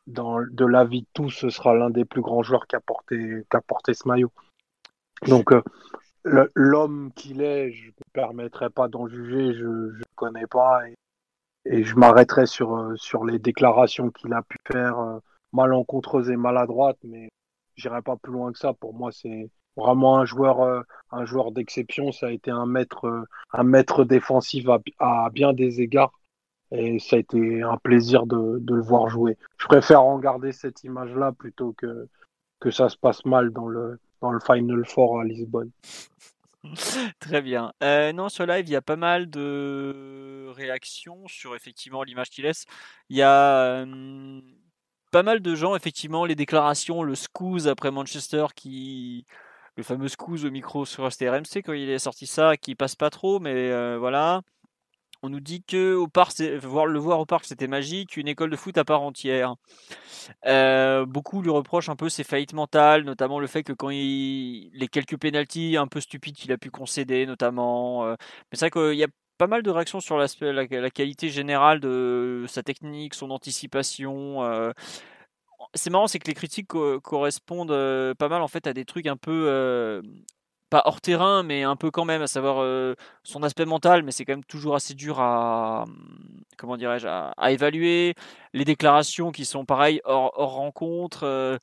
[0.08, 3.18] dans, de l'avis de tous, ce sera l'un des plus grands joueurs qui a porté,
[3.18, 4.32] qui porté ce maillot.
[5.28, 5.62] Donc, euh,
[6.56, 10.88] l'homme qu'il est, je ne me permettrai pas d'en juger, je ne connais pas.
[10.88, 10.96] Et,
[11.66, 15.20] et je m'arrêterai sur, euh, sur les déclarations qu'il a pu faire, euh,
[15.54, 17.30] malencontreuses et maladroites, mais
[17.76, 18.74] j'irai pas plus loin que ça.
[18.74, 22.12] Pour moi, c'est vraiment un joueur, euh, un joueur d'exception.
[22.12, 24.66] Ça a été un maître, euh, un défensif
[25.00, 26.14] à, bien des égards.
[26.72, 29.38] et ça a été un plaisir de, le voir jouer.
[29.58, 32.08] Je préfère en garder cette image-là plutôt que,
[32.60, 35.72] que ça se passe mal dans le, dans le Final Four à Lisbonne.
[37.20, 37.74] Très bien.
[37.84, 42.46] Euh, non, sur live, il y a pas mal de réactions sur effectivement l'image qu'il
[42.46, 42.66] laisse.
[43.10, 43.84] Il y a
[45.12, 49.26] pas mal de gens, effectivement, les déclarations, le scouse après Manchester qui.
[49.78, 53.10] Le fameux scouse au micro sur STRMC quand il est sorti ça, qui passe pas
[53.10, 54.42] trop, mais euh, voilà.
[55.24, 58.50] On nous dit que au parc, voir le voir au parc, c'était magique, une école
[58.50, 59.56] de foot à part entière.
[60.48, 64.72] Euh, beaucoup lui reprochent un peu ses faillites mentales, notamment le fait que quand il
[64.74, 68.06] les quelques pénalties un peu stupides qu'il a pu concéder, notamment.
[68.06, 68.16] Euh,
[68.52, 69.08] mais c'est vrai qu'il y a
[69.42, 74.44] pas mal de réactions sur la, la, qualité générale de sa technique, son anticipation.
[74.44, 74.72] Euh.
[75.74, 79.18] C'est marrant, c'est que les critiques correspondent pas mal en fait à des trucs un
[79.18, 80.02] peu
[80.72, 84.12] pas hors terrain, mais un peu quand même, à savoir euh, son aspect mental, mais
[84.12, 85.86] c'est quand même toujours assez dur à,
[86.58, 88.16] comment dirais-je, à, évaluer.
[88.54, 91.60] Les déclarations qui sont pareilles hors, rencontre.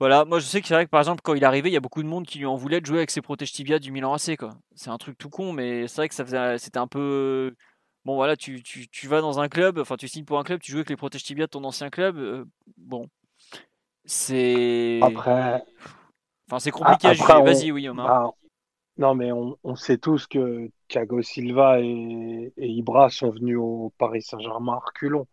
[0.00, 1.72] Voilà, moi je sais que c'est vrai que par exemple quand il est arrivé, il
[1.72, 3.78] y a beaucoup de monde qui lui en voulait de jouer avec ses protèges tibia
[3.78, 4.50] du Milan AC quoi.
[4.74, 7.54] C'est un truc tout con, mais c'est vrai que ça faisait, c'était un peu
[8.04, 10.60] bon voilà, tu, tu, tu, vas dans un club, enfin tu signes pour un club,
[10.60, 12.44] tu joues avec les protèges tibia de ton ancien club, euh,
[12.76, 13.08] bon,
[14.04, 15.64] c'est après
[16.48, 17.42] Enfin, c'est compliqué à juger.
[17.42, 18.06] Vas-y, oui, Omar.
[18.06, 18.30] Bah,
[18.96, 24.80] non, mais on, sait tous que Thiago Silva et, Ibra sont venus au Paris Saint-Germain
[24.84, 25.26] reculons.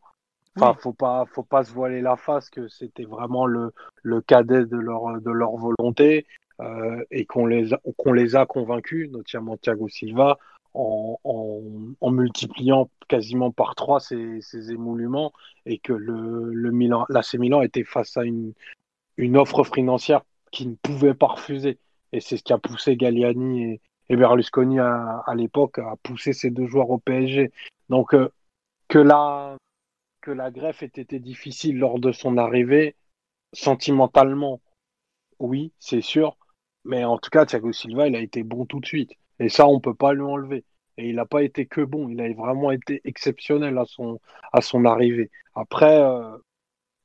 [0.56, 4.66] Enfin, faut pas, faut pas se voiler la face que c'était vraiment le, le cadet
[4.66, 6.26] de leur, de leur volonté
[6.62, 10.38] euh, et qu'on les, qu'on les a convaincus, notamment Thiago Silva,
[10.74, 15.32] en, en, multipliant quasiment par trois ses, ses émoulements
[15.66, 18.54] et que le, le Milan, l'AC Milan était face à une,
[19.18, 21.80] une offre financière qui ne pouvait pas refuser.
[22.12, 23.80] Et c'est ce qui a poussé Galliani
[24.10, 27.52] et, Berlusconi à, l'époque à pousser ces deux joueurs au PSG.
[27.90, 28.30] Donc euh,
[28.88, 29.58] que, la,
[30.26, 32.96] que la greffe ait été difficile lors de son arrivée,
[33.54, 34.60] sentimentalement,
[35.38, 36.36] oui, c'est sûr.
[36.84, 39.12] Mais en tout cas, Thiago Silva, il a été bon tout de suite.
[39.40, 40.66] Et ça, on ne peut pas lui enlever.
[40.98, 44.20] Et il n'a pas été que bon, il a vraiment été exceptionnel à son,
[44.52, 45.30] à son arrivée.
[45.54, 46.38] Après, euh,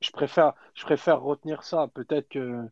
[0.01, 1.89] je, préfère, je préfère retenir ça.
[1.93, 2.67] Peut-être que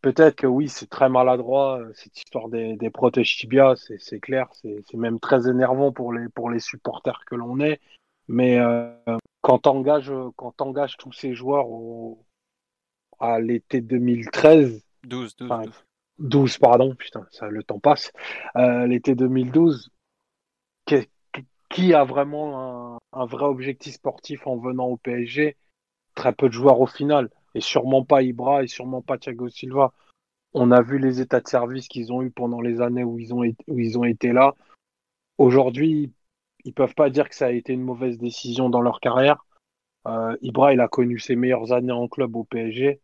[0.00, 4.48] Peut-être que oui, c'est très maladroit, euh, cette histoire des, des protèges tibia, c'est clair,
[4.52, 7.80] c'est même très énervant pour les, pour les supporters que l'on est.
[8.28, 8.92] Mais euh,
[9.40, 12.24] quand tu engages, quand engages tous ces joueurs au,
[13.18, 15.70] à l'été 2013, 12, 12,
[16.18, 16.58] 12.
[16.58, 18.12] pardon, putain, ça, le temps passe,
[18.56, 19.90] euh, l'été 2012,
[21.68, 25.56] qui, a vraiment un, un vrai objectif sportif en venant au PSG
[26.14, 29.92] Très peu de joueurs au final et sûrement pas Ibra et sûrement pas Thiago Silva.
[30.54, 33.32] On a vu les états de service qu'ils ont eu pendant les années où ils
[33.32, 34.54] ont, où ils ont été là.
[35.38, 36.12] Aujourd'hui,
[36.64, 39.44] ils peuvent pas dire que ça a été une mauvaise décision dans leur carrière.
[40.06, 43.00] Euh, Ibra, il a connu ses meilleures années en club au PSG.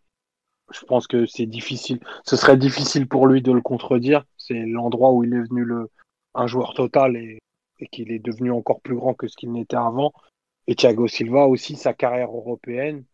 [0.70, 2.00] Je pense que c'est difficile.
[2.24, 4.24] Ce serait difficile pour lui de le contredire.
[4.36, 5.90] C'est l'endroit où il est venu le,
[6.34, 7.38] un joueur total et,
[7.92, 10.12] qu'il est devenu encore plus grand que ce qu'il n'était avant.
[10.66, 13.04] Et Thiago Silva aussi, sa carrière européenne,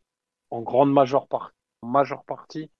[0.51, 1.26] en grande majeure,
[2.26, 2.70] partie,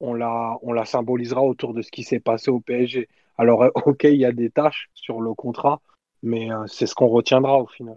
[0.00, 3.08] on la, on la symbolisera autour de ce qui s'est passé au PSG.
[3.38, 5.80] Alors, ok, il y a des tâches sur le contrat,
[6.22, 7.96] mais euh, c'est ce qu'on retiendra au final.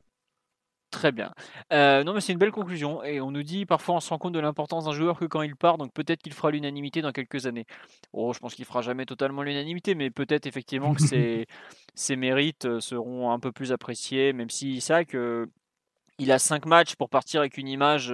[0.91, 1.34] Très bien.
[1.73, 3.03] Euh, non, mais c'est une belle conclusion.
[3.03, 5.41] Et on nous dit parfois on se rend compte de l'importance d'un joueur que quand
[5.41, 7.65] il part, donc peut-être qu'il fera l'unanimité dans quelques années.
[8.13, 11.47] Oh, je pense qu'il fera jamais totalement l'unanimité, mais peut-être effectivement que ses,
[11.95, 16.95] ses, mérites seront un peu plus appréciés, même si c'est vrai qu'il a cinq matchs
[16.95, 18.13] pour partir avec une image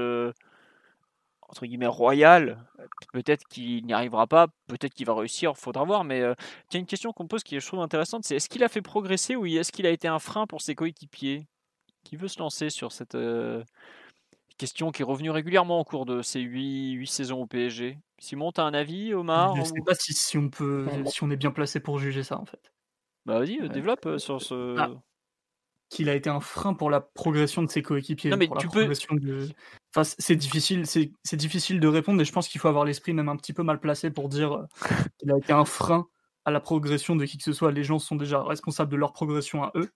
[1.51, 2.57] entre guillemets royal.
[3.11, 6.03] Peut-être qu'il n'y arrivera pas, peut-être qu'il va réussir, faudra voir.
[6.03, 6.33] Mais euh,
[6.69, 8.63] il y a une question qu'on pose qui est, je trouve intéressante, c'est est-ce qu'il
[8.63, 11.45] a fait progresser ou est-ce qu'il a été un frein pour ses coéquipiers
[12.03, 13.63] Qui veut se lancer sur cette euh,
[14.57, 18.61] question qui est revenue régulièrement au cours de ces huit saisons au PSG Simon, tu
[18.61, 21.51] as un avis, Omar Je ne sais pas si, on peut, si on est bien
[21.51, 22.71] placé pour juger ça en fait.
[23.25, 24.75] Bah vas-y, euh, développe sur ce.
[24.79, 24.89] Ah
[25.91, 28.31] qu'il a été un frein pour la progression de ses coéquipiers.
[28.31, 28.89] Non, mais tu peux.
[29.93, 33.27] Enfin, c'est difficile, c'est difficile de répondre et je pense qu'il faut avoir l'esprit même
[33.27, 34.65] un petit peu mal placé pour dire euh,
[35.19, 36.07] qu'il a été un frein
[36.45, 37.73] à la progression de qui que ce soit.
[37.73, 39.89] Les gens sont déjà responsables de leur progression à eux,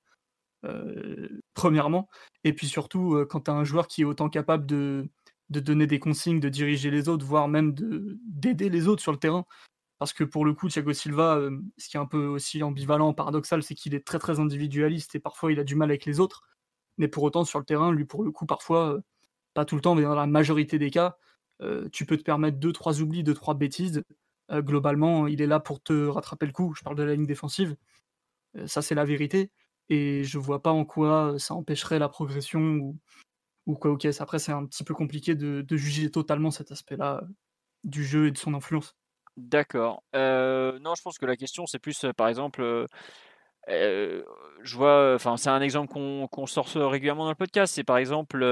[0.66, 2.10] euh, premièrement.
[2.44, 5.08] Et puis surtout, euh, quand tu as un joueur qui est autant capable de,
[5.50, 9.18] de donner des consignes, de diriger les autres, voire même d'aider les autres sur le
[9.18, 9.46] terrain,
[10.00, 13.14] parce que pour le coup, Thiago Silva, euh, ce qui est un peu aussi ambivalent,
[13.14, 16.20] paradoxal, c'est qu'il est très très individualiste et parfois il a du mal avec les
[16.20, 16.44] autres.
[16.98, 19.02] Mais pour autant, sur le terrain, lui, pour le coup, parfois, euh,
[19.54, 21.18] pas tout le temps, mais dans la majorité des cas,
[21.62, 24.04] euh, tu peux te permettre deux, trois oublis, deux, trois bêtises.
[24.52, 26.74] globalement, il est là pour te rattraper le coup.
[26.78, 27.76] Je parle de la ligne défensive.
[28.68, 29.52] ça, c'est la vérité.
[29.90, 32.96] et je vois pas en quoi ça empêcherait la progression
[33.68, 37.24] ou, quoi ok après c'est un petit peu compliqué de, juger totalement cet aspect là
[37.84, 38.96] du jeu et de son influence
[39.38, 42.88] d'accord non je pense que la question c'est plus par exemple
[43.68, 47.74] je vois, enfin, c'est un exemple qu'on sort régulièrement dans le podcast.
[47.74, 48.46] C'est par exemple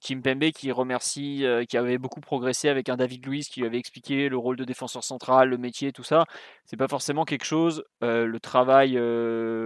[0.00, 3.78] Kim Pembe qui remercie, qui avait beaucoup progressé avec un David Luiz qui lui avait
[3.78, 6.24] expliqué le rôle de défenseur central, le métier, tout ça.
[6.64, 8.98] C'est pas forcément quelque chose, le travail,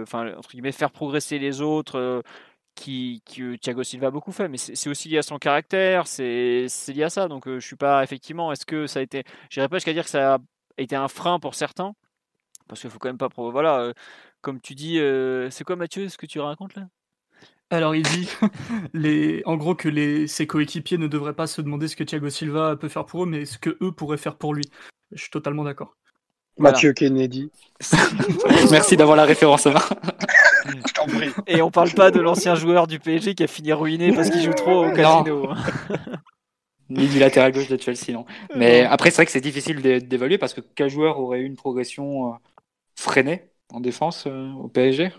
[0.03, 2.23] enfin, entre guillemets, faire progresser les autres.
[2.79, 6.67] Qui, qui Thiago Silva a beaucoup fait, mais c'est aussi lié à son caractère, c'est
[6.87, 7.27] lié à ça.
[7.27, 8.51] Donc je suis pas effectivement.
[8.51, 10.39] Est-ce que ça a été, j'irais pas jusqu'à dire que ça a
[10.77, 11.93] été un frein pour certains,
[12.67, 13.29] parce qu'il faut quand même pas.
[13.35, 13.93] Voilà,
[14.41, 14.99] comme tu dis,
[15.51, 16.87] c'est quoi Mathieu ce que tu racontes là?
[17.71, 18.29] Alors il dit
[18.93, 22.29] les, en gros que les, ses coéquipiers ne devraient pas se demander ce que Thiago
[22.29, 24.63] Silva peut faire pour eux, mais ce que eux pourraient faire pour lui.
[25.11, 25.95] Je suis totalement d'accord.
[26.57, 27.51] Mathieu Kennedy.
[28.71, 29.67] Merci d'avoir la référence.
[30.87, 31.31] Je t'en prie.
[31.47, 34.41] Et on parle pas de l'ancien joueur du PSG qui a fini ruiné parce qu'il
[34.41, 35.53] joue trop au casino.
[36.89, 38.25] Ni du latéral gauche de Chelsea, non.
[38.55, 41.55] Mais après, c'est vrai que c'est difficile d'évaluer parce que quel joueur aurait eu une
[41.55, 42.35] progression
[42.95, 45.11] freinée en défense euh, au PSG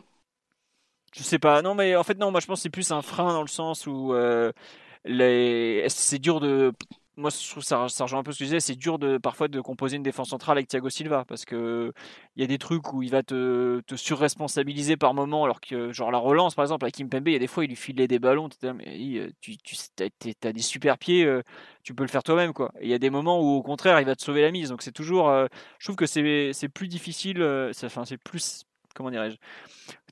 [1.15, 1.63] Je sais pas.
[1.63, 3.49] Non, mais en fait, non, moi je pense que c'est plus un frein dans le
[3.49, 4.53] sens où euh,
[5.05, 5.85] les...
[5.89, 6.73] c'est dur de
[7.21, 9.19] moi je trouve ça, ça rejoint un peu ce que je disais, c'est dur de
[9.19, 11.93] parfois de composer une défense centrale avec Thiago Silva parce que
[12.37, 16.11] il y a des trucs où il va te, surresponsabiliser par moment alors que genre
[16.11, 18.19] la relance par exemple avec Kimpembe, il y a des fois il lui filait des
[18.19, 21.43] ballons, mais tu, tu as, des super pieds, euh,
[21.83, 22.53] tu peux le faire toi-même.
[22.81, 24.83] Il y a des moments où au contraire il va te sauver la mise donc
[24.83, 25.47] c'est toujours, euh,
[25.79, 28.65] je trouve que c'est plus difficile, euh, enfin c'est plus
[28.95, 29.37] comment dirais-je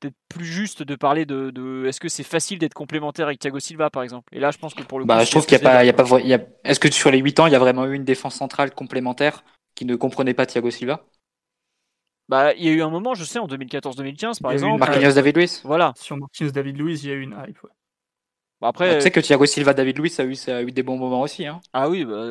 [0.01, 3.91] peut-être plus juste de parler de, est-ce que c'est facile d'être complémentaire avec Thiago Silva
[3.91, 4.35] par exemple?
[4.35, 5.87] Et là je pense que pour le bah, je trouve qu'il y a pas, il
[5.87, 8.05] y a pas est-ce que sur les 8 ans il y a vraiment eu une
[8.05, 11.05] défense centrale complémentaire qui ne comprenait pas Thiago Silva?
[12.29, 14.79] Bah, il y a eu un moment, je sais, en 2014-2015, par exemple.
[14.79, 15.63] Marquinhos David Luiz.
[15.65, 15.95] Voilà.
[15.97, 17.59] Sur Marquinhos David Luiz, il y a eu une hype.
[18.61, 20.71] Bah, après, bah, tu sais que Thiago Silva, David Luiz, a eu, ça a eu
[20.71, 21.47] des bons moments aussi.
[21.47, 21.61] Hein.
[21.73, 22.27] Ah oui, bah,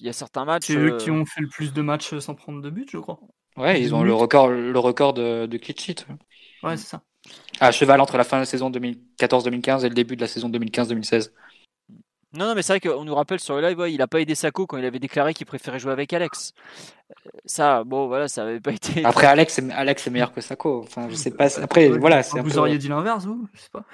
[0.00, 0.66] il y a certains matchs.
[0.66, 2.98] C'est eux qui euh, ont fait le plus de matchs sans prendre de but, je
[2.98, 3.18] crois.
[3.56, 6.06] Ouais, ils ont le record, le record de, de clean sheet.
[6.62, 7.02] Ouais, c'est ça.
[7.60, 10.48] À cheval entre la fin de la saison 2014-2015 et le début de la saison
[10.48, 11.30] 2015-2016.
[12.32, 14.36] Non, non, mais c'est vrai qu'on nous rappelle sur le live, il a pas aidé
[14.36, 16.52] Sako quand il avait déclaré qu'il préférait jouer avec Alex.
[17.10, 19.04] Euh, ça, bon, voilà, ça avait pas été.
[19.04, 20.82] Après, Alex, Alex est meilleur que Sako.
[20.84, 21.60] Enfin, je sais pas.
[21.60, 22.22] Après, voilà.
[22.36, 23.84] Vous auriez dit l'inverse, vous Je sais pas.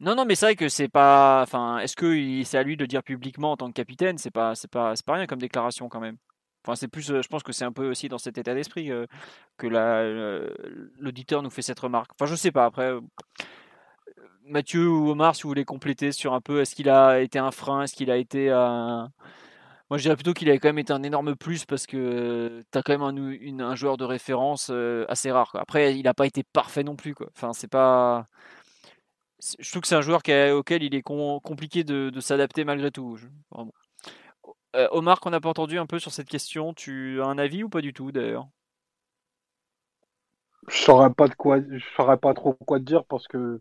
[0.00, 1.42] Non, non, mais c'est vrai que c'est pas.
[1.42, 4.56] Enfin, est-ce que c'est à lui de dire publiquement en tant que capitaine C'est pas,
[4.56, 6.16] c'est pas, c'est pas rien comme déclaration quand même.
[6.64, 8.90] Enfin, c'est plus, je pense que c'est un peu aussi dans cet état d'esprit
[9.56, 9.68] que
[10.98, 12.10] l'auditeur nous fait cette remarque.
[12.14, 12.66] Enfin, je sais pas.
[12.66, 12.92] Après,
[14.44, 17.50] Mathieu ou Omar, si vous voulez compléter sur un peu, est-ce qu'il a été un
[17.50, 19.10] frein Est-ce qu'il a été un.
[19.90, 22.78] Moi, je dirais plutôt qu'il a quand même été un énorme plus parce que tu
[22.78, 24.70] as quand même un, joueur de référence
[25.08, 25.50] assez rare.
[25.54, 27.14] Après, il n'a pas été parfait non plus.
[27.36, 28.26] Enfin, c'est pas.
[29.58, 30.20] Je trouve que c'est un joueur
[30.54, 33.18] auquel il est compliqué de, s'adapter malgré tout.
[34.76, 37.64] Euh, Omar, qu'on n'a pas entendu un peu sur cette question, tu as un avis
[37.64, 38.48] ou pas du tout d'ailleurs?
[40.68, 43.60] Je saurais pas de quoi, je saurais pas trop quoi te dire parce que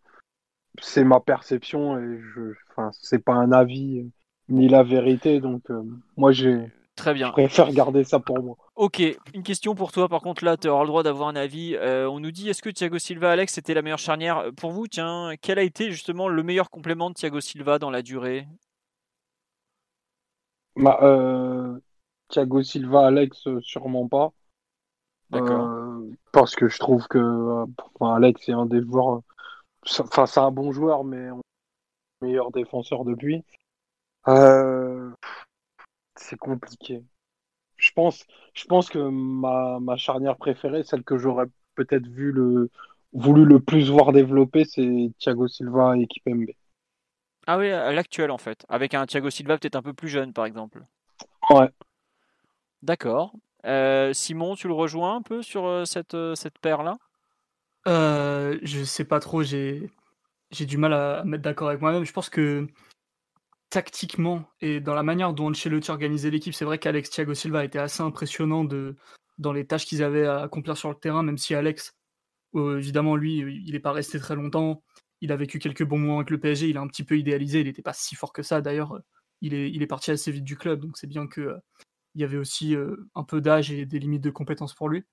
[0.81, 4.09] c'est ma perception et je, enfin, c'est pas un avis euh,
[4.49, 5.81] ni la vérité, donc euh,
[6.17, 6.71] moi j'ai.
[6.95, 7.27] Très bien.
[7.27, 8.57] Je préfère garder ça pour moi.
[8.75, 9.01] Ok,
[9.33, 10.09] une question pour toi.
[10.09, 11.77] Par contre, là, tu auras le droit d'avoir un avis.
[11.81, 15.31] on nous dit est-ce que Thiago Silva, Alex, c'était la meilleure charnière Pour vous, tiens,
[15.41, 18.47] quel a été justement le meilleur complément de Thiago Silva dans la durée?
[20.75, 21.79] Bah, euh,
[22.29, 24.31] Thiago Silva, Alex, euh, sûrement pas.
[25.33, 27.65] Euh, parce que je trouve que
[28.01, 29.21] Alex est un des joueurs.
[29.99, 31.29] Enfin, c'est un bon joueur, mais
[32.21, 33.43] meilleur défenseur depuis.
[36.15, 37.03] c'est compliqué.
[37.77, 42.69] Je pense, je pense que ma, ma charnière préférée, celle que j'aurais peut-être vu le,
[43.13, 46.47] voulu le plus voir développer, c'est Thiago Silva et Kipembe.
[47.51, 50.33] Ah oui, à l'actuel en fait, avec un Thiago Silva peut-être un peu plus jeune
[50.33, 50.85] par exemple.
[51.49, 51.67] Ouais.
[52.83, 53.33] D'accord.
[53.65, 56.99] Euh, Simon, tu le rejoins un peu sur euh, cette, euh, cette paire-là?
[57.87, 59.89] Euh, Je sais pas trop, j'ai
[60.51, 62.03] du mal à, mettre d'accord avec moi-même.
[62.03, 62.67] Je pense que
[63.71, 67.79] tactiquement et dans la manière dont Ancelotti organisait l'équipe, c'est vrai qu'Alex Thiago Silva était
[67.79, 68.95] assez impressionnant de,
[69.39, 71.97] dans les tâches qu'ils avaient à accomplir sur le terrain, même si Alex,
[72.53, 74.83] évidemment, lui, il n'est pas resté très longtemps
[75.21, 77.61] il a vécu quelques bons moments avec le PSG, il a un petit peu idéalisé,
[77.61, 78.99] il n'était pas si fort que ça d'ailleurs.
[79.41, 81.57] Il est, il est parti assez vite du club, donc c'est bien que euh,
[82.15, 85.03] y avait aussi euh, un peu d'âge et des limites de compétences pour lui.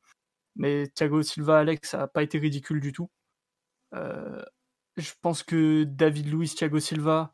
[0.57, 3.11] Mais Thiago Silva, Alex, ça n'a pas été ridicule du tout.
[3.95, 4.43] Euh,
[4.97, 7.33] je pense que David Luiz, Thiago Silva,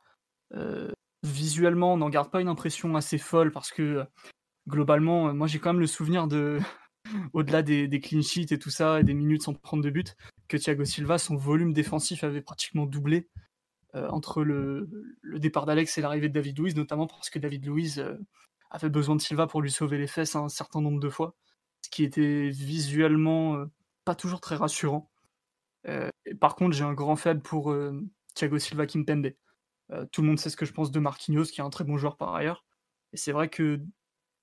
[1.23, 4.05] visuellement, on n'en garde pas une impression assez folle parce que
[4.69, 6.59] globalement, moi j'ai quand même le souvenir de,
[7.33, 10.17] au-delà des, des clean sheets et tout ça, des minutes sans prendre de but,
[10.53, 13.31] que Thiago Silva, son volume défensif avait pratiquement doublé
[13.95, 14.87] entre le,
[15.39, 18.05] départ d'Alex et l'arrivée de David Luiz, notamment parce que David Luiz
[18.71, 21.35] avait besoin de Silva pour lui sauver les fesses un certain nombre de fois,
[21.81, 23.65] ce qui était visuellement
[24.05, 25.11] pas toujours très rassurant.
[26.39, 27.75] par contre, j'ai un grand faible pour
[28.35, 29.33] Thiago Silva Kimpembe.
[30.11, 31.97] tout le monde sait ce que je pense de Marquinhos, qui est un très bon
[31.97, 32.67] joueur par ailleurs.
[33.15, 33.81] Et c'est vrai que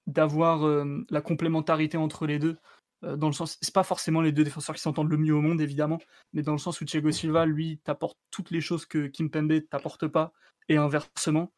[0.08, 2.58] d'avoir la complémentarité entre les deux,
[3.02, 5.62] dans le sens, c'est pas forcément les deux défenseurs qui s'entendent le mieux au monde
[5.62, 6.00] évidemment,
[6.34, 10.08] mais dans le sens où Thiago Silva lui t'apporte toutes les choses que Kimpembe t'apporte
[10.08, 10.34] pas
[10.68, 11.54] et inversement.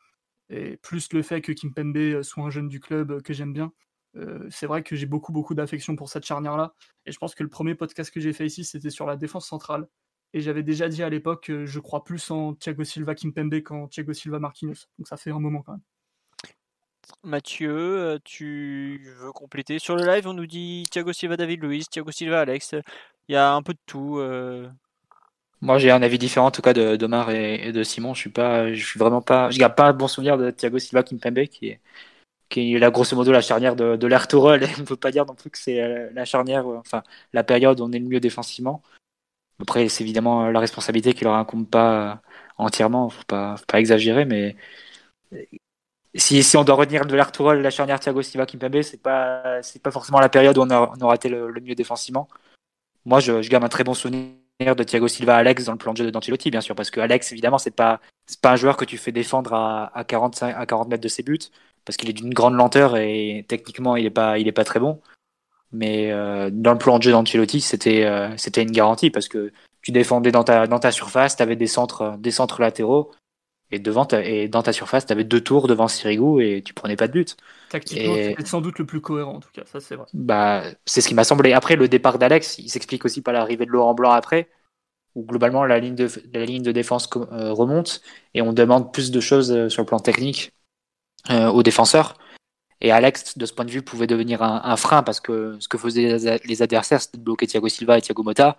[0.50, 3.72] Et plus le fait que Kimpembe soit un jeune du club que j'aime bien,
[4.50, 6.74] c'est vrai que j'ai beaucoup beaucoup d'affection pour cette charnière là.
[7.06, 9.48] Et je pense que le premier podcast que j'ai fait ici c'était sur la défense
[9.48, 9.88] centrale.
[10.34, 13.88] Et j'avais déjà dit à l'époque que je crois plus en Thiago Silva Kimpembe qu'en
[13.88, 14.86] Thiago Silva Marquinhos.
[14.98, 15.82] Donc ça fait un moment quand même.
[17.24, 19.80] Mathieu, euh, tu veux compléter?
[19.80, 22.76] Sur le live, on nous dit Thiago Silva, David Luiz, Thiago Silva, Alex.
[23.28, 24.18] Il y a un peu de tout.
[24.20, 24.70] Euh.
[25.62, 28.14] Moi, j'ai un avis différent en tout cas de d'Omar et, de Simon.
[28.14, 31.04] Je suis pas, suis vraiment pas, je garde pas un bon souvenir de Thiago Silva
[31.04, 31.82] Kimpembe qui est
[32.50, 34.68] qui est la charnière de, de Tourelle.
[34.80, 37.84] On peut pas dire non plus que c'est euh, la charnière, enfin la période où
[37.86, 38.82] on est le mieux défensivement.
[39.62, 42.22] Après, c'est évidemment la responsabilité qui leur incombe pas
[42.58, 43.10] entièrement.
[43.10, 44.56] Faut pas, faut pas exagérer, mais
[46.16, 49.82] si, si on doit retenir de l'Artourol, la charnière Thiago Silva Kimpembe, c'est pas c'est
[49.82, 52.28] pas forcément la période où on, a, on aura été le, mieux défensivement.
[53.06, 54.36] Moi, je, je, garde un très bon souvenir
[54.76, 57.00] de Thiago Silva Alex dans le plan de jeu de Dantilotti, bien sûr, parce que
[57.00, 60.56] Alex, évidemment, c'est pas c'est pas un joueur que tu fais défendre à, à 45
[60.58, 61.40] à 40 mètres de ses buts,
[61.86, 64.80] parce qu'il est d'une grande lenteur et techniquement, il est pas il est pas très
[64.80, 65.02] bon.
[65.72, 69.54] Mais euh, dans le plan de jeu d'Ancelotti, c'était euh, c'était une garantie parce que
[69.82, 73.12] tu défendais dans ta dans ta surface, tu avais des centres des centres latéraux
[73.72, 76.96] et devant et dans ta surface, tu avais deux tours devant Sirigu et tu prenais
[76.96, 77.38] pas de but.
[77.70, 80.06] Tactiquement, c'était sans doute le plus cohérent en tout cas, ça c'est vrai.
[80.14, 81.54] Bah, c'est ce qui m'a semblé.
[81.54, 84.50] Après, le départ d'Alex, il s'explique aussi par l'arrivée de Laurent Blanc après,
[85.16, 88.02] où globalement la ligne de, la ligne de défense euh, remonte
[88.34, 90.52] et on demande plus de choses euh, sur le plan technique
[91.30, 92.18] euh, aux défenseurs.
[92.82, 95.78] Et Alex, de ce point de vue, pouvait devenir un, frein parce que ce que
[95.78, 98.58] faisaient les adversaires, c'était de bloquer Thiago Silva et Thiago Motta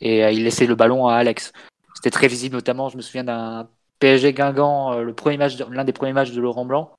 [0.00, 1.54] et il laissait le ballon à Alex.
[1.94, 5.84] C'était très visible, notamment, je me souviens d'un PSG Guingamp, euh, le premier match, l'un
[5.84, 6.92] des premiers matchs de Laurent Blanc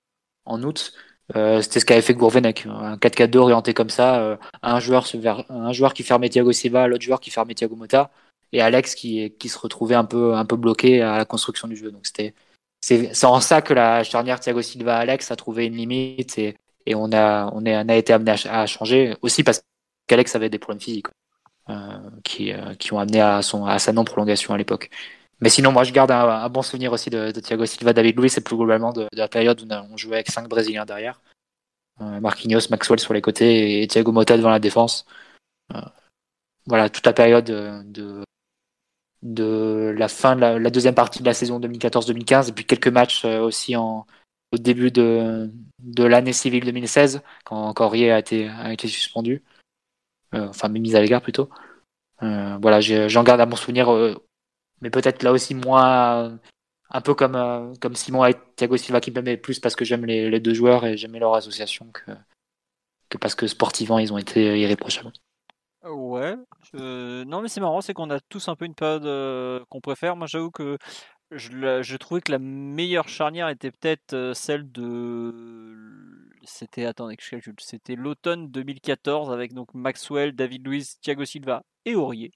[0.45, 0.93] en août.
[1.35, 5.05] Euh, c'était ce qu'avait fait Gourvenec, un 4-4-2 orienté comme ça, euh, un joueur
[5.49, 8.09] un joueur qui fermait Thiago Silva, l'autre joueur qui fermait Thiago Motta,
[8.51, 11.76] et Alex qui, qui se retrouvait un peu un peu bloqué à la construction du
[11.76, 11.91] jeu.
[11.91, 12.34] Donc c'était
[12.81, 16.95] c'est en ça que la charnière Thiago Silva Alex a trouvé une limite et, et
[16.95, 19.61] on a on, est, on a été amené à, changer aussi parce
[20.07, 21.07] qu'Alex avait des problèmes physiques
[22.23, 24.89] qui qui ont amené à son à sa non prolongation à l'époque.
[25.41, 28.41] Mais sinon, moi, je garde un, bon souvenir aussi de, Thiago Silva, David Luiz, et
[28.41, 31.22] plus globalement de, la période où on jouait avec cinq Brésiliens derrière.
[32.02, 35.06] Euh, Marquinhos, Maxwell sur les côtés et Thiago Motta devant la défense.
[35.74, 35.82] Euh,
[36.66, 38.24] voilà, toute la période de,
[39.22, 43.26] de la fin de la, deuxième partie de la saison 2014-2015, et puis quelques matchs
[43.26, 44.06] euh, aussi en,
[44.52, 49.44] au début de, de l'année civile 2016, quand Corrier a été, a été suspendu.
[50.34, 51.49] enfin, mis à l'égard plutôt.
[52.22, 53.90] voilà, j'en garde un bon souvenir
[54.81, 56.39] mais peut-être là aussi moins
[56.91, 60.06] un peu comme euh, comme Simon et Thiago Silva qui m'aimait plus parce que j'aime
[60.06, 62.11] les, deux joueurs et j'aimais leur association que
[63.10, 65.11] que parce que sportivement ils ont été irréprochables.
[65.84, 66.35] Ouais,
[66.73, 70.15] non mais c'est marrant, c'est qu'on a tous un peu une période euh, qu'on préfère.
[70.15, 70.77] Moi j'avoue que
[71.31, 75.34] je, je, trouvais que la meilleure charnière était peut-être euh, celle de
[76.43, 76.91] c'était
[77.60, 82.31] c'était l'automne 2014 avec donc Maxwell, David Luiz, Thiago Silva et Aurier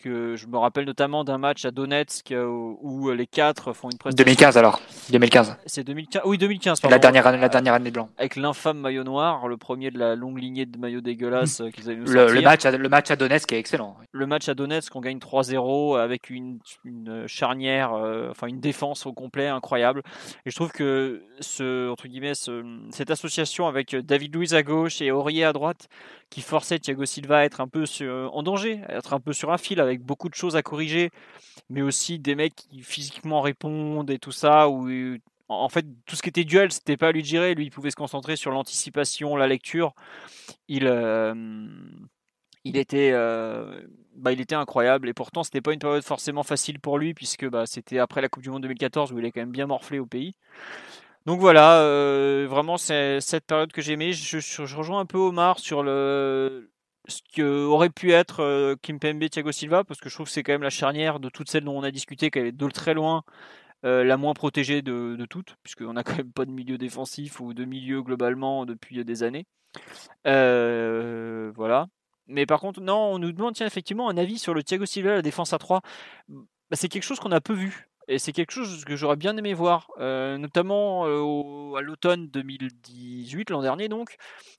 [0.00, 3.98] que je me rappelle notamment d'un match à Donetsk euh, où, les quatre font une
[3.98, 4.24] prestation.
[4.24, 4.80] 2015 alors
[5.10, 5.56] 2015.
[5.66, 6.22] C'est 2015.
[6.24, 6.82] Oui, 2015.
[6.88, 8.08] La dernière année, la dernière année blanc.
[8.18, 11.90] Avec l'infâme maillot noir, le premier de la longue lignée de maillots dégueulasses euh, qu'ils
[11.90, 13.96] avaient nous le, le, match, à, le match à Donetsk est excellent.
[14.12, 19.06] Le match à Donetsk, on gagne 3-0 avec une, une charnière, euh, enfin une défense
[19.06, 20.02] au complet incroyable.
[20.46, 25.10] Et je trouve que ce, entre guillemets, cette association avec David Luiz à gauche et
[25.10, 25.88] Aurier à droite,
[26.30, 27.84] qui forçait Thiago Silva à être un peu
[28.32, 31.10] en danger, être un peu sur un fil avec beaucoup de choses à corriger,
[31.68, 34.88] mais aussi des mecs qui physiquement répondent et tout ça, où
[35.48, 37.70] en fait tout ce qui était duel, c'était pas à lui de gérer, lui il
[37.70, 39.94] pouvait se concentrer sur l'anticipation, la lecture.
[40.68, 41.34] Il, euh,
[42.64, 43.82] il était, euh,
[44.14, 47.48] bah, il était incroyable et pourtant c'était pas une période forcément facile pour lui puisque
[47.48, 49.98] bah, c'était après la Coupe du Monde 2014 où il est quand même bien morflé
[49.98, 50.34] au pays.
[51.26, 54.12] Donc voilà, euh, vraiment c'est cette période que j'aimais.
[54.12, 56.70] Je, je, rejoins un peu Omar sur le
[57.08, 60.42] ce que aurait pu être euh, Kimpembe Thiago Silva parce que je trouve que c'est
[60.42, 62.94] quand même la charnière de toutes celles dont on a discuté qui est de très
[62.94, 63.22] loin
[63.84, 67.40] euh, la moins protégée de, de toutes puisqu'on n'a quand même pas de milieu défensif
[67.40, 69.46] ou de milieu globalement depuis des années.
[70.24, 71.86] voilà.
[72.26, 75.14] Mais par contre, non, on nous demande tiens, effectivement un avis sur le Thiago Silva,
[75.14, 75.80] la défense à 3.
[76.28, 77.89] Bah, c'est quelque chose qu'on a peu vu.
[78.10, 83.50] Et c'est quelque chose que j'aurais bien aimé voir, euh, notamment euh, à l'automne 2018,
[83.50, 84.16] l'an dernier donc.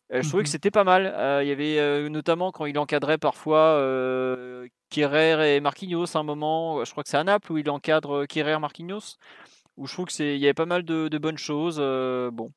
[0.09, 1.13] je trouvais que mmh c'était pas mal.
[1.43, 3.75] il y avait notamment quand il encadrait parfois
[4.89, 6.85] Kerrer et Marquinhos à un moment.
[6.85, 9.17] Je crois que c'est à Naples où il encadre Kerrer Marquinhos.
[9.77, 11.77] Où je trouve que c'est, il y avait pas mal de, de bonnes choses.
[11.77, 12.53] bon,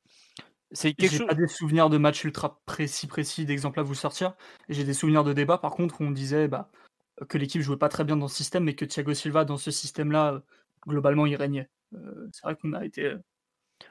[0.71, 1.27] c'est quelque chose.
[1.27, 4.33] pas des souvenirs de matchs ultra précis, précis, d'exemples à vous sortir.
[4.69, 6.69] J'ai des souvenirs de débats, par contre, où on disait bah,
[7.29, 9.71] que l'équipe jouait pas très bien dans ce système, mais que Thiago Silva, dans ce
[9.71, 10.41] système-là,
[10.87, 11.69] globalement, il régnait.
[11.93, 13.17] Euh, c'est vrai qu'on a été euh,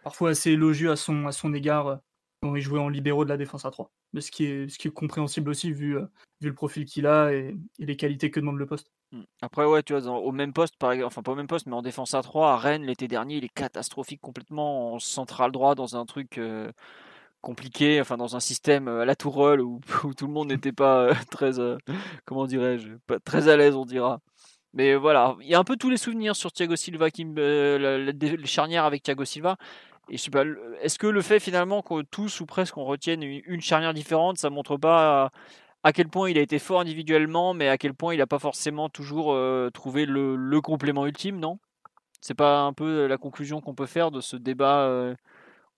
[0.02, 1.96] parfois assez élogieux à son, à son égard euh,
[2.42, 3.90] quand il jouait en libéraux de la défense à 3.
[4.12, 5.96] Mais ce qui est, ce qui est compréhensible aussi, vu,
[6.40, 8.92] vu le profil qu'il a et, les qualités que demande le poste.
[9.12, 9.22] Mmh.
[9.42, 11.74] Après, ouais, tu vois, au même poste, par exemple, enfin pas au même poste, mais
[11.74, 15.74] en défense à 3, à Rennes l'été dernier, il est catastrophique complètement en central droit
[15.74, 16.38] dans un truc
[17.40, 19.80] compliqué, enfin dans un système à la Tourelle où,
[20.16, 21.52] tout le monde n'était pas très,
[22.24, 24.20] comment dirais-je, pas très à l'aise, on dira.
[24.74, 28.46] Mais voilà, il y a un peu tous les souvenirs sur Thiago Silva, qui, les
[28.46, 29.56] charnières avec Thiago Silva.
[30.10, 30.44] Et je sais pas,
[30.82, 34.50] est-ce que le fait finalement que tous ou presque on retienne une charnière différente, ça
[34.50, 35.30] montre pas
[35.84, 38.38] à quel point il a été fort individuellement, mais à quel point il n'a pas
[38.38, 41.58] forcément toujours euh, trouvé le, complément ultime, non?
[42.22, 45.14] C'est pas un peu euh, la conclusion qu'on peut faire de ce débat euh,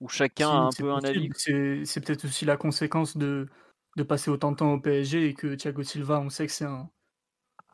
[0.01, 1.29] où chacun a un peu un avis.
[1.37, 3.49] C'est peut-être aussi la conséquence de,
[3.97, 6.67] de passer autant de temps au PSG et que Thiago Silva, on sait que c'est
[6.67, 6.89] un,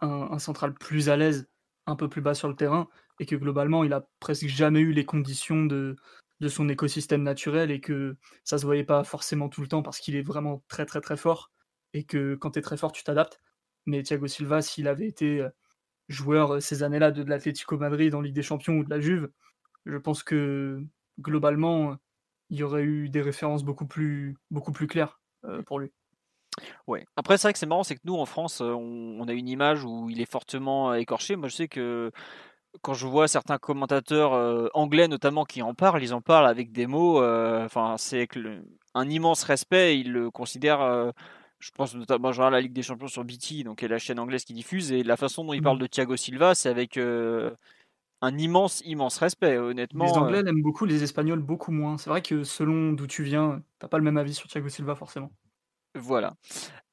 [0.03, 1.49] un, central plus à l'aise,
[1.87, 2.89] un peu plus bas sur le terrain,
[3.21, 5.97] et que globalement, il a presque jamais eu les conditions de,
[6.41, 10.01] de son écosystème naturel et que ça se voyait pas forcément tout le temps parce
[10.01, 11.53] qu'il est vraiment très très très fort
[11.95, 13.41] et que quand tu es très fort, tu t'adaptes.
[13.87, 15.51] Mais Thiago Silva, s'il avait été euh,
[16.09, 19.31] joueur euh, ces années-là de, l'Atlético Madrid en Ligue des Champions ou de la Juve,
[19.87, 20.83] je pense que
[21.21, 21.97] globalement,
[22.51, 25.93] il y aurait eu des références beaucoup plus, beaucoup plus claires euh, pour lui.
[26.87, 27.07] Ouais.
[27.17, 29.85] Après, c'est vrai que c'est marrant, c'est que nous en France, on, a une image
[29.85, 31.37] où il est fortement écorché.
[31.37, 32.11] Moi, je sais que
[32.83, 36.87] quand je vois certains commentateurs anglais notamment qui en parlent, ils en parlent avec des
[36.87, 37.25] mots.
[37.25, 38.29] Enfin, c'est
[38.95, 39.99] un immense respect.
[39.99, 41.13] Ils le considèrent
[41.63, 44.53] je pense notamment à la Ligue des Champions sur BT, donc la chaîne anglaise qui
[44.53, 45.83] diffuse, et la façon dont il parle mmh.
[45.83, 47.53] de Thiago Silva, c'est avec euh,
[48.21, 50.07] un immense, immense respect, honnêtement.
[50.07, 50.43] Les Anglais euh.
[50.43, 51.99] l'aiment beaucoup, les Espagnols beaucoup moins.
[51.99, 54.97] C'est vrai que selon d'où tu viens, t'as pas le même avis sur Thiago Silva
[54.97, 55.31] forcément.
[55.95, 56.35] Voilà.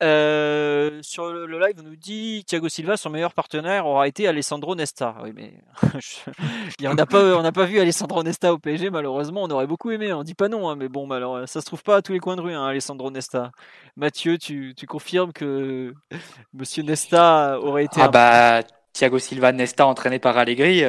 [0.01, 4.75] Euh, sur le, live, on nous dit Thiago Silva, son meilleur partenaire aura été Alessandro
[4.75, 5.15] Nesta.
[5.23, 5.53] Oui, mais
[6.85, 9.43] on n'a pas, on n'a pas vu Alessandro Nesta au PSG, malheureusement.
[9.43, 10.13] On aurait beaucoup aimé.
[10.13, 12.19] On dit pas non, hein, mais bon, alors, ça se trouve pas à tous les
[12.19, 13.51] coins de rue, hein, Alessandro Nesta.
[13.97, 15.93] Mathieu, tu, tu, confirmes que
[16.53, 18.01] Monsieur Nesta aurait été.
[18.01, 18.63] Ah bah,
[18.93, 20.83] Thiago Silva, Nesta entraîné par Allegri.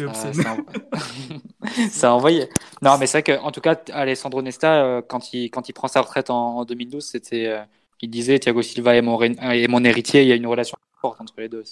[0.00, 0.12] Euh,
[1.90, 2.48] ça, a envoyé.
[2.82, 5.88] Non, mais c'est vrai qu'en tout cas, Alessandro Nesta, euh, quand il, quand il prend
[5.88, 7.62] sa retraite en, 2012, c'était, euh,
[8.00, 10.22] il disait Thiago Silva est mon, est mon héritier.
[10.22, 11.64] Il y a une relation forte entre les deux.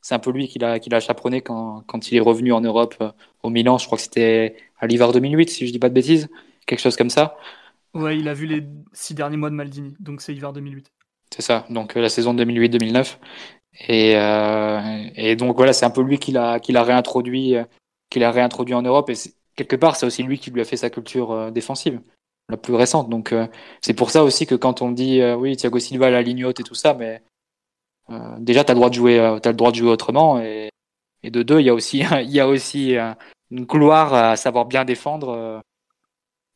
[0.00, 2.60] C'est un peu lui qui l'a qui l'a chaperonné quand, quand il est revenu en
[2.60, 3.02] Europe
[3.42, 3.78] au Milan.
[3.78, 6.28] Je crois que c'était à l'hiver 2008, si je dis pas de bêtises,
[6.66, 7.36] quelque chose comme ça.
[7.94, 10.90] Ouais, il a vu les six derniers mois de Maldini, donc c'est hiver 2008.
[11.34, 13.16] C'est ça, donc la saison 2008-2009.
[13.80, 17.64] Et, euh, et donc voilà, c'est un peu lui qui l'a qui l'a réintroduit, euh,
[18.10, 19.10] qui l'a réintroduit en Europe.
[19.10, 19.14] Et
[19.56, 22.00] quelque part, c'est aussi lui qui lui a fait sa culture euh, défensive,
[22.48, 23.08] la plus récente.
[23.08, 23.46] Donc euh,
[23.80, 26.64] c'est pour ça aussi que quand on dit oui, Thiago Silva la ligne haute et
[26.64, 27.22] tout ça, mais
[28.38, 30.40] déjà t'as le droit de jouer, t'as le droit de jouer autrement.
[30.40, 30.70] Et,
[31.22, 32.96] et de deux, il y a aussi il y a aussi
[33.50, 35.62] une gloire à savoir bien défendre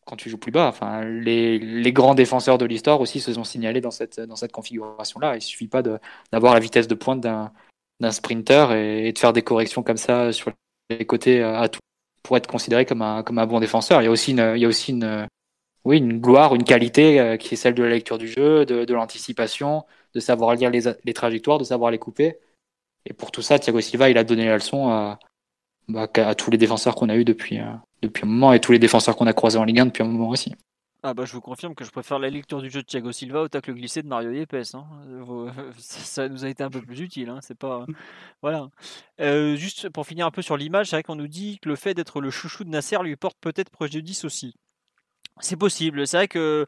[0.09, 0.67] quand tu joues plus bas.
[0.69, 4.21] Enfin, les, grands défenseurs de l'histoire aussi se sont signalés dans cette,
[4.51, 5.37] configuration-là.
[5.37, 5.83] Il suffit pas
[6.33, 10.51] d'avoir la vitesse de pointe d'un sprinter et, de faire des corrections comme ça sur
[10.91, 11.81] les côtés à tout
[12.23, 14.01] pour être considéré comme un, bon défenseur.
[14.03, 18.19] Il y a aussi une, gloire, une qualité euh, qui est celle de la lecture
[18.19, 22.39] du jeu, de, de l'anticipation, de savoir lire les, les, trajectoires, de savoir les couper.
[23.07, 25.19] Et pour tout ça, Thiago Silva, il a donné la leçon à,
[25.89, 28.73] bah, à tous les défenseurs qu'on a eu depuis, euh, depuis un moment et tous
[28.73, 30.55] les défenseurs qu'on a croisés en Ligue 1 depuis un moment aussi.
[31.05, 33.43] Ah bah je vous confirme que je préfère la lecture du jeu de Thiago Silva
[33.43, 34.75] au tacle glissé de Mario Yepes.
[34.75, 34.85] Hein.
[35.79, 37.29] Ça nous a été un peu plus utile.
[37.29, 37.39] Hein.
[37.41, 37.87] C'est pas
[38.43, 38.69] voilà.
[39.21, 41.77] Euh, juste pour finir un peu sur l'image, c'est vrai qu'on nous dit que le
[41.77, 44.55] fait d'être le chouchou de Nasser lui porte peut-être préjudice aussi.
[45.41, 46.07] C'est possible.
[46.07, 46.67] C'est vrai que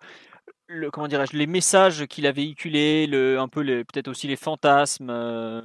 [0.92, 5.60] comment dirais-je, les messages qu'il a véhiculés, un peu peut-être aussi les fantasmes, euh,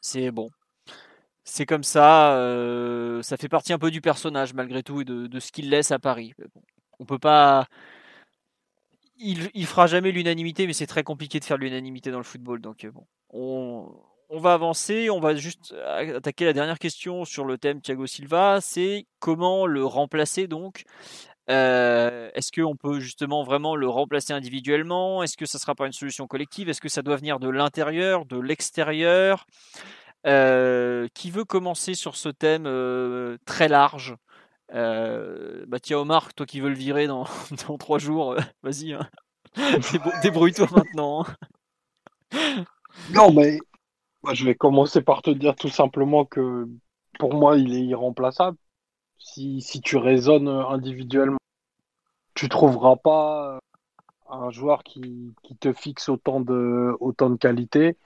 [0.00, 0.50] c'est bon
[1.48, 5.38] c'est comme ça, euh, ça fait partie un peu du personnage malgré tout et de,
[5.38, 6.34] ce qu'il laisse à Paris.
[6.98, 7.68] on peut pas.
[9.18, 12.60] Il, il fera jamais l'unanimité, mais c'est très compliqué de faire l'unanimité dans le football.
[12.60, 13.06] Donc euh, bon,
[14.28, 15.08] on, va avancer.
[15.08, 18.58] On va juste attaquer la dernière question sur le thème Thiago Silva.
[18.60, 20.82] C'est comment le remplacer donc.
[21.48, 25.22] Euh, est-ce qu'on peut justement vraiment le remplacer individuellement?
[25.22, 26.68] Est-ce que ça sera pas une solution collective?
[26.68, 29.46] Est-ce que ça doit venir de l'intérieur, de l'extérieur?
[30.26, 32.64] Qui veut commencer sur ce thème
[33.44, 34.16] très large?
[34.72, 37.24] Bah tiens Omar, toi qui veux le virer dans,
[37.68, 39.08] dans trois jours, vas-y, hein.
[40.22, 41.24] débrouille-toi maintenant.
[42.32, 42.64] Hein.
[43.14, 43.58] non mais
[44.32, 46.68] je vais commencer par te dire tout simplement que
[47.18, 48.56] pour moi il est irremplaçable.
[49.18, 51.38] Si, si tu raisonnes individuellement,
[52.34, 53.58] tu trouveras pas
[54.28, 57.96] un joueur qui, qui te fixe autant de, autant de qualité,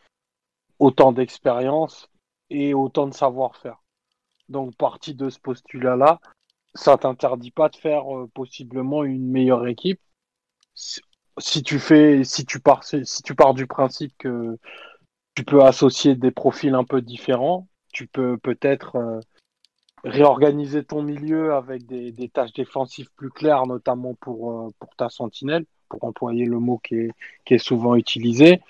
[0.80, 2.08] autant d'expérience
[2.48, 3.80] et autant de savoir-faire.
[4.48, 6.20] Donc, partie de ce postulat-là,
[6.74, 10.00] ça t'interdit pas de faire euh, possiblement une meilleure équipe.
[10.74, 14.58] Si, tu fais, si tu pars, si tu pars du principe que
[15.34, 19.20] tu peux associer des profils un peu différents, tu peux peut-être euh,
[20.04, 25.66] réorganiser ton milieu avec des, tâches défensives plus claires, notamment pour, euh, pour ta sentinelle,
[25.88, 27.10] pour employer le mot qui
[27.46, 28.60] est souvent utilisé.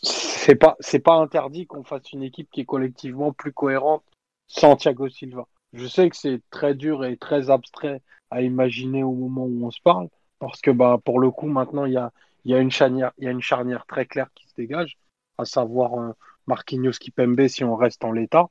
[0.00, 4.04] C'est pas, c'est pas interdit qu'on fasse une équipe qui est collectivement plus cohérente
[4.46, 5.46] sans Thiago Silva.
[5.72, 8.00] Je sais que c'est très dur et très abstrait
[8.30, 10.08] à imaginer au moment où on se parle,
[10.38, 12.12] parce que bah, pour le coup, maintenant, il y a,
[12.44, 14.98] y, a une charnière, y a une charnière très claire qui se dégage,
[15.36, 16.12] à savoir euh,
[16.46, 18.48] Marquinhos Kipembe si on reste en l'état.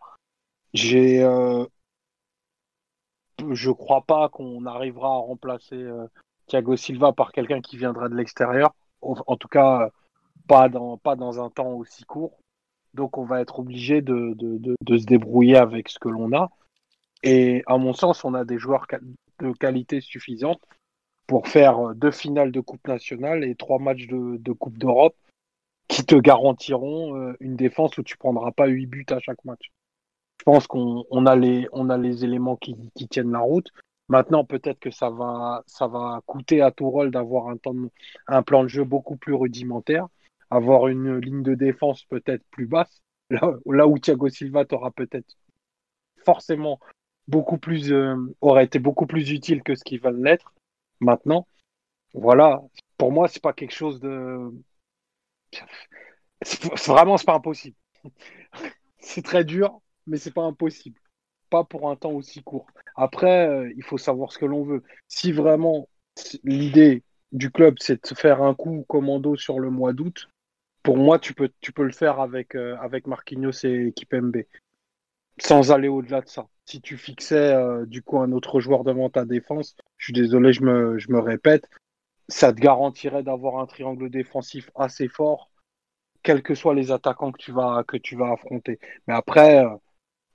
[0.73, 1.65] J'ai, euh,
[3.51, 6.07] je crois pas qu'on arrivera à remplacer euh,
[6.47, 8.73] Thiago Silva par quelqu'un qui viendra de l'extérieur.
[9.01, 9.91] En, tout cas,
[10.47, 12.37] pas dans, pas dans un temps aussi court.
[12.93, 16.49] Donc, on va être obligé de, de, de se débrouiller avec ce que l'on a.
[17.23, 18.87] Et à mon sens, on a des joueurs
[19.39, 20.61] de qualité suffisante
[21.27, 25.15] pour faire deux finales de Coupe nationale et trois matchs de, Coupe d'Europe
[25.87, 29.71] qui te garantiront euh, une défense où tu prendras pas huit buts à chaque match.
[30.39, 32.75] Je pense qu'on a les on a les éléments qui,
[33.09, 33.67] tiennent la route.
[34.07, 37.57] Maintenant, peut-être que ça va ça va coûter à tout rôle d'avoir un,
[38.27, 40.07] un plan de jeu beaucoup plus rudimentaire,
[40.49, 45.37] avoir une ligne de défense peut-être plus basse, là, où Thiago Silva t'aura peut-être
[46.25, 46.79] forcément
[47.27, 50.53] beaucoup plus, euh, aurait été beaucoup plus utile que ce qu'ils veulent l'être
[50.99, 51.47] maintenant.
[52.13, 52.61] Voilà,
[52.97, 54.51] pour moi, c'est pas quelque chose de.
[56.87, 57.75] Vraiment, c'est pas impossible.
[58.99, 60.99] c'est très dur, mais c'est pas impossible.
[61.49, 62.67] Pas pour un temps aussi court.
[62.95, 64.83] Après, euh, il faut savoir ce que l'on veut.
[65.07, 65.87] Si vraiment
[66.43, 70.29] l'idée du club, c'est de faire un coup commando sur le mois d'août,
[70.87, 74.37] pour moi, tu peux, tu peux le faire avec, euh, avec Marquinhos et Kipembe
[75.37, 76.47] sans aller au-delà de ça.
[76.63, 80.53] Si tu fixais euh, du coup un autre joueur devant ta défense, je suis désolé,
[80.53, 81.69] je me, je me répète,
[82.29, 85.51] ça te garantirait d'avoir un triangle défensif assez fort,
[86.23, 88.79] quels que soient les attaquants que tu vas, que tu vas affronter.
[89.07, 89.75] Mais après, euh,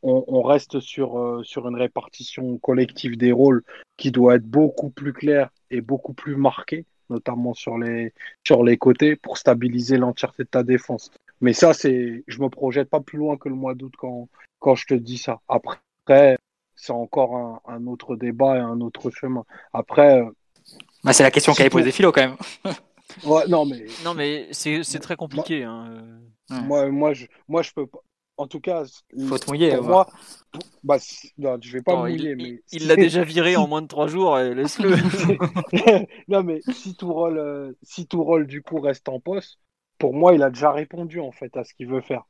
[0.03, 3.65] on, reste sur, sur une répartition collective des rôles
[3.97, 8.13] qui doit être beaucoup plus claire et beaucoup plus marquée, notamment sur les,
[8.45, 11.11] sur les côtés, pour stabiliser l'entièreté de ta défense.
[11.41, 14.29] Mais ça, c'est, je me projette pas plus loin que le mois d'août quand,
[14.59, 15.41] quand je te dis ça.
[15.49, 15.79] Après,
[16.75, 19.45] c'est encore un, autre débat et un autre chemin.
[19.73, 20.21] Après.
[20.21, 20.31] Euh,
[21.05, 22.37] bah, c'est la question qu'avait posée Philo quand même.
[23.25, 23.87] ouais, non, mais.
[24.05, 25.65] Non, mais c'est très compliqué.
[25.65, 25.75] Moi,
[26.51, 26.63] hein.
[26.63, 28.01] moi, moi, je, moi, je peux pas.
[28.39, 28.85] En tout cas,
[29.29, 29.77] faut te mouiller.
[29.77, 30.07] Pour moi,
[30.83, 30.97] bah,
[31.39, 34.07] non, je vais pas mouiller, il, mais il l'a déjà viré en moins de trois
[34.07, 34.37] jours.
[34.37, 34.97] Laisse-le.
[36.29, 39.59] non, mais si tout rôle, euh, si tout rôle du coup reste en poste,
[39.99, 42.25] pour moi, il a déjà répondu en fait à ce qu'il veut faire.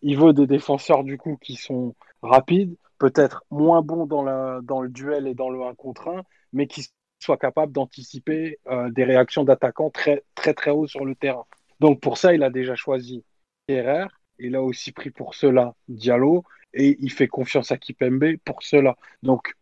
[0.00, 4.80] Il veut des défenseurs du coup qui sont rapides, peut-être moins bons dans, la, dans
[4.80, 6.22] le duel et dans le 1 contre 1,
[6.52, 6.88] mais qui
[7.20, 11.44] soient capables d'anticiper euh, des réactions d'attaquants très très très haut sur le terrain.
[11.78, 13.24] Donc pour ça, il a déjà choisi
[13.68, 14.08] Herrera,
[14.38, 16.44] il a aussi pris pour cela Diallo
[16.74, 18.96] et il fait confiance à Kipembe pour cela.
[19.22, 19.54] Donc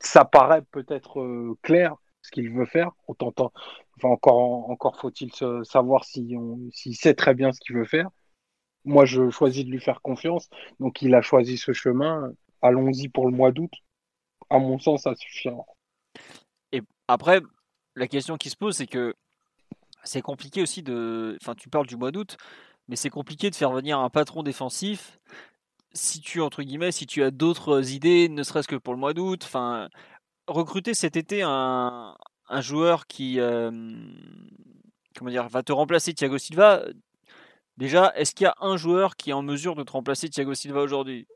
[0.00, 2.92] ça paraît peut-être euh, clair ce qu'il veut faire.
[3.08, 3.52] On t'entend.
[3.96, 5.32] Enfin, encore, encore faut-il
[5.64, 6.38] savoir s'il
[6.72, 8.08] si sait très bien ce qu'il veut faire.
[8.84, 10.48] Moi, je choisis de lui faire confiance.
[10.80, 12.32] Donc, il a choisi ce chemin.
[12.62, 13.72] Allons-y pour le mois d'août.
[14.50, 15.64] À mon sens, ça suffira.
[16.72, 17.40] Et après,
[17.94, 19.14] la question qui se pose, c'est que
[20.04, 21.36] c'est compliqué aussi de.
[21.40, 22.36] Enfin, tu parles du mois d'août,
[22.88, 25.18] mais c'est compliqué de faire venir un patron défensif
[25.94, 29.12] si tu entre guillemets, si tu as d'autres idées, ne serait-ce que pour le mois
[29.14, 29.42] d'août.
[29.44, 29.88] Enfin,
[30.46, 32.16] recruter cet été un,
[32.48, 33.70] un joueur qui euh,
[35.16, 36.84] comment dire, va te remplacer Thiago Silva,
[37.76, 40.54] déjà, est-ce qu'il y a un joueur qui est en mesure de te remplacer Thiago
[40.54, 41.26] Silva aujourd'hui?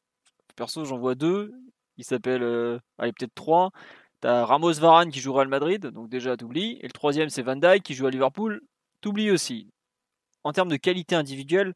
[0.57, 1.53] Perso, j'en vois deux.
[1.99, 3.71] Il s'appelle, euh, allez, peut-être trois.
[4.21, 6.79] T'as Ramos Varane qui joue au Real Madrid, donc déjà t'oublies.
[6.81, 8.63] Et le troisième, c'est Van Dijk qui joue à Liverpool,
[9.01, 9.71] t'oublies aussi.
[10.47, 11.75] En termes de qualité individuelle,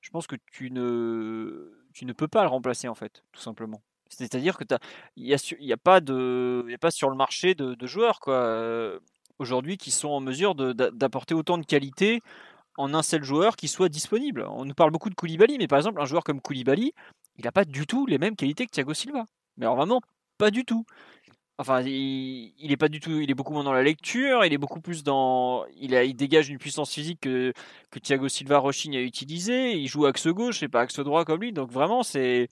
[0.00, 3.82] je pense que tu ne, tu ne peux pas le remplacer en fait, tout simplement.
[4.08, 4.64] C'est-à-dire que
[5.16, 6.00] il n'y a, pas
[6.90, 9.00] sur le marché de, joueurs quoi.
[9.40, 12.20] aujourd'hui qui sont en mesure d'apporter autant de qualité
[12.76, 14.46] en un seul joueur qui soit disponible.
[14.48, 16.92] On nous parle beaucoup de Koulibaly, mais par exemple, un joueur comme Koulibaly,
[17.38, 19.24] il n'a pas du tout les mêmes qualités que Thiago Silva.
[19.56, 20.00] Mais alors vraiment,
[20.38, 20.84] pas du tout.
[21.62, 23.20] Enfin, il, est pas du tout.
[23.20, 24.44] Il est beaucoup moins dans la lecture.
[24.44, 25.64] Il est beaucoup plus dans.
[25.76, 27.52] Il, dégage une puissance physique que,
[28.02, 29.74] Thiago Silva Rochine a utilisé.
[29.78, 31.52] Il joue axe gauche et pas axe droit comme lui.
[31.52, 32.48] Donc vraiment, c'est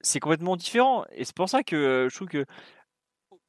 [0.00, 1.04] c'est complètement différent.
[1.12, 2.44] Et c'est pour ça que euh, je trouve que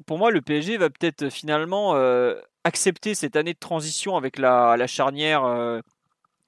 [0.06, 4.78] pour moi, le PSG va peut-être finalement euh, accepter cette année de transition avec la,
[4.78, 5.82] la charnière euh,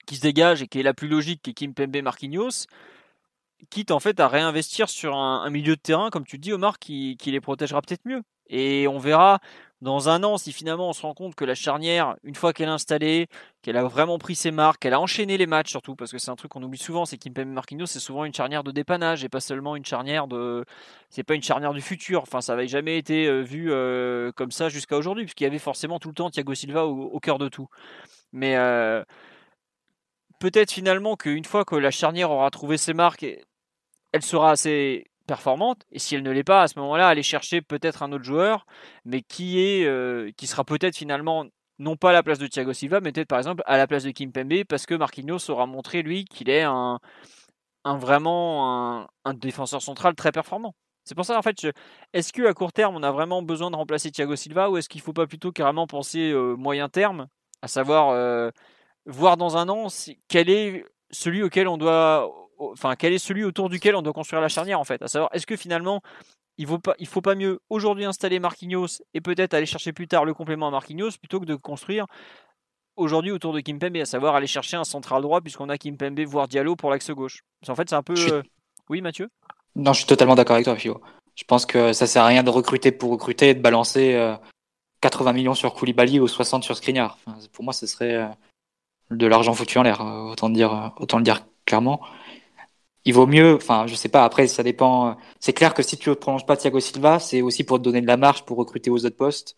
[0.06, 2.68] qui se dégage et qui est la plus logique, qui est Kim Pembe Marquinhos,
[3.72, 7.18] quitte en fait à réinvestir sur un, milieu de terrain, comme tu dis, Omar, qui
[7.26, 8.22] les protégera peut-être mieux.
[8.48, 9.40] Et on verra
[9.82, 12.68] dans un an si finalement on se rend compte que la charnière, une fois qu'elle
[12.70, 13.28] est installée,
[13.62, 16.32] qu'elle a vraiment pris ses marques, qu'elle a enchaîné les matchs surtout, parce que c'est
[16.32, 19.30] un truc qu'on oublie souvent, c'est qu'Impembe Marquinhos c'est souvent une charnière de dépannage et
[19.30, 20.66] pas seulement une charnière de,
[21.10, 22.22] c'est pas une charnière du futur.
[22.24, 25.60] Enfin, ça n'avait jamais été euh, vu euh, comme ça jusqu'à aujourd'hui, puisqu'il y avait
[25.60, 27.68] forcément tout le temps Thiago Silva au, cœur de tout.
[28.34, 29.04] Mais euh,
[30.40, 33.26] peut-être finalement qu'une fois que la charnière aura trouvé ses marques,
[34.12, 35.84] elle sera assez performante.
[35.91, 38.65] Et si elle ne l'est pas, à ce moment-là, aller chercher peut-être un autre joueur,
[39.06, 41.45] mais qui est, euh, qui sera peut-être finalement
[41.80, 44.03] non pas à la place de Thiago Silva, mais peut-être par exemple à la place
[44.03, 46.99] de Kim Pembe, parce que Marquinhos aura montré lui qu'il est un,
[47.84, 50.76] un vraiment un, défenseur central très performant.
[51.03, 51.68] C'est pour ça en fait,
[52.14, 54.89] est-ce que à court terme on a vraiment besoin de remplacer Thiago Silva ou est-ce
[54.89, 57.27] qu'il ne faut pas plutôt carrément penser euh, moyen terme,
[57.61, 58.49] à savoir euh,
[59.06, 59.88] voir dans un an
[60.27, 64.41] quel est celui auquel on doit enfin, quel est celui autour duquel on doit construire
[64.41, 65.02] la charnière en fait?
[65.02, 66.02] À savoir, est-ce que finalement,
[66.57, 70.26] il ne il faut pas mieux aujourd'hui installer Marquinhos et peut-être aller chercher plus tard
[70.26, 72.06] le complément à Marquinhos plutôt que de construire
[72.95, 76.48] aujourd'hui autour de Kimpembe, à savoir aller chercher un central droit puisqu'on a Kimpembe voire
[76.48, 77.41] Diallo pour l'axe gauche?
[77.68, 78.15] En fait, c'est un peu.
[78.18, 78.41] Euh,
[78.90, 79.30] oui, Mathieu?
[79.76, 81.02] Non, je suis totalement d'accord avec toi, Fio.
[81.36, 84.36] Je pense que ça sert à rien de recruter pour recruter et de balancer
[85.02, 87.18] 80 euh, millions sur Koulibaly ou 60 sur Skriniar.
[87.52, 88.27] pour moi, ce serait euh,
[89.11, 91.99] de l'argent foutu en l'air, autant, dire, autant le dire clairement
[93.06, 95.18] il vaut mieux, enfin, je sais pas, après, ça dépend.
[95.40, 98.02] C'est clair que si tu ne prolonges pas Thiago Silva, c'est aussi pour te donner
[98.02, 99.57] de la marge pour recruter aux autres postes.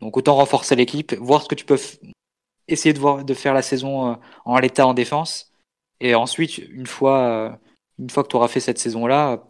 [0.00, 1.78] Donc, autant renforcer l'équipe, voir ce que tu peux
[2.66, 4.14] essayer de, voir, de faire la saison euh,
[4.44, 5.52] en l'état en défense.
[6.00, 7.50] Et ensuite, une fois, euh,
[8.00, 9.44] une fois que tu auras fait cette saison-là,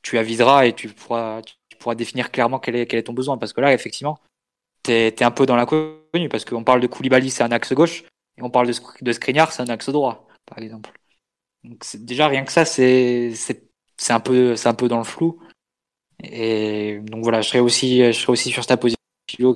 [0.00, 3.36] tu aviseras et tu pourras, tu pourras définir clairement quel est, quel est ton besoin.
[3.36, 4.18] Parce que là, effectivement,
[4.82, 6.28] tu es, un peu dans l'inconnu.
[6.30, 8.04] Parce qu'on parle de Koulibaly, c'est un axe gauche.
[8.38, 10.90] Et on parle de, de c'est un axe droit, par exemple.
[11.64, 13.32] Donc déjà rien que ça, c'est
[14.10, 15.38] un peu c'est un peu dans le flou.
[16.22, 18.98] Et donc voilà, je serais aussi je serais aussi sur ta position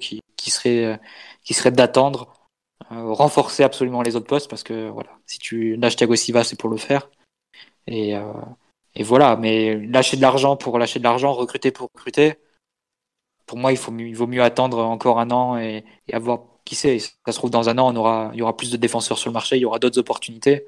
[0.01, 1.01] qui qui serait
[1.45, 2.49] qui serait d'attendre,
[2.93, 6.59] euh, renforcer absolument les autres postes parce que voilà, si tu lâches Thiago Silva, c'est
[6.59, 7.11] pour le faire.
[7.87, 8.33] Et euh,
[8.97, 12.39] et voilà, mais lâcher de l'argent pour lâcher de l'argent, recruter pour recruter,
[13.47, 16.75] pour moi, il, faut il vaut mieux attendre encore un an et, et avoir, qui
[16.75, 19.19] sait, ça se trouve dans un an, on aura, il y aura plus de défenseurs
[19.19, 20.67] sur le marché, il y aura d'autres opportunités.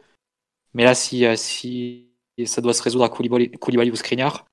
[0.74, 2.08] Mais là, si, euh, si
[2.46, 4.46] ça doit se résoudre à Koulibaly, ou Skriniar,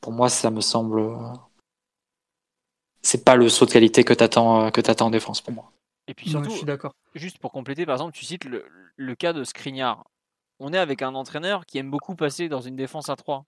[0.00, 1.00] pour moi, ça me semble.
[1.00, 1.16] Euh,
[3.02, 5.72] c'est pas le saut de qualité que t'attends euh, que en défense pour moi.
[6.08, 6.94] Et puis surtout, je suis d'accord.
[7.14, 8.64] Juste pour compléter, par exemple, tu cites le,
[8.96, 10.04] le cas de Skriniar.
[10.58, 13.44] On est avec un entraîneur qui aime beaucoup passer dans une défense à 3.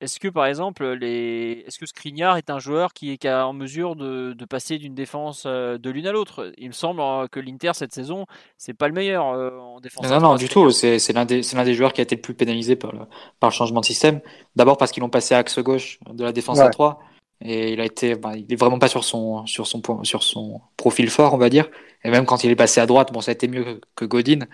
[0.00, 1.62] Est-ce que par exemple, les...
[1.66, 5.76] est-ce que Skriniar est un joueur qui est en mesure de, passer d'une défense euh,
[5.76, 6.52] de l'une à l'autre?
[6.56, 8.24] Il me semble euh, que l'Inter cette saison,
[8.56, 10.08] c'est pas le meilleur euh, en défense.
[10.08, 10.70] Non, non, du tout.
[10.70, 13.00] C'est, l'un des, l'un des joueurs qui a été le plus pénalisé par le,
[13.40, 14.20] par le changement de système.
[14.56, 17.00] D'abord parce qu'ils l'ont passé à axe gauche de la défense à 3
[17.42, 20.22] et il a été, bah, il est vraiment pas sur son, sur son point, sur
[20.22, 21.68] son profil fort, on va dire.
[22.04, 24.46] Et même quand il est passé à droite, bon, ça a été mieux que Godin.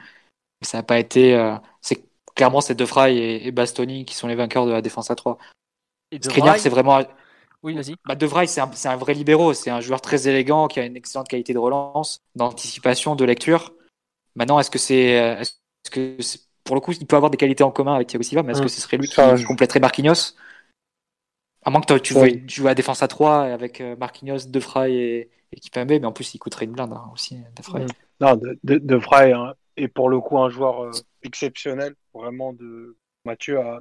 [0.63, 1.76] Ça n'a pas été, c'est
[2.37, 5.39] clairement, c'est De Vrij et, Bastoni qui sont les vainqueurs de la défense à 3.
[6.21, 7.01] Skriniar, c'est vraiment.
[7.65, 7.97] Oui, vas-y.
[8.05, 9.55] Bah, de Vrij, c'est un, un, vrai libéraux.
[9.55, 13.73] C'est un joueur très élégant qui a une excellente qualité de relance, d'anticipation, de lecture.
[14.37, 15.09] Maintenant, est-ce que c'est.
[15.41, 16.17] Est-ce que
[16.67, 18.63] pour le coup, il peut avoir des qualités en commun avec Thiago Silva, mais est-ce
[18.63, 20.35] que ce serait lui qui compléterait Marquinhos?
[21.65, 22.15] À moins que tu,
[22.47, 26.13] joues, à défense à 3 avec euh, Marquinhos, De Vrij et, et Kipembe, mais en
[26.13, 27.87] plus, il coûterait une blinde hein, aussi, De Vrij.
[28.21, 30.91] Non, De, de, Vrij hein, est pour le coup un joueur euh,
[31.23, 32.97] exceptionnel, vraiment de.
[33.25, 33.81] Mathieu a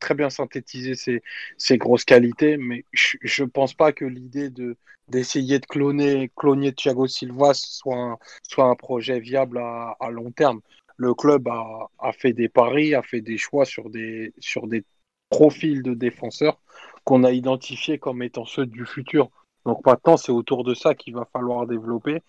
[0.00, 1.22] très, bien synthétisé ses,
[1.58, 4.78] ses, grosses qualités, mais je ne pense pas que l'idée de
[5.08, 6.30] d'essayer de cloner,
[6.74, 10.60] Thiago Silva soit un, soit un projet viable à, à long terme.
[10.96, 14.84] Le club a, a, fait des paris, a fait des choix sur des, sur des
[15.30, 16.60] profils de défenseurs
[17.04, 19.30] qu'on a identifiés comme étant ceux du futur.
[19.64, 22.22] Donc maintenant, c'est autour de ça qu'il va falloir développer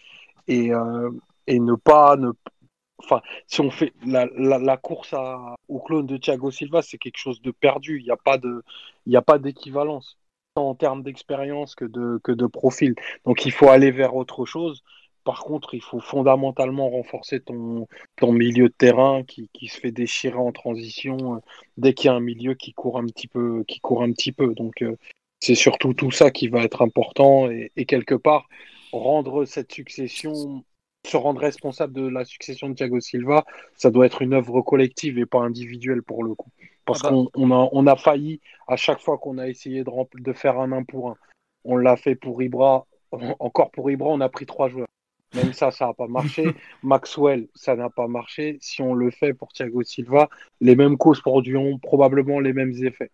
[0.48, 1.10] et, euh,
[1.48, 2.32] et ne pas ne,
[3.00, 5.14] enfin, si on fait la, la, course
[5.68, 8.00] au clone de Thiago Silva, c'est quelque chose de perdu.
[8.00, 10.18] Il n'y a pas d'équivalence.
[10.56, 12.96] en termes d'expérience que de, que de profil.
[13.26, 14.84] Donc il faut aller vers autre chose.
[15.24, 19.92] Par contre, il faut fondamentalement renforcer ton, ton milieu de terrain qui, qui se fait
[19.92, 21.40] déchirer en transition euh,
[21.78, 23.64] dès qu'il y a un milieu qui court un petit peu.
[23.68, 24.54] Qui court un petit peu.
[24.56, 24.96] Donc euh,
[25.40, 28.48] c'est surtout tout ça qui va être important et, quelque part
[28.92, 30.64] rendre cette succession,
[31.06, 33.46] se rendre responsable de la succession de Thiago Silva,
[33.76, 36.52] ça doit être une œuvre collective et pas individuelle pour le coup.
[36.86, 37.24] Parce ah bah.
[37.34, 40.72] qu'on a, on a failli à chaque fois qu'on a essayé de, de faire un
[40.72, 41.16] 1 pour 1.
[41.66, 42.86] On l'a fait pour Ibra,
[43.40, 44.88] encore pour Ibra, on a pris trois joueurs.
[45.36, 46.44] Même ça, ça n'a pas marché.
[46.84, 48.58] Maxwell, ça n'a pas marché.
[48.62, 53.12] Si on le fait pour Thiago Silva, les mêmes causes produiront probablement les mêmes effets.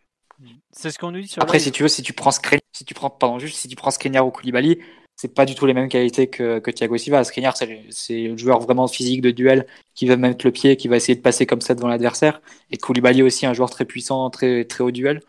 [0.71, 2.93] C'est ce qu'on nous dit sur Après, si tu veux, si tu prends si tu
[2.93, 4.79] prends, pardon, juste si tu prends Skriniar ou Koulibaly,
[5.15, 7.23] c'est pas du tout les mêmes qualités que, que Thiago Silva.
[7.23, 10.97] Skriniar, c'est le joueur vraiment physique de duel qui va mettre le pied, qui va
[10.97, 12.41] essayer de passer comme ça devant l'adversaire.
[12.69, 15.21] Et Koulibaly aussi, un joueur très puissant, très, très haut duel.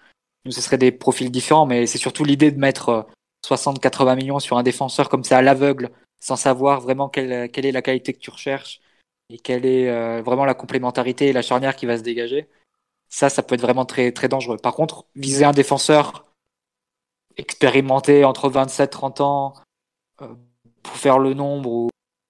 [0.44, 3.06] Donc ce serait des profils différents, mais c'est surtout l'idée de mettre
[3.46, 7.66] 60-80 euh, millions sur un défenseur comme ça à l'aveugle, sans savoir vraiment quelle, quelle
[7.66, 8.80] est la qualité que tu recherches
[9.30, 12.48] et quelle est euh, vraiment la complémentarité et la charnière qui va se dégager.
[13.08, 14.56] Ça, ça peut être vraiment très, très dangereux.
[14.56, 16.24] Par contre, viser un défenseur
[17.36, 19.54] expérimenté entre 27 30 ans
[20.22, 20.34] euh,
[20.82, 21.88] pour faire le nombre ou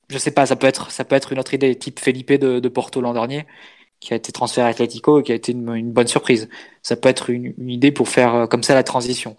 [0.09, 2.61] je sais pas, ça peut être ça peut être une autre idée type Felipe de,
[2.61, 3.47] de Porto l'an dernier
[4.01, 6.49] qui a été transféré à Atletico et qui a été une, bonne surprise.
[6.83, 9.37] Ça peut être une, idée pour faire euh, comme ça la transition.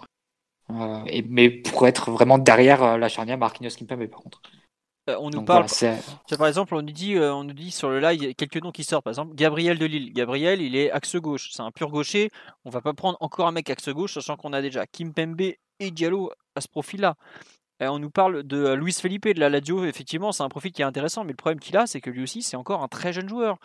[0.71, 4.41] Euh, et, mais pour être vraiment derrière la charnière Marquinhos Kimpembe par contre.
[5.07, 5.67] On nous parle.
[6.37, 9.03] par exemple, on nous dit, on nous dit sur le live quelques noms qui sortent.
[9.03, 10.13] Par exemple, Gabriel de Lille.
[10.13, 11.49] Gabriel, il est axe gauche.
[11.51, 12.29] C'est un pur gaucher.
[12.65, 15.41] On va pas prendre encore un mec axe gauche, sachant qu'on a déjà Kimpembe
[15.79, 17.15] et Diallo à ce profil-là
[17.85, 20.81] on nous parle de euh, Luis Felipe de la Lazio, effectivement, c'est un profil qui
[20.81, 23.13] est intéressant, mais le problème qu'il a, c'est que lui aussi, c'est encore un très
[23.13, 23.57] jeune joueur.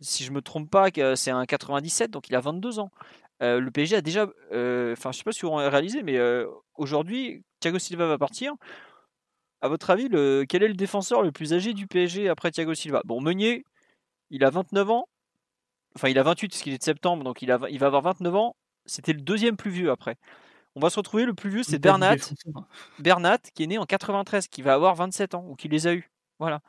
[0.00, 2.90] Si je me trompe pas, c'est un 97, donc il a 22 ans.
[3.42, 6.18] Euh, le PSG a déjà, euh, enfin, je sais pas si vous réalisé, mais
[6.74, 8.54] aujourd'hui, Thiago Silva va partir.
[9.62, 10.08] À votre avis,
[10.48, 13.02] quel est le défenseur le plus âgé du PSG après Thiago Silva?
[13.04, 13.64] Bon, Meunier,
[14.30, 15.08] il a 29 ans.
[15.96, 18.02] Enfin, il a 28 parce qu'il est de septembre, donc il, a, il va avoir
[18.02, 18.56] 29 ans.
[18.86, 20.16] C'était le deuxième plus vieux après.
[20.76, 22.14] On va se retrouver le plus vieux, c'est Bernat.
[23.00, 25.94] Bernat, qui est né en 93, qui va avoir 27 ans, ou qui les a
[25.94, 26.10] eu.
[26.38, 26.60] Voilà.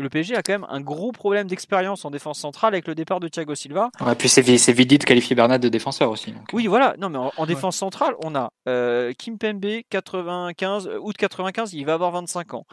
[0.00, 3.20] Le PSG a quand même un gros problème d'expérience en défense centrale avec le départ
[3.20, 3.90] de Thiago Silva.
[4.10, 6.34] Et puis c'est vite de qualifier Bernat de défenseur aussi.
[6.52, 6.70] Oui, euh.
[6.70, 6.94] voilà.
[6.98, 11.84] Non, mais en, défense centrale, on a euh, Kim Pembe, 95, euh, août 95, il
[11.84, 12.66] va avoir 25 ans.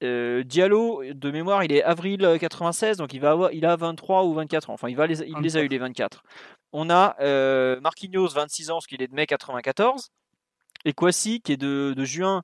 [0.00, 4.34] Diallo, de mémoire, il est avril 96, donc il, va avoir, il a 23 ou
[4.34, 4.74] 24 ans.
[4.74, 6.22] Enfin, il, va les, il les a eu les 24.
[6.72, 7.16] On a
[7.80, 10.10] Marquinhos, 26 ans, parce qu'il est de mai 94.
[10.84, 12.42] Et Kwasi, qui est de, juin,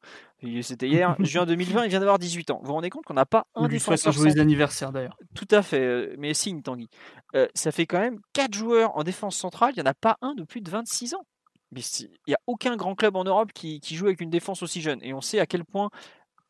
[0.62, 2.58] c'était hier, juin 2020, il vient d'avoir 18 ans.
[2.60, 4.12] Vous vous rendez compte qu'on n'a pas un défenseur.
[4.12, 5.16] joyeux anniversaire d'ailleurs.
[5.34, 6.88] Tout à fait, euh, mais signe Tanguy.
[7.34, 10.16] Euh, ça fait quand même 4 joueurs en défense centrale, il n'y en a pas
[10.20, 11.26] un de plus de 26 ans.
[11.72, 14.80] Mais il n'y a aucun grand club en Europe qui, joue avec une défense aussi
[14.80, 15.00] jeune.
[15.02, 15.90] Et on sait à quel point,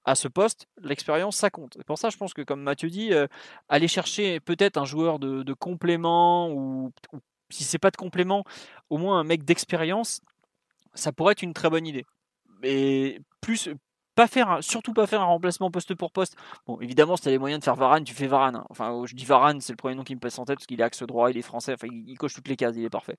[0.05, 1.79] à ce poste, l'expérience, ça compte.
[1.81, 3.27] Et pour ça, je pense que, comme Mathieu dit, euh,
[3.71, 7.19] aller chercher peut-être un joueur de, complément, ou, ou
[7.49, 8.45] si c'est pas de complément,
[8.91, 10.21] au moins un mec d'expérience,
[10.93, 12.05] ça pourrait être une très bonne idée.
[12.61, 13.69] Mais plus,
[14.15, 16.37] pas faire, surtout pas faire un remplacement poste pour poste.
[16.67, 18.57] Bon, évidemment, si tu as les moyens de faire Varane, tu fais Varane.
[18.57, 18.67] Hein.
[18.71, 20.81] Enfin, je dis Varane, c'est le premier nom qui me passe en tête parce qu'il
[20.81, 23.17] est axe droit, il est français, enfin, il, coche toutes les cases, il est parfait.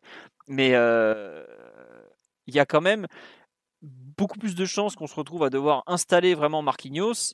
[0.48, 1.46] Mais euh,
[2.48, 3.08] il y a quand même
[3.82, 7.34] beaucoup plus de chances qu'on se retrouve à devoir installer vraiment Marquinhos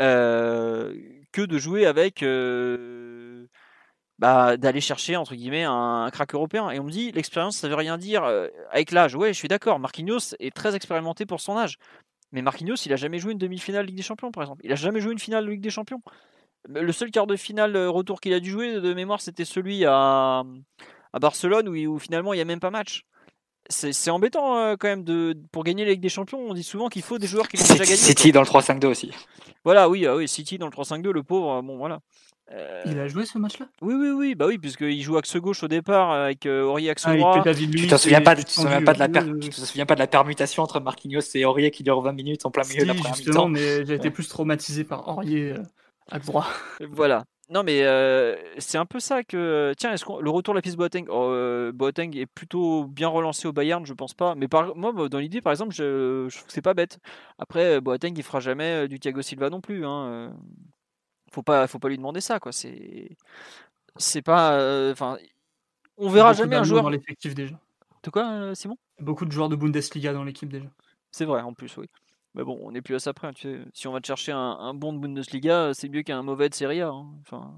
[0.00, 0.94] euh,
[1.32, 2.22] que de jouer avec.
[2.22, 3.46] Euh,
[4.18, 6.70] bah, d'aller chercher entre guillemets un, crack européen.
[6.70, 8.24] Et on me dit l'expérience ça veut rien dire
[8.72, 9.14] avec l'âge.
[9.14, 9.78] Ouais, je suis d'accord.
[9.78, 11.78] Marquinhos est très expérimenté pour son âge.
[12.32, 14.62] Mais Marquinhos, il a jamais joué une demi-finale Ligue des Champions par exemple.
[14.64, 16.02] Il a jamais joué une finale de Ligue des Champions.
[16.68, 19.84] Le seul quart de finale euh, retour qu'il a dû jouer de mémoire, c'était celui
[19.86, 20.44] à,
[21.12, 23.04] à Barcelone où, où, finalement il n'y a même pas match.
[23.70, 26.40] C'est embêtant euh, quand même de, pour gagner la Ligue des Champions.
[26.40, 27.96] On dit souvent qu'il faut des joueurs qui ont déjà gagné.
[27.96, 29.12] City dans le 3-5-2 aussi.
[29.64, 32.00] Voilà, oui, ah oui, City dans le 3-5-2, le pauvre, bon voilà.
[32.86, 33.66] Il a joué ce match-là?
[33.82, 37.04] Oui, oui, oui, bah oui, puisqu'il joue axe gauche au départ avec euh, Aurier axe
[37.06, 37.42] ah, droit.
[37.42, 40.00] Tu t'en souviens pas, tu te souviens pas de la tu te souviens pas de
[40.00, 42.94] la permutation entre Marquinhos et Aurier qui dure 20 minutes en plein milieu de la
[42.94, 43.48] première mi-temps.
[43.48, 45.62] mais j'ai été plus traumatisé par Aurier euh,
[46.10, 46.46] axe droit.
[46.90, 47.24] Voilà.
[47.50, 50.62] Non mais euh, c'est un peu ça que tiens est-ce que le retour de la
[50.62, 54.76] piste Boateng oh, Boateng est plutôt bien relancé au Bayern je pense pas mais par,
[54.76, 56.98] moi dans l'idée par exemple je, je trouve que c'est pas bête
[57.38, 60.30] après Boateng il fera jamais du Thiago Silva non plus hein
[61.30, 62.52] faut pas, faut pas lui demander ça, quoi.
[62.52, 63.16] C'est,
[63.96, 65.18] c'est pas, euh, enfin,
[65.96, 67.58] on verra jamais un joueur dans l'effectif déjà.
[68.02, 68.76] De quoi, euh, Simon?
[69.00, 70.66] Beaucoup de joueurs de Bundesliga dans l'équipe déjà.
[71.10, 71.86] C'est vrai, en plus, oui.
[72.34, 73.32] Mais bon, on n'est plus à ça près.
[73.32, 73.60] Tu sais.
[73.72, 76.82] Si on va te chercher un, bon de Bundesliga, c'est mieux qu'un mauvais de Serie
[76.82, 76.88] A.
[76.88, 77.06] Hein.
[77.22, 77.54] Enfin,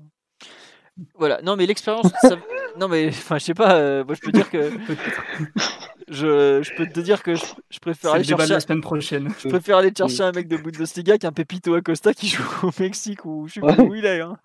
[1.14, 1.42] voilà.
[1.42, 2.10] Non, mais l'expérience.
[2.78, 3.76] non, mais enfin, je sais pas.
[3.76, 4.70] Euh, moi, je peux dire que
[6.10, 9.28] Je, je, peux te dire que je, je préfère aller chercher la semaine prochaine.
[9.38, 13.24] Je préfère aller chercher un mec de Bundesliga qu'un Pepito Acosta qui joue au Mexique
[13.24, 14.20] ou je sais pas où il est.
[14.20, 14.36] Hein.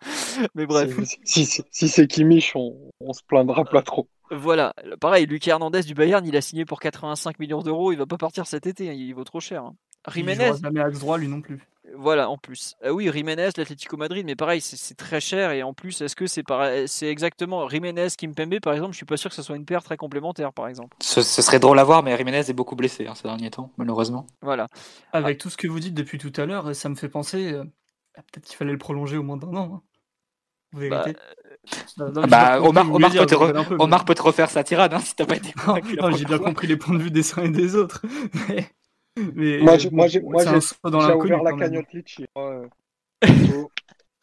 [0.53, 0.95] Mais bref.
[1.23, 4.07] Si, si, si c'est Kimmich, on, on, se plaindra pas trop.
[4.31, 8.05] Voilà, pareil, Lucas Hernandez du Bayern, il a signé pour 85 millions d'euros, il va
[8.05, 9.63] pas partir cet été, hein, il vaut trop cher.
[9.63, 9.75] Hein.
[10.11, 10.51] Jiménez.
[10.55, 11.59] Il jamais axe droit lui non plus.
[11.97, 12.75] Voilà, en plus.
[12.83, 15.51] Euh, oui, Jiménez, l'Atlético Madrid, mais pareil, c'est très cher.
[15.51, 16.43] Et en plus, est-ce que c'est
[16.87, 18.93] c'est exactement Jiménez, Kimpembe, par exemple?
[18.93, 20.95] Je suis pas sûr que ce soit une paire très complémentaire, par exemple.
[21.01, 24.27] Ce, serait drôle à voir, mais Jiménez est beaucoup blessé hein, ces derniers temps, malheureusement.
[24.41, 24.67] Voilà.
[25.13, 27.53] Avec tout ce que vous dites depuis tout à l'heure, ça me fait penser.
[27.53, 27.63] Euh,
[28.13, 29.75] peut-être qu'il fallait le prolonger au moins d'un an.
[29.75, 29.81] Hein.
[30.73, 31.05] Bah,
[31.99, 35.53] euh, bah Omar, peut te refaire sa tirade hein, si t'as pas été.
[36.17, 38.01] j'ai bien compris les points de vue des uns et des autres.
[38.49, 38.69] Mais
[39.17, 42.25] mais, moi, j'ai, moi, j'ai, moi, j'ai, ouvert la cagnotte Litchi.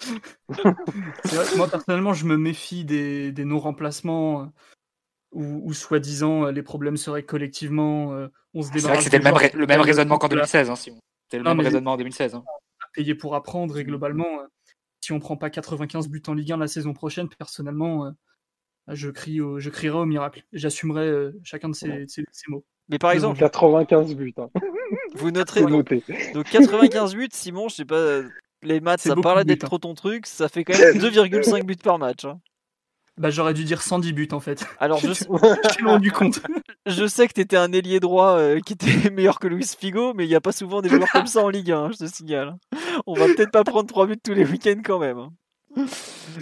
[1.57, 4.47] moi, personnellement, je me méfie des, des non-remplacements euh,
[5.33, 8.13] où, où soi-disant, euh, les problèmes seraient collectivement.
[8.15, 10.77] Euh, on se C'est vrai que c'était le même, le même raisonnement qu'en 2016, hein,
[10.77, 12.35] C'était le même raisonnement en 2016.
[12.35, 12.45] Hein.
[12.93, 14.41] Payer pour apprendre, et globalement,
[15.01, 18.13] si on prend pas 95 buts en Ligue 1 la saison prochaine, personnellement,
[18.89, 20.45] je, crie je crierai au miracle.
[20.53, 22.67] J'assumerai chacun de ces, ces, ces mots.
[22.89, 23.39] Mais par exemple.
[23.39, 24.35] 95 buts.
[24.39, 24.49] Hein.
[25.15, 25.63] Vous noterez.
[25.63, 25.93] Donc,
[26.35, 28.23] donc 95 buts, Simon, je sais pas,
[28.63, 29.67] les maths, ça paraît d'être hein.
[29.67, 32.25] trop ton truc, ça fait quand même 2,5 buts par match.
[32.25, 32.41] Hein.
[33.19, 34.65] Bah, j'aurais dû dire 110 buts en fait.
[34.79, 35.27] Alors, je, suis
[35.85, 36.41] rendu compte.
[36.87, 40.25] je sais que t'étais un ailier droit euh, qui était meilleur que Luis Figo, mais
[40.25, 42.57] il n'y a pas souvent des joueurs comme ça en Ligue 1, je te signale.
[43.07, 45.29] On va peut-être pas prendre 3 buts tous les week-ends quand même.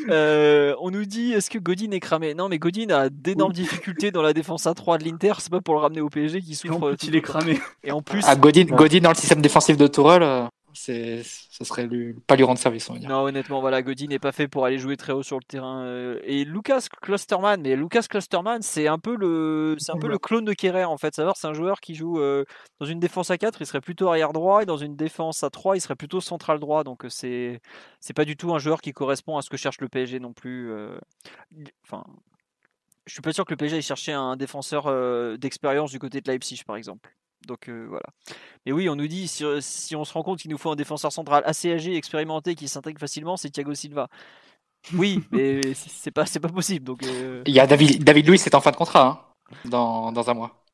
[0.09, 2.35] Euh, on nous dit est-ce que Godin est cramé?
[2.35, 5.33] Non, mais Godin a d'énormes difficultés dans la défense à 3 de l'Inter.
[5.39, 6.95] C'est pas pour le ramener au PSG qui souffre.
[7.03, 7.59] il est cramé.
[7.83, 11.65] Et en plus, ah, Godin, Godin dans le système défensif de Tourelle, euh, c'est, ce
[11.65, 12.89] serait lui, pas lui rendre service.
[12.91, 15.45] On Non, honnêtement, voilà, Godin n'est pas fait pour aller jouer très haut sur le
[15.45, 15.85] terrain.
[15.85, 20.19] Euh, et Lucas Clusterman, mais Lucas Clusterman, c'est un peu le, c'est un peu le
[20.19, 21.15] clone de Kerrer en fait.
[21.15, 22.45] Savoir, c'est un joueur qui joue euh,
[22.79, 25.51] dans une défense à 4, il serait plutôt arrière droit, et dans une défense à
[25.51, 26.85] 3, il serait plutôt central droit.
[26.85, 27.61] Donc euh, c'est,
[28.01, 30.33] c'est pas du tout un joueur qui correspond à ce que cherche le PSG non
[30.33, 30.73] plus.
[31.85, 32.05] Enfin,
[33.07, 36.31] je suis pas sûr que le PSG ait cherché un défenseur d'expérience du côté de
[36.31, 37.11] Leipzig, par exemple.
[37.47, 38.07] Donc euh, voilà.
[38.67, 40.77] Mais oui, on nous dit si, si on se rend compte qu'il nous faut un
[40.77, 44.09] défenseur central assez âgé, expérimenté, qui s'intègre facilement, c'est Thiago Silva.
[44.95, 46.85] Oui, mais c'est pas c'est pas possible.
[46.85, 47.43] Donc euh.
[47.47, 50.35] il y a David David Luiz, c'est en fin de contrat hein, dans, dans un
[50.35, 50.65] mois.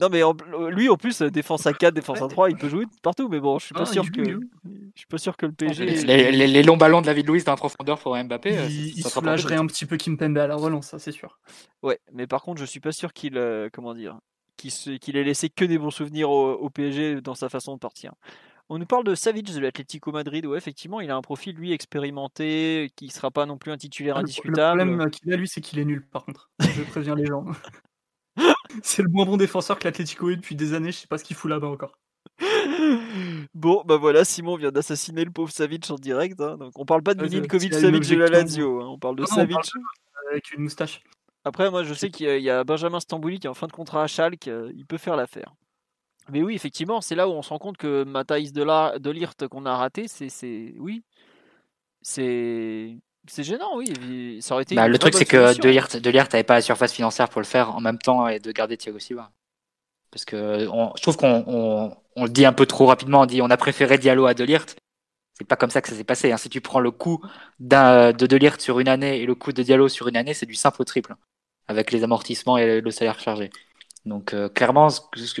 [0.00, 0.22] Non mais
[0.70, 3.58] lui en plus défense à 4, défense à 3, il peut jouer partout mais bon,
[3.58, 4.38] je suis pas ah, sûr que je
[4.94, 7.56] suis pas sûr que le PSG les, les, longs ballons de David Luiz dans la
[7.56, 10.98] profondeur pour Mbappé, euh, il, il soulagerait un petit peu Kimpembe à la relance, ça
[10.98, 11.40] c'est sûr.
[11.82, 13.34] Ouais, mais par contre, je suis pas sûr qu'il
[13.72, 14.20] comment dire
[14.60, 18.12] qu'il ait laissé que des bons souvenirs au, PSG dans sa façon de partir.
[18.68, 21.72] On nous parle de Savic de l'Atlético Madrid, où effectivement il a un profil lui
[21.72, 24.80] expérimenté, qui ne sera pas non plus un titulaire ah, indiscutable.
[24.80, 26.50] Le problème qu'il a lui, c'est qu'il est nul par contre.
[26.60, 27.46] Je préviens les gens.
[28.82, 31.24] c'est le moins bon défenseur que l'Atlético ait depuis des années, je sais pas ce
[31.24, 31.92] qu'il fout là-bas encore.
[33.54, 36.40] Bon, bah voilà, Simon vient d'assassiner le pauvre Savic en direct.
[36.40, 36.56] Hein.
[36.56, 38.88] Donc on parle pas de Milinkovic Savic de la Lazio, hein.
[38.88, 39.58] on parle de Savic.
[40.30, 41.02] avec une moustache.
[41.44, 44.02] Après, moi, je sais qu'il y, a Benjamin Stambouli qui est en fin de contrat
[44.02, 45.54] à Schalke, euh, il peut faire l'affaire.
[46.30, 49.66] Mais oui, effectivement, c'est là où on se rend compte que Matthijs de l'Irt qu'on
[49.66, 50.74] a raté, c'est.
[50.78, 51.02] Oui.
[52.02, 52.96] C'est.
[53.26, 54.38] C'est gênant, oui.
[54.40, 57.28] Ça aurait été bah, le truc, c'est que De Ligt n'avait pas la surface financière
[57.28, 59.30] pour le faire en même temps et de garder Thiago Silva.
[60.10, 61.44] Parce que je trouve qu'on
[62.16, 63.20] on, le dit un peu trop rapidement.
[63.20, 64.76] On dit on a préféré Diallo à De Ligt.
[65.40, 66.32] C'est pas comme ça que ça s'est passé.
[66.32, 66.36] Hein.
[66.36, 67.24] Si tu prends le coût
[67.60, 70.44] de De Ligt sur une année et le coût de Diallo sur une année, c'est
[70.44, 71.16] du simple au triple
[71.66, 73.50] avec les amortissements et le salaire chargé.
[74.04, 74.88] Donc euh, clairement,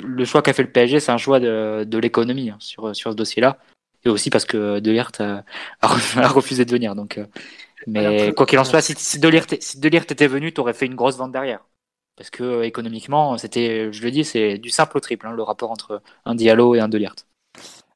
[0.02, 3.10] le choix qu'a fait le PSG, c'est un choix de, de l'économie hein, sur, sur
[3.10, 3.58] ce dossier-là.
[4.06, 5.44] Et aussi parce que De a,
[5.82, 6.94] a, refusé de venir.
[6.94, 7.26] Donc, euh,
[7.86, 11.18] mais quoi qu'il en soit, si, si De était venu, tu aurais fait une grosse
[11.18, 11.60] vente derrière.
[12.16, 15.42] Parce que euh, économiquement, c'était, je le dis, c'est du simple au triple, hein, le
[15.42, 16.98] rapport entre un Diallo et un De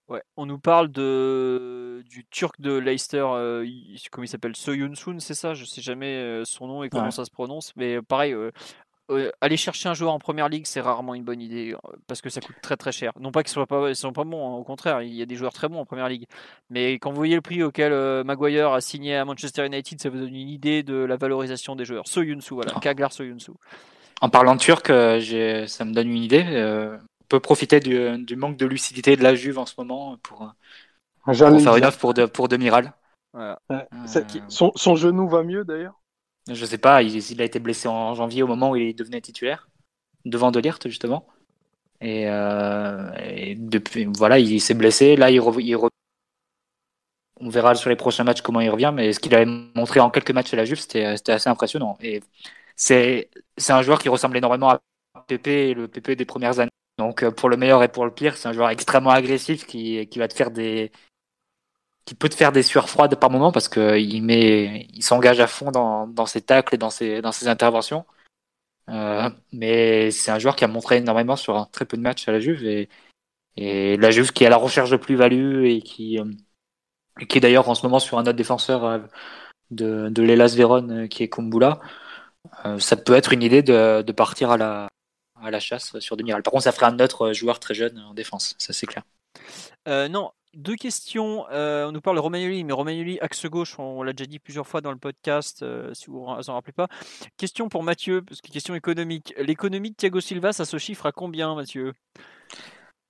[0.09, 3.67] Ouais, on nous parle de du Turc de Leicester, euh,
[4.11, 5.55] comment il s'appelle, c'est ça?
[5.55, 9.57] Je sais jamais euh, son nom et comment ça se prononce, mais pareil, euh, aller
[9.57, 11.75] chercher un joueur en première ligue, c'est rarement une bonne idée
[12.07, 13.13] parce que ça coûte très très cher.
[13.19, 15.37] Non pas qu'ils soient pas, sont pas bons, hein, au contraire, il y a des
[15.37, 16.27] joueurs très bons en première ligue.
[16.69, 17.93] Mais quand vous voyez le prix auquel
[18.25, 21.87] Maguire a signé à Manchester United, ça vous donne une idée de la valorisation des
[21.87, 22.07] joueurs.
[22.07, 22.81] Soyuncu, voilà, ah.
[22.81, 23.53] Kaglar Soyuncu.
[24.21, 26.45] En parlant turc, ça me donne une idée
[27.29, 30.53] peut profiter du, manque de lucidité de la Juve en ce moment pour,
[31.27, 32.93] ah, faire une offre pour, de, pour Demiral.
[33.37, 33.55] Euh,
[34.49, 36.01] son, genou va mieux d'ailleurs?
[36.51, 39.69] Je sais pas, il, a été blessé en janvier au moment où il devenait titulaire,
[40.25, 41.27] devant Delirte justement.
[42.01, 43.11] Et, euh,
[43.57, 45.17] depuis, voilà, il s'est blessé.
[45.17, 45.41] Là, il,
[47.41, 50.11] on verra sur les prochains matchs comment il revient, mais ce qu'il avait montré en
[50.11, 51.97] quelques matchs à la Juve, c'était assez impressionnant.
[52.01, 52.23] Et
[52.77, 53.29] c'est
[53.69, 54.81] un joueur qui ressemble énormément à
[55.27, 56.71] PP et le PP des premières années.
[56.99, 60.19] Donc pour le meilleur et pour le pire, c'est un joueur extrêmement agressif qui, qui
[60.19, 60.93] va te faire des
[62.05, 65.41] qui peut te faire des sueurs froides par moment parce que il met il s'engage
[65.41, 68.05] à fond dans, dans ses tacles et dans ses dans ses interventions.
[68.91, 72.29] Euh, mais c'est un joueur qui a montré énormément sur un très peu de matchs
[72.29, 72.89] à la Juve et,
[73.57, 76.25] et la Juve qui est à la recherche de plus-value et qui, euh,
[77.29, 78.99] qui est d'ailleurs en ce moment sur un autre défenseur euh,
[79.71, 81.81] de, de l'Elas Vérone qui est Kumbula.
[82.79, 84.89] ça peut être une idée de, de partir à la,
[85.45, 86.43] à la chasse sur Demiral.
[86.43, 89.05] Par contre, ça ferait un autre joueur très jeune en défense, ça c'est clair.
[89.87, 91.47] non, deux questions.
[91.51, 94.67] Euh, on nous parle de Romagnoli, mais Romagnoli, axe gauche, on, l'a déjà dit plusieurs
[94.67, 96.89] fois dans le podcast, euh, si vous vous en rappelez pas.
[97.37, 99.35] Question pour Mathieu, parce que question économique.
[99.39, 101.93] L'économie de Thiago Silva, ça se chiffre à combien, Mathieu?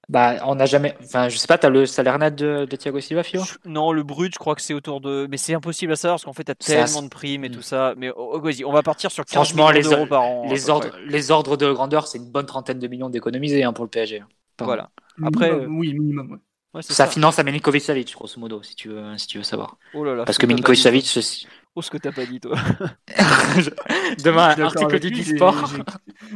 [0.08, 0.96] Bah, on n'a jamais.
[1.02, 3.42] Enfin, je sais pas, tu as le salaire net de, Thiago Silva, Fio?
[3.64, 5.26] Non, le brut, je crois que c'est autour de.
[5.30, 7.62] Mais c'est impossible à savoir parce qu'en fait, tu as tellement de primes et tout
[7.62, 7.94] ça.
[7.96, 10.46] Mais oh, oh, vas-y, on va partir sur 15 millions d'euros par an.
[10.48, 13.84] Les ordres, les ordres de grandeur, c'est une bonne trentaine de millions d'économisés hein, pour
[13.84, 14.20] le PSG.
[14.20, 14.28] Hein.
[14.60, 14.90] Voilà.
[15.22, 16.40] Après, euh, oui, minimum.
[16.80, 19.78] ça, finance à Milinkovic Savic, grosso modo, si tu veux, si tu veux savoir.
[19.94, 21.48] Oh là là, Parce que Milinkovic Savic.
[21.76, 22.56] Oh, ce que t'as pas dit, toi.
[24.24, 25.72] Demain, article du sport.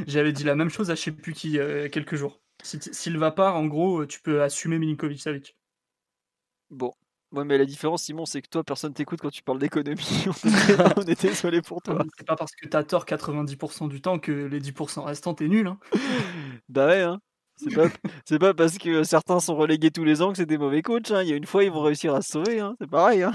[0.09, 2.41] J'avais dit la même chose à je sais plus qui, euh, quelques jours.
[2.63, 5.57] S'il va pas, en gros, tu peux assumer Milinkovic Savic.
[6.71, 6.93] Bon.
[7.33, 10.27] Ouais, mais la différence, Simon, c'est que toi, personne t'écoute quand tu parles d'économie.
[10.97, 12.03] on, était désolé pour toi.
[12.17, 15.67] C'est pas parce que t'as tort 90% du temps que les 10% restants, t'es nul.
[15.67, 15.79] Hein.
[16.69, 17.19] bah ouais, hein.
[18.25, 21.11] C'est pas, parce que certains sont relégués tous les ans que c'est des mauvais coachs.
[21.11, 21.23] Hein.
[21.23, 22.61] Il y a une fois, ils vont réussir à se sauver.
[22.61, 22.77] Hein.
[22.81, 23.25] C'est pareil.
[23.25, 23.33] Hein.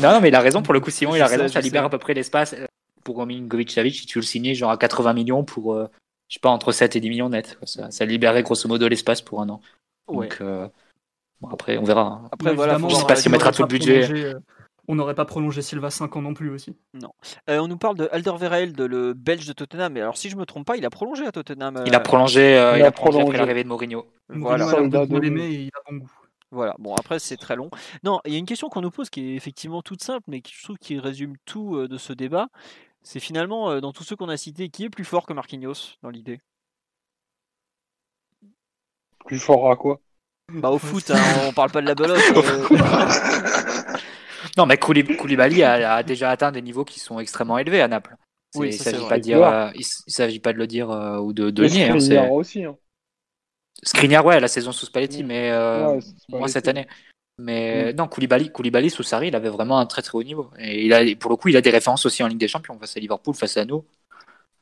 [0.00, 0.62] Non, non, mais il a raison.
[0.62, 1.46] Pour le coup, Simon, il a raison.
[1.48, 2.54] ça libère à peu près l'espace.
[2.54, 2.66] Euh,
[3.04, 5.86] pour Milinkovic Savic, si tu veux le signer, genre à 80 millions pour, euh,
[6.32, 7.58] je sais pas, entre 7 et 10 millions net.
[7.64, 9.60] Ça, ça libérait grosso modo l'espace pour un an.
[10.08, 10.66] Donc, euh,
[11.50, 12.22] après, on verra.
[12.32, 14.34] Après, voilà, je sais pas si on mettra tout le budget
[14.88, 16.74] on n'aurait pas prolongé Silva 5 ans non plus aussi.
[16.94, 17.10] Non.
[17.48, 19.92] Euh, on nous parle de Alderweireld, le Belge de Tottenham.
[19.92, 21.82] Mais alors, si je me trompe pas, il a prolongé à Tottenham.
[21.86, 24.06] Il a euh, prolongé, euh, il, a prolongé, après l'arrivée de Mourinho.
[24.28, 24.64] Voilà.
[24.64, 24.86] Voilà.
[24.86, 26.10] il a bon goût.
[26.50, 27.70] Voilà, bon après c'est très long.
[28.04, 30.42] Non, il y a une question qu'on nous pose qui est effectivement toute simple, mais
[30.42, 32.48] qui je trouve qui résume tout de ce débat.
[33.02, 36.10] C'est finalement, dans tous ceux qu'on a cités, qui est plus fort que Marquinhos dans
[36.10, 36.40] l'idée?
[39.26, 40.00] Plus fort à quoi?
[40.52, 41.16] Bah au foot, hein,
[41.48, 42.20] on parle pas de la belote.
[44.58, 48.16] Non, mais Koulibaly a, déjà atteint des niveaux qui sont extrêmement élevés à Naples.
[48.54, 51.32] Oui, il ne s'agit pas, dire, euh, il, s'agit pas de le dire euh, ou
[51.32, 51.86] de, de nier.
[51.86, 52.64] Skriniar hein, aussi.
[52.64, 52.76] Hein.
[53.82, 55.98] Skriniar, ouais, la saison sous Spalletti, mais euh,
[56.28, 56.86] moins cette année.
[57.38, 57.96] Mais mm.
[57.96, 60.50] non, Koulibaly, Koulibaly sous Sarri, il avait vraiment un très très haut niveau.
[60.58, 62.78] Et il a, pour le coup, il a des références aussi en Ligue des Champions
[62.78, 63.84] face à Liverpool, face à nous.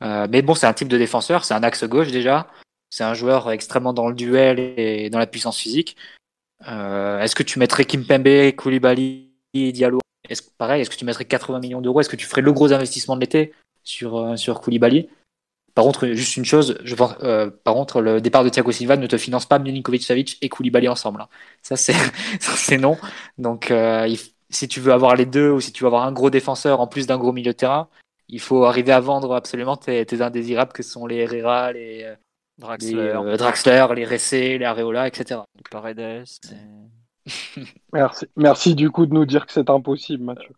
[0.01, 2.49] mais bon, c'est un type de défenseur, c'est un axe gauche déjà.
[2.91, 5.97] C'est un joueur extrêmement dans le duel et dans la puissance physique.
[6.67, 11.81] Est-ce que tu mettrais Kimpembe, Koulibaly Diallo, est-ce, pareil, est-ce que tu mettrais 80 millions
[11.81, 12.01] d'euros?
[12.01, 13.53] Est-ce que tu ferais le gros investissement de l'été
[13.83, 15.09] sur, euh, sur Koulibaly?
[15.75, 18.97] Par contre, juste une chose, je pense, euh, par contre, le départ de Thiago Silva
[18.97, 21.23] ne te finance pas Milinkovic Savic et Koulibaly ensemble.
[21.23, 21.29] Hein.
[21.63, 22.99] Ça, c'est, non.
[23.39, 24.13] Donc, euh,
[24.49, 26.87] si tu veux avoir les deux ou si tu veux avoir un gros défenseur en
[26.87, 27.89] plus d'un gros milieu de terrain,
[28.29, 32.15] il faut arriver à vendre absolument tes, indésirables que sont les Herrera, les
[32.59, 35.41] Draxler, les, Draxler, les Ressé, les Areola, etc.
[35.71, 36.25] Paredes.
[37.93, 38.27] Merci.
[38.37, 40.55] Merci du coup de nous dire que c'est impossible, Mathieu.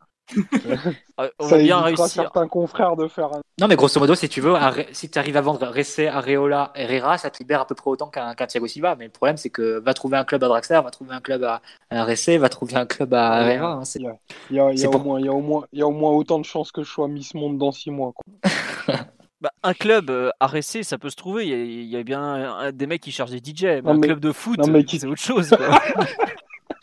[1.18, 2.06] Ah, on va bien réussir.
[2.06, 3.40] certains confrères de faire un...
[3.60, 4.54] Non, mais grosso modo, si tu veux,
[4.92, 8.08] si tu arrives à vendre Ressé, Areola, Herrera, ça te libère à peu près autant
[8.08, 8.96] qu'un Thiago Silva.
[8.96, 11.44] Mais le problème, c'est que va trouver un club à Draxler, va trouver un club
[11.44, 13.82] à, à va trouver un club à Herrera.
[14.50, 16.12] il, y a, au moins, il, y a au moins, il y a au moins
[16.12, 18.12] autant de chances que je sois Miss Monde dans six mois.
[19.42, 21.48] Bah, un club euh, à Ressé, ça peut se trouver.
[21.48, 23.82] Il y a, bien des mecs qui cherchent des DJ.
[23.82, 25.50] Mais un club de foot, c'est autre chose.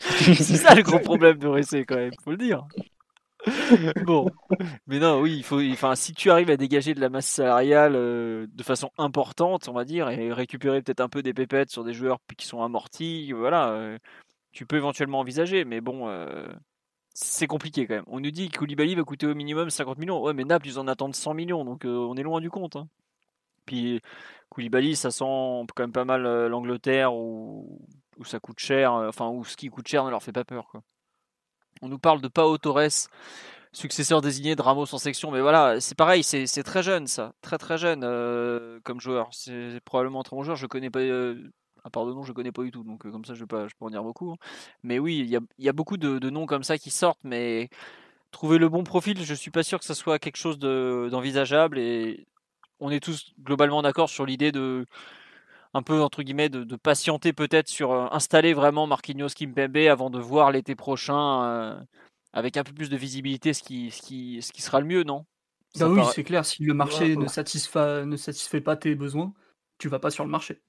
[0.00, 2.66] c'est ça le gros problème de Ressé quand même, faut le dire.
[4.04, 4.30] bon,
[4.86, 5.60] mais non, oui, il faut.
[5.60, 9.72] Enfin, si tu arrives à dégager de la masse salariale euh, de façon importante, on
[9.72, 13.32] va dire, et récupérer peut-être un peu des pépettes sur des joueurs qui sont amortis,
[13.32, 13.98] voilà, euh,
[14.52, 15.64] tu peux éventuellement envisager.
[15.64, 16.46] Mais bon, euh,
[17.14, 18.04] c'est compliqué quand même.
[18.08, 20.22] On nous dit que Koulibaly va coûter au minimum 50 millions.
[20.22, 22.76] Ouais, mais Naples, ils en attendent 100 millions, donc on est loin du compte.
[22.76, 22.88] Hein.
[23.66, 24.00] Puis
[24.50, 27.78] Koulibaly, ça sent quand même pas mal l'Angleterre où
[28.24, 30.68] ça coûte cher, enfin où ce qui coûte cher ne leur fait pas peur.
[30.68, 30.82] Quoi.
[31.82, 33.08] On nous parle de Pao Torres,
[33.72, 37.56] successeur désigné de Ramos en section, mais voilà, c'est pareil, c'est, très jeune ça, très
[37.56, 39.28] très jeune euh, comme joueur.
[39.32, 41.50] C'est probablement un très bon joueur, je connais pas, euh,
[41.84, 43.66] à part de nom, je connais pas du tout, donc comme ça je je peux
[43.80, 44.32] en dire beaucoup.
[44.32, 44.36] Hein.
[44.82, 47.70] Mais oui, il y a, beaucoup de, noms comme ça qui sortent, mais
[48.30, 52.26] trouver le bon profil, je suis pas sûr que ça soit quelque chose d'envisageable et
[52.80, 54.86] on est tous globalement d'accord sur l'idée de
[55.74, 60.18] un peu entre guillemets de, patienter peut-être sur euh, installer vraiment Marquinhos Kimpembe avant de
[60.18, 61.80] voir l'été prochain euh,
[62.32, 65.04] avec un peu plus de visibilité ce qui, ce qui, ce qui sera le mieux,
[65.04, 65.26] non?
[65.78, 69.32] Bah oui, c'est clair, si le marché ne, satisfait, ne satisfait pas tes besoins,
[69.78, 70.60] tu vas pas sur le marché.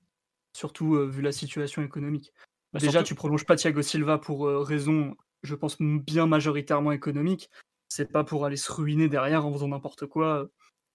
[0.55, 2.31] Surtout vu la situation économique.
[2.71, 7.49] Bah, Déjà, tu prolonges pas Thiago Silva pour raison, je pense, bien majoritairement économique.
[7.89, 10.47] C'est pas pour aller se ruiner derrière en faisant n'importe quoi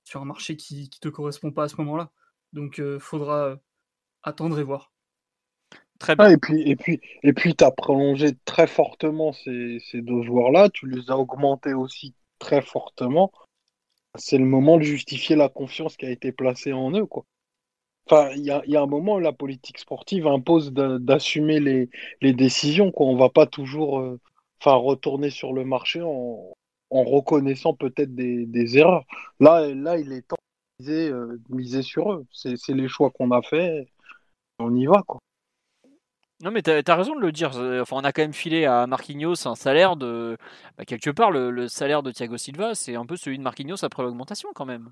[0.05, 2.13] sur un marché qui, ne te correspond pas à ce moment-là.
[2.53, 3.59] Donc, il faudra
[4.23, 4.93] attendre et voir.
[5.99, 6.29] Très bien.
[6.29, 10.69] et puis, et puis, et puis, as prolongé très fortement ces, ces deux joueurs-là.
[10.71, 13.33] Tu les as augmentés aussi très fortement.
[14.17, 17.25] C'est le moment de justifier la confiance qui a été placée en eux, quoi.
[18.09, 21.91] Enfin, il y a, y a, un moment où la politique sportive impose d'assumer les,
[22.21, 23.07] les, décisions, quoi.
[23.07, 24.21] On va pas toujours, euh,
[24.61, 26.53] enfin, retourner sur le marché en,
[26.91, 29.05] en reconnaissant peut-être des, des, erreurs.
[29.41, 30.37] Là, là, il est temps
[30.79, 32.27] de miser, euh, miser sur eux.
[32.33, 33.89] C'est les choix qu'on a fait.
[34.59, 35.21] On y va, quoi.
[36.43, 37.53] Non, mais tu as, raison de le dire.
[37.81, 40.37] Enfin, on a quand même filé à Marquinhos un salaire de.
[40.77, 44.03] Bah, quelque part, le, salaire de Thiago Silva, c'est un peu celui de Marquinhos après
[44.03, 44.91] l'augmentation, quand même.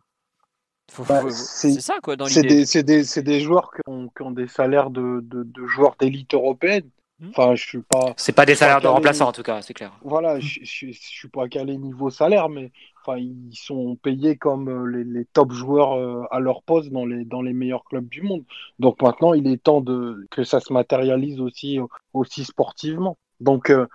[1.07, 2.65] Bah, c'est ça, quoi, dans l'idée.
[2.65, 5.97] C'est des, des, des, joueurs qui ont, qui ont, des salaires de, de, de joueurs
[5.99, 6.89] d'élite européenne.
[7.21, 7.29] Hmm.
[7.31, 8.15] Enfin, je suis pas.
[8.17, 9.93] C'est pas des salaires de remplaçants en tout cas, c'est clair.
[10.03, 12.73] Voilà, je, je, suis pas calé niveau salaire, mais
[13.09, 17.85] ils sont payés comme euh, les, top joueurs euh, à leur poste dans les meilleurs
[17.85, 18.45] clubs du monde.
[18.79, 19.83] Donc maintenant, il est temps
[20.31, 21.79] que ça se matérialise aussi
[22.13, 23.19] aussi sportivement.
[23.41, 23.87] Donc euh,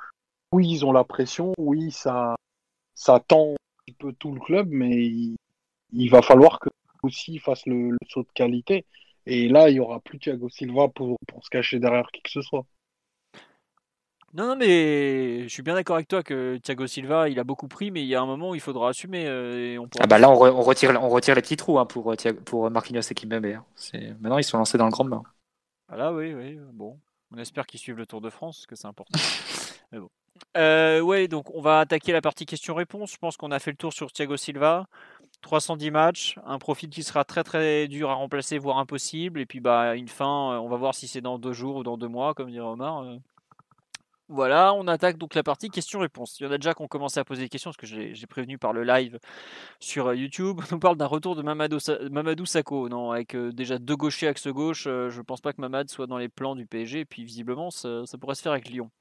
[0.51, 2.35] oui, ils ont la pression, oui, ça
[3.27, 3.55] tend un
[3.85, 4.95] petit peu tout le club, mais
[5.91, 6.69] il, va falloir que
[7.03, 8.85] aussi fasse le, saut de qualité.
[9.25, 12.41] Et là, il y aura plus Thiago Silva pour se cacher derrière qui que ce
[12.41, 12.65] soit.
[14.33, 17.67] Non, non, mais je suis bien d'accord avec toi que Thiago Silva, il a beaucoup
[17.67, 19.25] pris, mais il y a un moment où il faudra assumer.
[19.25, 22.11] Euh, et on Ah bah là, on, retire, on retire les petits trous hein, pour,
[22.11, 22.15] euh,
[22.45, 23.45] pour Marquinhos et Kimpembe.
[23.45, 23.65] Hein.
[24.19, 25.23] Maintenant, ils sont lancés dans le grand bain.
[25.87, 26.59] Ah là, oui, oui.
[26.73, 26.99] Bon,
[27.31, 29.17] on espère qu'ils suivent le Tour de France, parce que c'est important.
[29.91, 30.09] mais bon.
[30.57, 33.11] Euh, ouais, donc on va attaquer la partie questions-réponses.
[33.11, 34.85] Je pense qu'on a fait le tour sur Thiago Silva.
[35.41, 39.39] 310 matchs, un profil qui sera très très dur à remplacer, voire impossible.
[39.39, 41.97] Et puis bah une fin, on va voir si c'est dans deux jours ou dans
[41.97, 43.05] deux mois, comme dirait Omar.
[44.31, 46.39] Voilà, on attaque donc la partie questions-réponses.
[46.39, 48.27] Il y en a déjà qui ont commencé à poser des questions, parce que j'ai
[48.27, 49.17] prévenu par le live
[49.79, 50.61] sur euh, YouTube.
[50.71, 51.79] On parle d'un retour de Mamadou,
[52.11, 52.89] Mamadou Sakho.
[52.89, 56.05] Non, avec euh, déjà deux gauchers axe gauche, euh, je pense pas que Mamad soit
[56.05, 56.99] dans les plans du PSG.
[56.99, 58.91] Et puis visiblement, ça pourrait se faire avec Lyon.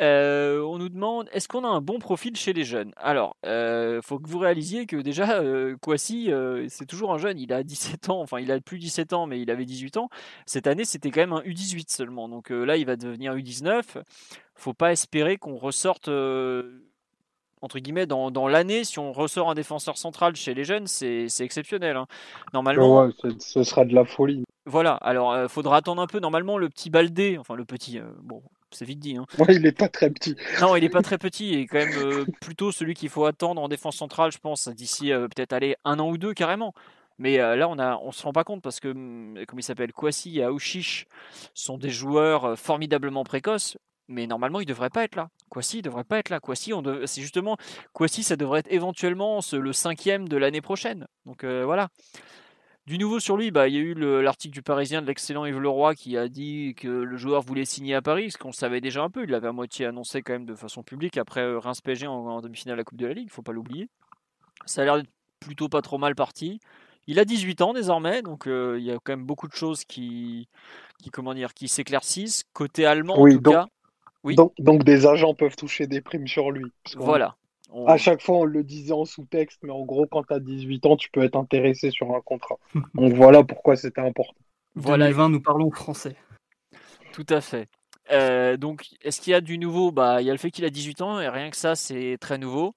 [0.00, 2.92] Euh, on nous demande est-ce qu'on a un bon profil chez les jeunes?
[2.96, 6.30] Alors, il euh, faut que vous réalisiez que déjà, euh, Kwasi,
[6.68, 7.38] c'est toujours un jeune.
[7.38, 10.08] Il a 17 ans, enfin, il a plus 17 ans, mais il avait 18 ans.
[10.46, 12.28] Cette année, c'était quand même un U18 seulement.
[12.28, 14.02] Donc là, il va devenir U19.
[14.54, 16.08] Faut pas espérer qu'on ressorte.
[16.08, 21.96] entre guillemets, dans, l'année, si on ressort un défenseur central chez les jeunes, c'est exceptionnel.
[21.96, 22.06] Hein.
[22.54, 23.10] Normalement.
[23.38, 24.42] ce sera de la folie.
[24.64, 26.18] Voilà, alors il faudra attendre un peu.
[26.18, 28.42] Normalement, le petit Baldé, enfin le petit, bon,
[28.74, 29.16] c'est vite dit.
[29.16, 29.26] Hein.
[29.48, 30.36] il n'est pas très petit.
[30.60, 31.54] Non, il n'est pas très petit.
[31.54, 35.12] Et quand même euh, plutôt celui qu'il faut attendre en défense centrale, je pense, d'ici
[35.12, 36.74] euh, peut-être aller un an ou deux carrément.
[37.18, 39.62] Mais euh, là, on ne on se rend pas compte parce que, hum, comme il
[39.62, 41.06] s'appelle, Kwasi et Aouchiche
[41.54, 43.76] sont des joueurs formidablement précoces.
[44.08, 45.28] Mais normalement, ils ne devraient pas être là.
[45.48, 46.40] Kwasi ne devrait pas être là.
[46.40, 46.72] Kwasi,
[47.06, 47.56] c'est justement.
[47.92, 51.06] Kwasi, ça devrait être éventuellement le cinquième de l'année prochaine.
[51.24, 51.88] Donc voilà.
[52.86, 55.60] Du nouveau sur lui, bah, il y a eu l'article du Parisien de l'excellent Yves
[55.60, 59.02] Leroy qui a dit que le joueur voulait signer à Paris, ce qu'on savait déjà
[59.04, 59.22] un peu.
[59.22, 62.40] Il l'avait à moitié annoncé quand même de façon publique après euh, Reims PSG en,
[62.40, 63.88] demi-finale de la Coupe de la Ligue, il faut pas l'oublier.
[64.66, 65.02] Ça a l'air
[65.38, 66.58] plutôt pas trop mal parti.
[67.06, 69.84] Il a 18 ans désormais, donc euh, il y a quand même beaucoup de choses
[69.84, 70.48] qui,
[71.00, 72.42] qui comment dire, qui s'éclaircissent.
[72.52, 73.66] Côté allemand, en tout cas.
[74.24, 74.34] Oui.
[74.34, 76.72] Donc, donc, des agents peuvent toucher des primes sur lui.
[76.96, 77.36] Voilà.
[77.86, 80.86] À chaque fois, on le disait en sous-texte, mais en gros, quand tu as 18
[80.86, 82.58] ans, tu peux être intéressé sur un contrat.
[82.94, 84.34] Donc voilà pourquoi c'était important.
[84.74, 86.16] Voilà, 20, nous parlons français.
[87.12, 87.68] Tout à fait.
[88.10, 89.92] Euh, donc, est-ce qu'il y a du nouveau?
[89.92, 92.16] Bah, il y a le fait qu'il a 18 ans et rien que ça, c'est
[92.20, 92.74] très nouveau.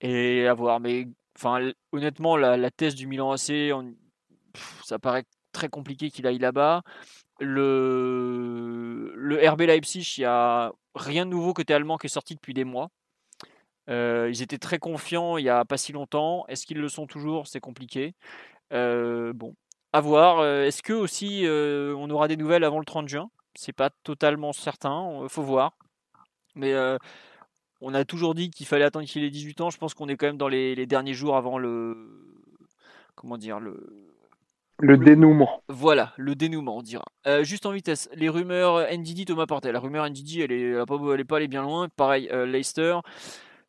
[0.00, 0.80] Et à voir.
[0.80, 1.06] Mais
[1.36, 3.72] enfin, honnêtement, la, thèse du Milan AC,
[4.84, 6.82] ça paraît très compliqué qu'il aille là-bas.
[7.40, 12.34] Le, le RB Leipzig, il n'y a rien de nouveau côté allemand qui est sorti
[12.34, 12.90] depuis des mois.
[13.88, 16.44] Euh, ils étaient très confiants il n'y a pas si longtemps.
[16.48, 17.46] Est-ce qu'ils le sont toujours?
[17.46, 18.14] C'est compliqué.
[18.72, 19.54] Euh, bon,
[19.92, 20.44] à voir.
[20.44, 23.30] Est-ce que aussi on aura des nouvelles avant le 30 juin?
[23.54, 25.26] C'est pas totalement certain.
[25.28, 25.72] Faut voir.
[26.54, 26.74] Mais
[27.80, 29.70] on a toujours dit qu'il fallait attendre qu'il ait 18 ans.
[29.70, 31.96] Je pense qu'on est quand même dans les, derniers jours avant le.
[33.14, 33.86] Comment dire le.
[34.80, 35.64] Le, dénouement.
[35.68, 37.04] Voilà, le dénouement, on dira.
[37.42, 39.72] juste en vitesse, les rumeurs NDD, Thomas Portel.
[39.72, 41.88] La rumeur NDD, elle est, elle est pas, elle est pas allée bien loin.
[41.96, 42.98] Pareil, Leicester.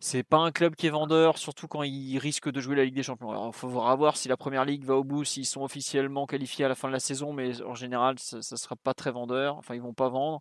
[0.01, 2.95] C'est pas un club qui est vendeur, surtout quand il risque de jouer la Ligue
[2.95, 3.31] des Champions.
[3.31, 6.63] Alors, il faut voir si la première ligue va au bout, s'ils sont officiellement qualifiés
[6.63, 9.57] à la fin de la saison, mais en général, ça, ne sera pas très vendeur.
[9.57, 10.39] Enfin, ils vont pas vendre.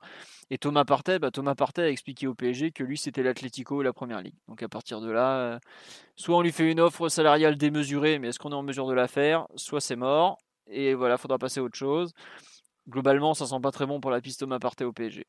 [0.50, 3.84] Et Thomas Partey, bah, Thomas Partey a expliqué au PSG que lui, c'était l'Atlético et
[3.84, 4.36] la première ligue.
[4.46, 5.58] Donc, à partir de là, euh,
[6.14, 8.94] soit on lui fait une offre salariale démesurée, mais est-ce qu'on est en mesure de
[8.94, 9.46] la faire?
[9.56, 10.38] Soit c'est mort.
[10.70, 12.12] Et voilà, faudra passer à autre chose
[12.88, 15.26] globalement, ça sent pas très bon pour la piste Thomas Partey au PSG.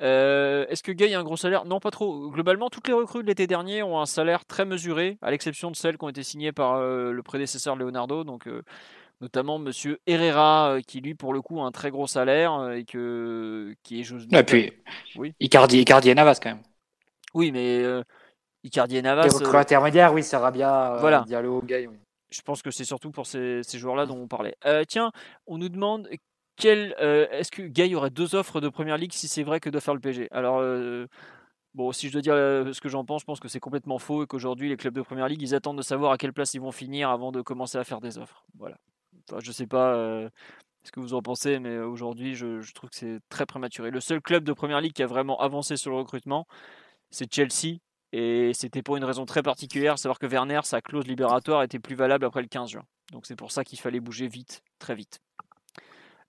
[0.00, 1.64] Euh, est-ce que Gay a un gros salaire?
[1.64, 2.30] Non, pas trop.
[2.30, 5.76] Globalement, toutes les recrues de l'été dernier ont un salaire très mesuré, à l'exception de
[5.76, 8.62] celles qui ont été signées par euh, le prédécesseur Leonardo, donc euh,
[9.20, 13.74] notamment Monsieur Herrera, qui lui, pour le coup, a un très gros salaire et que
[13.82, 14.32] qui est juste.
[14.32, 14.72] Et puis,
[15.16, 15.34] oui.
[15.40, 16.62] Icardi, Icardi et Navas quand même.
[17.34, 17.84] Oui, mais
[18.64, 19.24] Icardi et Navas.
[19.24, 21.24] Les recrues intermédiaires, oui, Sarabia, voilà.
[21.26, 21.86] Diallo, Gay.
[21.86, 21.96] Oui.
[22.30, 24.54] Je pense que c'est surtout pour ces, ces joueurs-là dont on parlait.
[24.88, 25.10] tiens,
[25.46, 26.08] on nous demande
[26.68, 29.80] euh, est-ce que Gay aurait deux offres de première ligue si c'est vrai que doit
[29.80, 31.06] faire le PG Alors, euh,
[31.74, 33.98] bon, si je dois dire euh, ce que j'en pense, je pense que c'est complètement
[33.98, 36.54] faux et qu'aujourd'hui, les clubs de première ligue, ils attendent de savoir à quelle place
[36.54, 38.44] ils vont finir avant de commencer à faire des offres.
[38.58, 38.76] Voilà.
[39.28, 39.94] Enfin, je sais pas
[40.82, 43.90] ce que vous en pensez, mais aujourd'hui, je, je, trouve que c'est très prématuré.
[43.90, 46.46] Le seul club de première ligue qui a vraiment avancé sur le recrutement,
[47.10, 47.78] c'est Chelsea.
[48.12, 51.94] Et c'était pour une raison très particulière, savoir que Werner, sa clause libératoire était plus
[51.94, 52.84] valable après le 15 juin.
[53.12, 55.20] Donc c'est pour ça qu'il fallait bouger vite, très vite.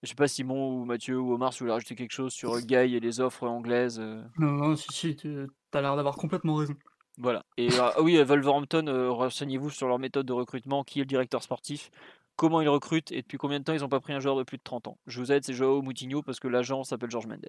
[0.04, 2.60] Je sais pas Simon ou Mathieu ou Omar si vous voulez rajouter quelque chose sur
[2.60, 4.00] Guy et les offres anglaises.
[4.00, 4.24] Euh.
[4.40, 6.76] Non, non, si, si, tu as l'air d'avoir complètement raison.
[7.18, 7.46] Voilà.
[7.58, 11.08] Et euh, ah oui, Wolverhampton, euh, renseignez-vous sur leur méthode de recrutement, qui est le
[11.08, 11.92] directeur sportif,
[12.36, 14.44] comment ils recrutent et depuis combien de temps ils n'ont pas pris un joueur de
[14.44, 14.98] plus de 30 ans?
[15.06, 17.46] Je vous aide, c'est Joao Moutinho parce que l'agent s'appelle Georges Mendes.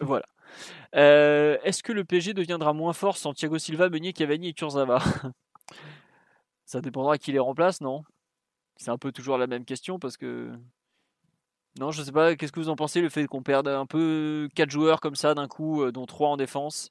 [0.00, 0.24] Voilà.
[0.92, 5.00] Est-ce que le PG deviendra moins fort sans Thiago Silva, Meunier, Cavani et Kurzawa?
[6.64, 8.04] Ça dépendra qui les remplace, non?
[8.76, 10.50] C'est un peu toujours la même question parce que
[11.78, 14.48] non, je sais pas, qu'est-ce que vous en pensez, le fait qu'on perde un peu
[14.54, 16.90] 4 joueurs comme ça d'un coup, euh, dont 3 en défense?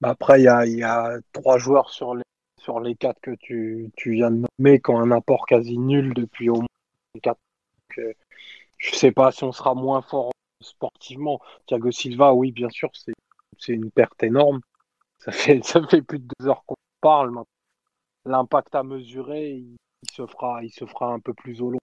[0.00, 2.22] Bah Après, il y a, y a 3 joueurs sur les,
[2.60, 6.48] sur les 4 que tu, viens de nommer qui ont un apport quasi nul depuis
[6.48, 6.66] au moins
[7.22, 7.36] 4.
[7.36, 8.16] Donc,
[8.78, 10.30] je sais pas si on sera moins fort
[10.60, 11.40] sportivement.
[11.66, 12.90] Thiago Silva, oui, bien sûr,
[13.58, 14.60] c'est une perte énorme.
[15.18, 15.60] Ça fait,
[16.06, 17.32] plus de 2 heures qu'on parle.
[18.24, 19.76] L'impact à mesurer, il
[20.12, 21.78] se fera un peu plus au long.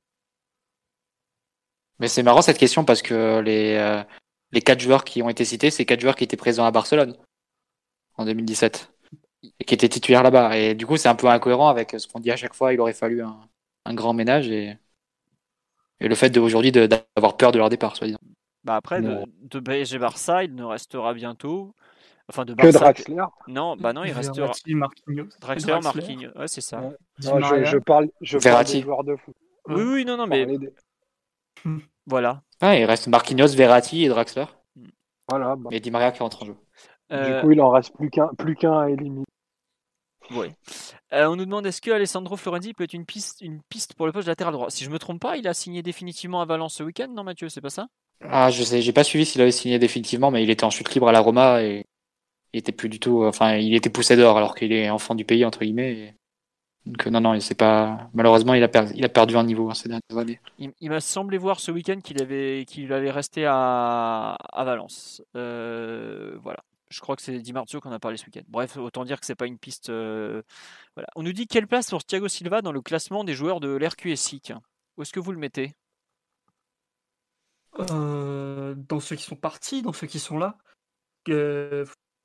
[1.99, 4.01] Mais c'est marrant cette question parce que les, euh,
[4.51, 7.15] les quatre joueurs qui ont été cités, c'est quatre joueurs qui étaient présents à Barcelone
[8.17, 8.91] en 2017
[9.59, 10.57] et qui étaient titulaires là-bas.
[10.57, 12.73] Et du coup, c'est un peu incohérent avec ce qu'on dit à chaque fois.
[12.73, 13.37] Il aurait fallu un,
[13.85, 14.77] un grand ménage et,
[15.99, 18.19] et le fait d'aujourd'hui d'avoir peur de leur départ, soi-disant.
[18.63, 21.73] Bah après, de, de PSG Barça, il ne restera bientôt.
[22.29, 24.51] Enfin, de Barça, que Draxler Non, bah non, il restera.
[24.67, 25.27] Marquinhos.
[25.41, 26.31] Draxler, Marquinhos.
[26.37, 26.91] Ouais, c'est ça.
[27.17, 27.27] je,
[27.65, 29.35] je, parle, je parle des joueurs de foot.
[29.67, 30.45] Oui, oui, non, non, mais.
[32.05, 32.41] Voilà.
[32.61, 34.45] Ah, il reste Marquinhos, Verratti et Draxler.
[35.27, 35.55] Voilà.
[35.55, 35.69] Bah.
[35.71, 36.55] Et Di Maria qui rentre en jeu.
[37.09, 39.25] Du euh, coup, il en reste plus qu'un plus qu'un à éliminer.
[40.31, 40.47] Oui.
[41.13, 44.05] Euh, on nous demande est-ce que Alessandro Florenzi peut être une piste, une piste pour
[44.05, 44.69] le poste de latéral droit?
[44.69, 47.49] Si je me trompe pas, il a signé définitivement à Valence ce week-end, non Mathieu
[47.49, 47.87] C'est pas ça?
[48.21, 50.93] Ah, je sais, j'ai pas suivi s'il avait signé définitivement, mais il était en chute
[50.93, 51.85] libre à la Roma et
[52.53, 53.23] il était plus du tout.
[53.23, 56.15] Enfin, il était poussé dehors alors qu'il est enfant du pays entre guillemets.
[56.89, 58.09] Donc non, non, c'est pas.
[58.13, 60.39] Malheureusement, il a, perdu, il a perdu un niveau hein, ces dernières années.
[60.57, 65.21] Il, m'a semblé voir ce week-end qu'il avait, qu'il allait rester à, à Valence.
[65.35, 66.59] Euh, voilà.
[66.89, 68.41] Je crois que c'est Di Marzio qu'on a parlé ce week-end.
[68.47, 69.89] Bref, autant dire que c'est pas une piste.
[69.89, 70.41] Euh,
[70.95, 71.07] voilà.
[71.15, 74.41] On nous dit quelle place pour Thiago Silva dans le classement des joueurs de l'RQSI.
[74.97, 75.75] Où est-ce que vous le mettez?
[77.91, 80.57] Euh, Dans ceux qui sont partis, dans ceux qui sont là.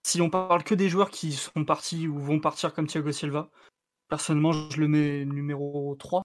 [0.06, 3.50] si on parle que des joueurs qui sont partis ou vont partir comme Thiago Silva,
[4.08, 6.22] Personnellement, je le mets numéro 3.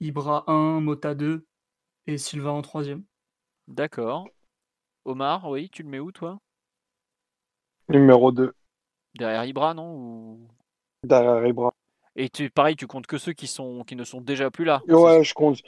[0.00, 1.44] Ibra 1, Mota 2
[2.06, 3.04] et Silva en troisième.
[3.66, 4.28] D'accord.
[5.04, 6.38] Omar, oui, tu le mets où toi?
[7.88, 8.54] Numéro 2.
[9.18, 10.48] Derrière Ibra, non Ou...
[11.02, 11.72] Derrière Ibra.
[12.14, 14.82] Et tu, pareil, tu comptes que ceux qui, sont, qui ne sont déjà plus là
[14.88, 15.58] Ouais, je compte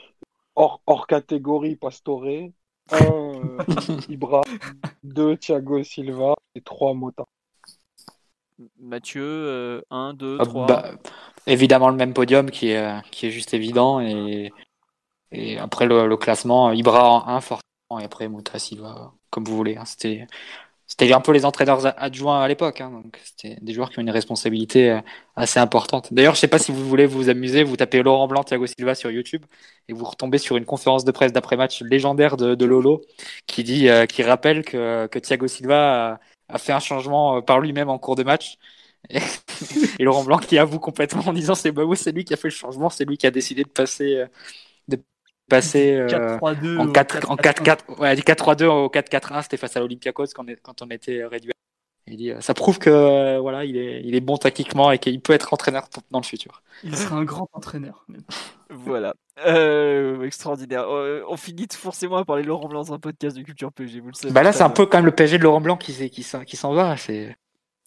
[0.55, 2.27] hors, hors catégorie Pastore.
[2.27, 2.51] 1
[2.93, 3.59] euh,
[4.09, 4.43] Ibra,
[5.05, 7.27] 2 Thiago Silva et 3 Mota.
[8.79, 10.83] Mathieu, 1, 2, 3
[11.47, 14.01] Évidemment le même podium qui est, qui est juste évident.
[14.01, 14.53] Et,
[15.33, 19.77] et après le, classement, Ibra en 1 forcément, et après Mouta Silva, comme vous voulez.
[19.77, 19.85] Hein.
[19.85, 20.27] C'était
[20.91, 22.91] c'était un peu les entraîneurs adjoints à l'époque, hein.
[22.91, 25.01] donc c'était des joueurs qui ont une responsabilité euh,
[25.37, 26.13] assez importante.
[26.13, 28.97] D'ailleurs, je sais pas si vous voulez vous amuser, vous tapez Laurent Blanc, Thiago Silva
[28.97, 29.45] sur YouTube
[29.89, 33.03] et vous retombez sur une conférence de presse d'après-match légendaire de, de, Lolo
[33.47, 36.19] qui dit, euh, qui rappelle que, que Thiago Silva
[36.53, 38.59] a, fait un changement euh, par lui-même en cours de match.
[39.09, 39.19] Et,
[40.01, 42.55] Laurent Blanc qui avoue complètement en disant c'est bah c'est lui qui a fait le
[42.55, 44.27] changement, c'est lui qui a décidé de passer euh,
[44.89, 45.03] de
[45.49, 50.27] passer euh, en 4 en 4 4 ouais, 4-3-2 au 4-4-1, c'était face à l'Olympiakos
[50.35, 51.53] quand on était réduit.
[52.11, 55.33] Il dit, ça prouve que voilà, il est, il est bon tactiquement et qu'il peut
[55.33, 56.63] être entraîneur dans le futur.
[56.83, 58.05] Il sera un grand entraîneur.
[58.69, 59.15] voilà.
[59.47, 60.85] Euh, extraordinaire.
[60.89, 64.01] Euh, on finit forcément à parler de Laurent Blanc dans un podcast de Culture PG,
[64.01, 64.33] vous le savez.
[64.33, 66.73] Bah là, c'est un peu comme le PSG de Laurent Blanc qui, qui, qui s'en
[66.73, 66.97] va.
[66.97, 67.37] C'est.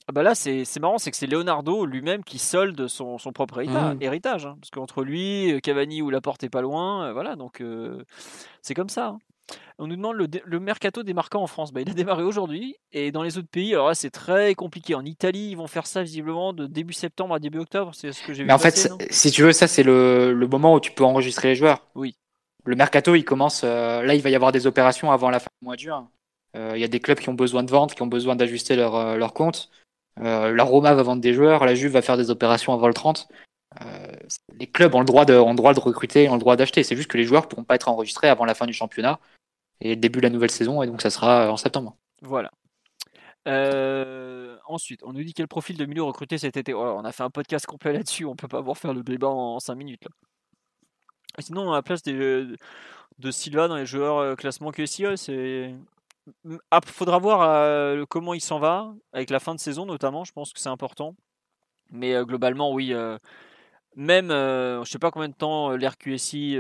[0.08, 3.62] Ah bah là, c'est marrant, c'est que c'est Leonardo lui-même qui solde son, son propre
[3.64, 4.02] mmh.
[4.02, 4.45] héritage.
[4.45, 7.64] Hein, parce qu'entre lui, Cavani ou Laporte est pas loin, euh, voilà, donc
[8.62, 9.08] c'est comme ça.
[9.08, 9.20] Hein.
[9.80, 11.74] On nous demande le, mercato démarquant en France.
[11.74, 14.95] Bah, il a démarré aujourd'hui et dans les autres pays, alors là c'est très compliqué.
[14.95, 17.91] En Italie, ils vont faire ça visiblement de début septembre à début octobre.
[17.94, 18.48] C'est ce que j'ai vu.
[18.48, 21.56] Mais en fait, si tu veux, ça c'est le, moment où tu peux enregistrer les
[21.56, 21.88] joueurs.
[21.95, 22.15] Oui.
[22.65, 23.64] Le mercato, il commence.
[23.64, 26.10] Euh, là, il va y avoir des opérations avant la fin du mois de juin.
[26.56, 28.76] Euh, il y a des clubs qui ont besoin de vendre, qui ont besoin d'ajuster
[28.76, 29.70] leur, euh, leur compte.
[30.18, 33.28] la Roma va vendre des joueurs, la Juve va faire des opérations avant le 30.
[34.58, 36.84] Les clubs ont le droit de, le droit recruter, ont le droit d'acheter.
[36.84, 39.20] C'est juste que les joueurs pourront pas être enregistrés avant la fin du championnat
[39.82, 41.98] et le début de la nouvelle saison, et donc ça sera en septembre.
[42.22, 42.52] Voilà.
[43.48, 46.74] Euh, ensuite, on nous dit quel profil de milieu recruter cet été.
[46.74, 49.28] Oh, on a fait un podcast complet là-dessus, on peut pas avoir faire le débat
[49.28, 50.06] en 5 minutes.
[50.06, 50.12] Là.
[51.40, 52.58] Sinon, à la place de
[53.32, 55.76] Silva dans les joueurs euh, classement QSI, c'est.
[56.72, 60.32] Ah, faudra voir euh, comment il s'en va, avec la fin de saison notamment, je
[60.32, 61.16] pense que c'est important.
[61.91, 62.94] Mais globalement, oui.
[63.95, 66.57] Même, je sais pas combien de temps l'RQSI,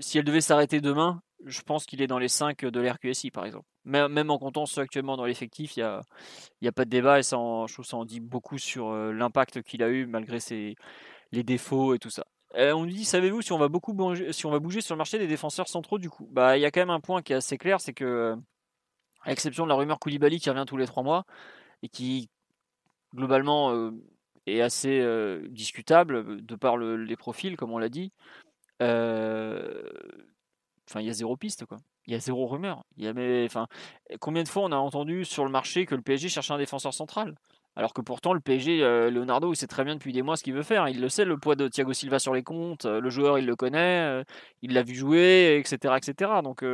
[0.00, 3.44] si elle devait s'arrêter demain, je pense qu'il est dans les 5 de l'RQSI, par
[3.44, 3.66] exemple.
[3.84, 6.00] Même en comptant ceux actuellement dans l'effectif, il n'y a,
[6.68, 9.12] a pas de débat et ça en, je trouve ça en dit beaucoup sur euh,
[9.12, 10.74] l'impact qu'il a eu malgré ses,
[11.30, 12.26] les défauts et tout ça.
[12.56, 14.94] Euh, on nous dit, savez-vous si on va beaucoup bouger, si on va bouger sur
[14.94, 16.28] le marché des défenseurs centraux du coup?
[16.32, 18.34] Bah, il y a quand même un point qui est assez clair, c'est que,
[19.22, 21.24] à l'exception de la rumeur Koulibaly qui revient tous les 3 mois
[21.82, 22.28] et qui
[23.14, 23.92] globalement euh,
[24.46, 25.04] est assez
[25.50, 28.12] discutable de par les profils, comme on l'a dit.
[28.80, 29.80] Enfin,
[31.00, 31.78] il y a zéro piste, quoi.
[32.06, 32.84] Il y a zéro rumeur.
[32.96, 33.48] Y a mais,
[34.20, 36.94] combien de fois on a entendu sur le marché que le PSG cherchait un défenseur
[36.94, 37.34] central?
[37.74, 38.78] Alors que pourtant, le PSG,
[39.10, 40.88] Leonardo, il sait très bien depuis des mois ce qu'il veut faire.
[40.88, 42.86] Il le sait, le poids de Thiago Silva sur les comptes.
[42.86, 44.22] Le joueur, il le connaît.
[44.62, 45.94] Il l'a vu jouer, etc.
[45.96, 46.30] etc.
[46.42, 46.64] Donc,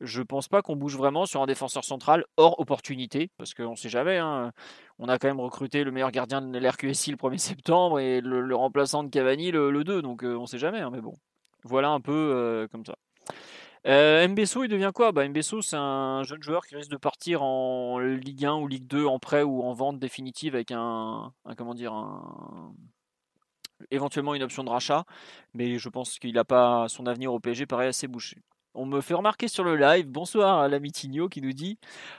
[0.00, 3.30] je pense pas qu'on bouge vraiment sur un défenseur central hors opportunité.
[3.36, 4.18] Parce qu'on ne sait jamais.
[4.18, 4.52] Hein.
[4.98, 8.54] On a quand même recruté le meilleur gardien de l'RQSI le 1er septembre et le,
[8.54, 10.02] remplaçant de Cavani le, 2.
[10.02, 10.80] Donc, on ne sait jamais.
[10.80, 11.14] Hein, mais bon,
[11.64, 12.94] voilà un peu comme ça.
[13.86, 15.12] Euh, Mbesso, il devient quoi?
[15.12, 18.86] Bah, Mbesso, c'est un jeune joueur qui risque de partir en Ligue 1 ou Ligue
[18.86, 21.74] 2 en prêt ou en vente définitive avec un, comment
[23.90, 25.04] éventuellement une option de rachat.
[25.54, 28.36] Mais je pense qu'il n'a pas son avenir au PSG paraît assez bouché.
[28.74, 31.78] On me fait remarquer sur le live, bonsoir à l'ami Tigno qui nous dit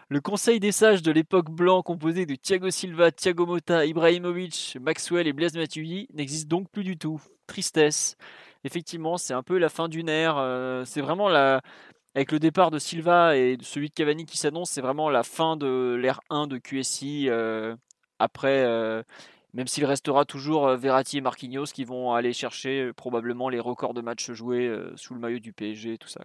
[0.10, 5.28] Le conseil des sages de l'époque blanc composé de Thiago Silva, Thiago Motta, Ibrahimovic, Maxwell
[5.28, 7.22] et Blaise Matuidi n'existe donc plus du tout.
[7.48, 8.18] Tristesse
[8.64, 10.38] effectivement, c'est un peu la fin d'une ère.
[10.38, 11.62] Euh, c'est vraiment la.
[12.14, 15.56] Avec le départ de Silva et celui de Cavani qui s'annonce, c'est vraiment la fin
[15.56, 17.30] de l'ère 1 de QSI.
[17.30, 17.74] Euh,
[18.20, 19.02] après, euh,
[19.54, 24.02] même s'il restera toujours Verratti et Marquinhos qui vont aller chercher probablement les records de
[24.02, 26.22] matchs joués sous le maillot du PSG, tout ça.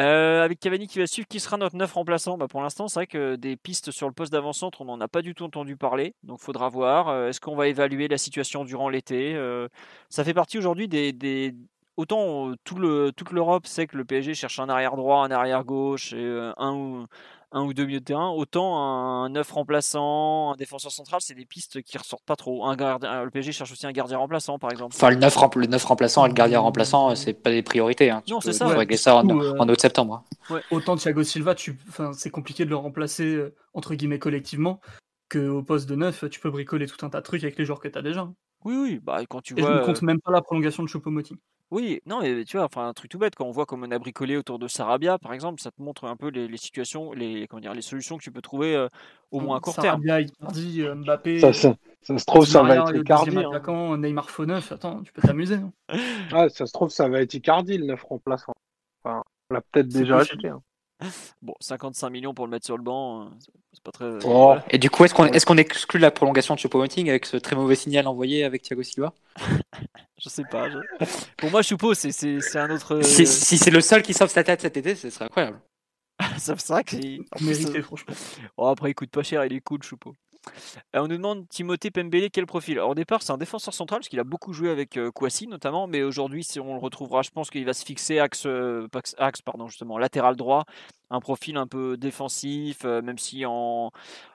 [0.00, 2.36] Euh, avec Cavani qui va suivre, qui sera notre neuf remplaçant?
[2.36, 5.06] Bah Pour l'instant, c'est vrai que des pistes sur le poste d'avant-centre, on n'en a
[5.06, 6.14] pas du tout entendu parler.
[6.24, 7.08] Donc, faudra voir.
[7.08, 9.68] Euh, est-ce qu'on va évaluer la situation durant l'été euh,
[10.08, 11.54] Ça fait partie aujourd'hui des,
[11.96, 16.52] Autant toute l'Europe sait que le PSG cherche un arrière droit, un arrière gauche et
[16.56, 17.06] un ou
[17.54, 21.46] un ou deux milieux de terrain, autant un neuf remplaçant, un défenseur central, c'est des
[21.46, 22.66] pistes qui ressortent pas trop.
[22.66, 24.94] Un gardien, le PSG cherche aussi un gardien remplaçant, par exemple.
[24.94, 28.10] Enfin, le neuf, le neuf remplaçant et le gardien remplaçant, c'est pas des priorités.
[28.10, 28.22] Hein.
[28.28, 28.66] Non, c'est ça.
[28.66, 30.24] régler ça en, euh, en septembre.
[30.50, 30.60] Ouais.
[30.72, 31.78] Autant Thiago Silva, tu...
[31.88, 34.80] enfin, c'est compliqué de le remplacer euh, entre guillemets collectivement
[35.30, 37.80] qu'au poste de neuf, tu peux bricoler tout un tas de trucs avec les joueurs
[37.80, 38.28] que tu as déjà.
[38.64, 39.72] Oui, oui, bah quand tu et vois.
[39.72, 41.36] Je ne compte même pas la prolongation de Choupo-Moting.
[41.70, 43.90] Oui, non, mais tu vois, enfin, un truc tout bête, quand on voit comme on
[43.90, 47.48] a bricolé autour de Sarabia, par exemple, ça te montre un peu les, situations, les,
[47.48, 48.88] comment dire, les solutions que tu peux trouver euh,
[49.30, 50.02] au moins à court terme.
[50.04, 51.40] Sarabia, Icardi, euh, Mbappé.
[51.40, 53.36] Ça, ça, ça, se trouve, ça va être Icardi.
[53.36, 53.48] Hein.
[53.48, 55.56] Attaquant, Neymar Foneuf, attends, tu peux t'amuser.
[55.56, 55.72] Hein.
[56.32, 58.52] Ah, ça se trouve, ça va être Icardi, le neuf remplaçant.
[59.02, 60.48] Enfin, on l'a peut-être déjà acheté.
[60.48, 60.62] Hein.
[61.42, 63.24] Bon, 55 millions pour le mettre sur le banc, euh,
[63.72, 64.06] c'est pas très.
[64.24, 64.56] Oh.
[64.70, 67.56] Et du coup, est-ce qu'on est qu'on exclut la prolongation de Choupo-Moting avec ce très
[67.56, 69.12] mauvais signal envoyé avec Thiago Silva?
[70.18, 70.68] Je sais pas.
[71.36, 73.02] Pour moi, Choupo, c'est un autre.
[73.02, 75.60] Si, si c'est le seul qui sauve sa tête cet été, ce serait incroyable.
[76.38, 78.14] c'est vrai qu'il mérité, franchement.
[78.56, 80.14] Oh, après, il coûte pas cher, il est cool, Choupo.
[80.94, 82.78] Euh, on nous demande Timothée Pembele quel profil?
[82.78, 85.46] Alors, au départ, c'est un défenseur central parce qu'il a beaucoup joué avec euh, Kouassi
[85.46, 88.88] notamment, mais aujourd'hui, si on le retrouvera, je pense qu'il va se fixer axe, euh,
[89.18, 90.64] axe pardon, justement, latéral droit,
[91.10, 93.44] un profil un peu défensif, même si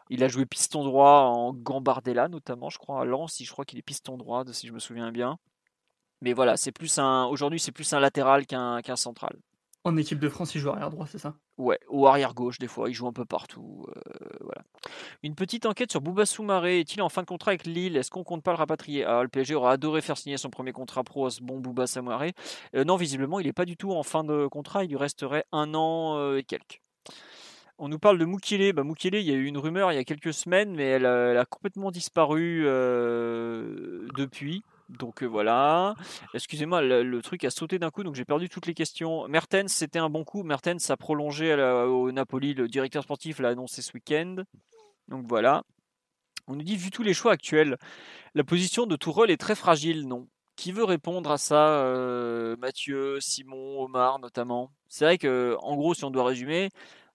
[0.10, 3.80] il a joué piston droit en Gambardella notamment, je crois, à Lens, je crois qu'il
[3.80, 5.38] est piston droit, si je me souviens bien.
[6.22, 9.38] Mais voilà, c'est plus un aujourd'hui, c'est plus un latéral qu'un central.
[9.85, 11.35] En équipe de France, il joue arrière droit, c'est ça?
[11.57, 13.85] Ouais, ou arrière gauche, des fois, il joue un peu partout.
[13.88, 14.01] Euh,
[14.41, 14.61] voilà.
[15.23, 16.81] Une petite enquête sur Bouba Soumaré.
[16.81, 17.95] Est-il en fin de contrat avec Lille?
[17.95, 19.06] Est-ce qu'on compte pas le rapatrier?
[19.06, 21.88] Ah, Le PSG aura adoré faire signer son premier contrat pro à ce bon Bouba
[21.88, 22.34] Soumaré.
[22.76, 24.84] Euh, non, visiblement, il n'est pas du tout en fin de contrat.
[24.84, 26.81] Il lui resterait un an euh, et quelques.
[27.77, 28.73] On nous parle de Mukele.
[28.73, 31.45] Bah, il y a eu une rumeur il y a quelques semaines, mais elle, a
[31.45, 32.64] complètement disparu
[34.14, 34.61] depuis.
[34.89, 35.95] Donc euh, voilà.
[36.33, 39.27] Excusez-moi, le, truc a sauté d'un coup, donc j'ai perdu toutes les questions.
[39.27, 40.43] Mertens, c'était un bon coup.
[40.43, 42.53] Mertens a prolongé au Napoli.
[42.53, 44.37] Le directeur sportif l'a annoncé ce week-end.
[45.07, 45.63] Donc voilà.
[46.47, 47.77] On nous dit, vu tous les choix actuels,
[48.33, 50.27] la position de Tourelle est très fragile, non?
[50.55, 54.71] Qui veut répondre à ça euh, Mathieu, Simon, Omar notamment?
[54.87, 56.69] C'est vrai que, en gros, si on doit résumer,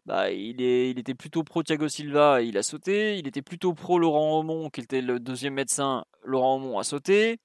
[0.06, 3.18] bah, il, était plutôt pro Thiago Silva, il a sauté.
[3.18, 6.05] Il était plutôt pro Laurent Aumont, qui était le deuxième médecin.
[6.22, 7.39] Laurent Aumont a sauté.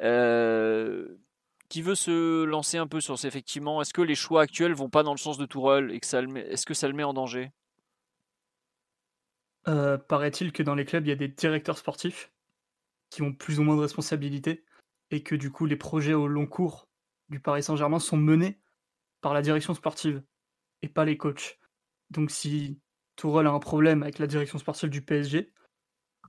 [0.00, 1.06] Euh,
[1.68, 3.80] qui veut se lancer un peu sur ce effectivement?
[3.82, 6.22] Est-ce que les choix actuels vont pas dans le sens de Tourelle et que ça
[6.22, 7.52] est-ce que ça le met en danger?
[9.68, 12.32] Euh, Paraît-il que dans les clubs, il y a des directeurs sportifs
[13.10, 14.64] qui ont plus ou moins de responsabilités
[15.10, 16.88] et que du coup, les projets au long cours
[17.28, 18.58] du Paris Saint-Germain sont menés
[19.20, 20.22] par la direction sportive
[20.80, 21.58] et pas les coachs.
[22.12, 22.78] Donc si
[23.16, 25.52] Tourelle a un problème avec la direction sportive du PSG,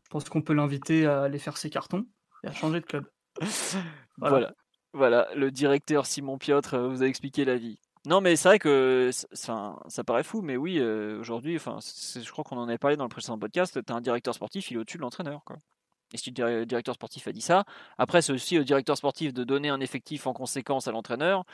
[0.03, 2.05] je pense qu'on peut l'inviter à aller faire ses cartons
[2.43, 3.05] et à changer de club.
[4.18, 4.53] voilà.
[4.93, 5.27] voilà.
[5.35, 7.80] le directeur Simon Piotr euh, vous a expliqué la vie.
[8.05, 12.30] Non, mais c'est vrai que ça, ça paraît fou, mais oui, euh, aujourd'hui, enfin, je
[12.31, 13.80] crois qu'on en avait parlé dans le précédent podcast.
[13.85, 15.41] Tu as un directeur sportif, il est au-dessus de l'entraîneur.
[16.14, 17.64] Et si le directeur sportif a dit ça,
[17.97, 21.45] après, c'est aussi au directeur sportif de donner un effectif en conséquence à l'entraîneur.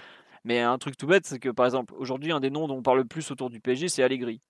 [0.44, 2.82] Mais un truc tout bête, c'est que par exemple, aujourd'hui, un des noms dont on
[2.82, 4.42] parle le plus autour du PSG, c'est Allegri.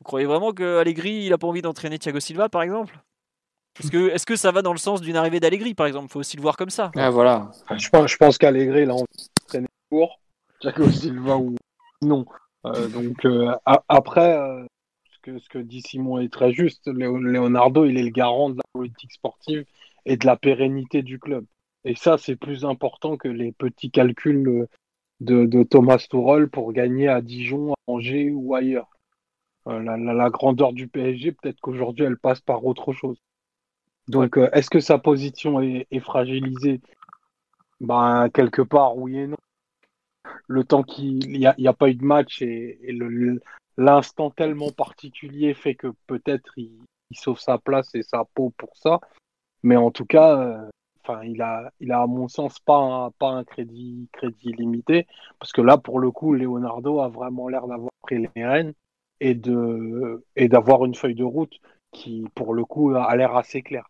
[0.00, 2.98] Vous croyez vraiment que Allegri, il a pas envie d'entraîner Thiago Silva, par exemple?
[3.80, 6.06] Est-ce que, est que ça va dans le sens d'une arrivée d'Allegri, par exemple?
[6.08, 6.90] Il faut aussi le voir comme ça.
[6.96, 7.50] Ah, voilà.
[7.76, 9.04] Je pense, je pense qu'Allegri, il a envie
[9.38, 10.20] d'entraîner pour
[10.60, 11.54] Thiago Silva ou
[12.02, 12.24] non.
[12.64, 13.54] Euh, donc, euh,
[13.88, 14.64] après, euh,
[15.12, 16.86] ce, que, ce que dit Simon est très juste.
[16.88, 19.64] Leonardo, il est le garant de la politique sportive
[20.04, 21.44] et de la pérennité du club.
[21.84, 24.66] Et ça, c'est plus important que les petits calculs
[25.20, 28.90] de, Thomas Tuchel pour gagner à Dijon, à Angers ou ailleurs.
[29.68, 33.20] Euh, la, grandeur du PSG, peut-être qu'aujourd'hui, elle passe par autre chose.
[34.08, 36.80] Donc, euh, est-ce que sa position est, fragilisée?
[37.80, 39.36] Ben, Quelque part, oui et non.
[40.46, 42.78] Le temps qu'il n'y a, a, pas eu de match et,
[43.76, 46.78] l'instant tellement particulier fait que peut-être il,
[47.12, 49.00] sauve sa place et sa peau pour ça.
[49.62, 50.68] Mais en tout cas, euh,
[51.06, 55.06] enfin, il a, il a à mon sens pas un, pas un crédit, crédit limité,
[55.38, 58.72] parce que là, pour le coup, Leonardo a vraiment l'air d'avoir pris les rênes
[59.20, 61.54] et de, et d'avoir une feuille de route
[61.92, 63.88] qui, pour le coup, a l'air assez claire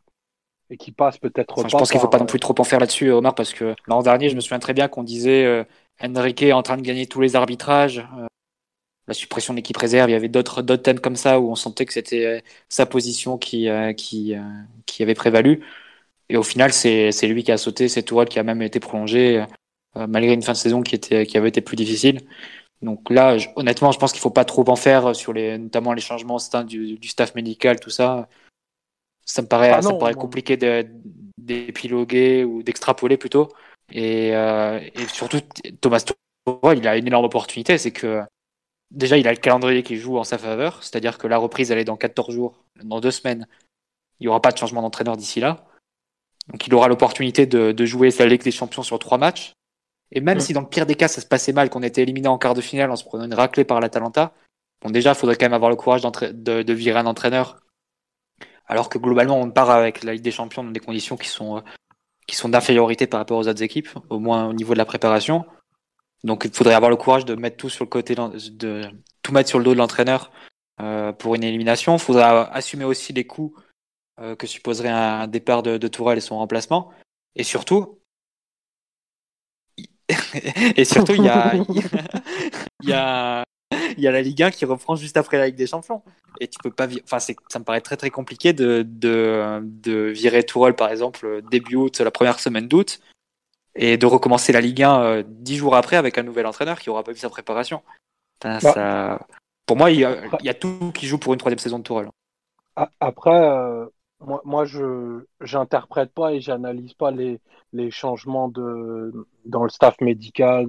[0.71, 1.69] et qui passe peut-être pas.
[1.69, 4.03] Je pense qu'il faut pas non plus trop en faire là-dessus, Omar, parce que l'an
[4.03, 5.65] dernier, je me souviens très bien qu'on disait euh,
[6.03, 7.99] Enrique est en train de gagner tous les arbitrages.
[8.19, 8.27] Euh,
[9.07, 11.55] la suppression de l'équipe réserve, il y avait d'autres d'autres thèmes comme ça où on
[11.55, 14.35] sentait que c'était euh, sa position qui qui
[14.87, 15.63] qui avait prévalu.
[16.29, 19.45] Et au final, c'est lui qui a sauté, c'est Tourelle qui a même été prolongé,
[19.97, 22.21] euh, malgré une fin de saison qui, était, qui avait été plus difficile.
[22.83, 26.01] Donc là, honnêtement, je pense qu'il faut pas trop en faire sur les, notamment les
[26.01, 28.29] changements du, du staff médical, tout ça.
[29.25, 30.57] Ça me paraît, ah ça me paraît compliqué
[31.39, 33.49] d'épiloguer ou d'extrapoler plutôt.
[33.91, 35.41] Et, euh, et, surtout,
[35.81, 36.05] Thomas
[36.45, 38.23] Tourelle, il a une énorme opportunité, c'est que
[38.91, 41.79] déjà, il a le calendrier qui joue en sa faveur, c'est-à-dire que la reprise, elle
[41.79, 43.47] est dans 14 jours, dans deux semaines.
[44.21, 45.67] Il n'y aura pas de changement d'entraîneur d'ici là.
[46.49, 49.53] Donc il aura l'opportunité de, jouer sa Ligue des Champions sur trois matchs.
[50.13, 52.29] Et même si dans le pire des cas ça se passait mal, qu'on était éliminé
[52.29, 54.33] en quart de finale en se prenant une raclée par l'Atalanta,
[54.81, 57.59] bon déjà il faudrait quand même avoir le courage de, de, virer un entraîneur.
[58.67, 61.63] Alors que globalement on part avec la Ligue des Champions dans des conditions qui sont,
[62.29, 65.45] qui sont d'infériorité par rapport aux autres équipes, au moins au niveau de la préparation.
[66.23, 68.83] Donc il faudrait avoir le courage de mettre tout sur le côté, de
[69.23, 70.31] tout mettre sur le dos de l'entraîneur
[70.81, 71.97] euh, pour une élimination.
[71.97, 73.55] Il faudra assumer aussi les coûts
[74.21, 76.93] euh, que supposerait un départ de, de Tourelle et son remplacement.
[77.35, 77.99] Et surtout,
[80.77, 81.55] et surtout, il y a,
[82.83, 83.45] il y a,
[83.97, 86.03] il y a la Ligue 1 qui reprend juste après la Ligue des Champions.
[86.41, 90.43] Et tu peux pas, enfin, ça me paraît très très compliqué de, de, de virer
[90.45, 93.01] Tourelle par exemple début août, la première semaine d'août,
[93.75, 96.91] et de recommencer la Ligue 1 euh, dix jours après avec un nouvel entraîneur qui
[96.91, 97.83] aura pas vu sa préparation.
[98.43, 98.61] Bah.
[98.61, 99.27] ça...
[99.67, 101.79] Pour moi, il y, a, il y, a, tout qui joue pour une troisième saison
[101.79, 102.09] de Tourelle.
[103.01, 103.87] Après, euh,
[104.21, 107.41] moi, moi je j'interprète pas et j'analyse pas les,
[107.73, 109.13] les changements de
[109.45, 110.69] dans le staff médical,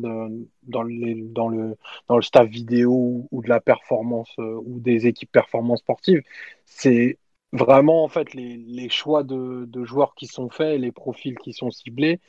[0.64, 5.08] dans, les, dans le dans le staff vidéo ou de la performance euh, ou des
[5.08, 6.22] équipes performance sportives.
[6.66, 7.20] C'est
[7.54, 11.54] vraiment en fait les, les choix de, de, joueurs qui sont faits, les profils qui
[11.54, 12.20] sont ciblés,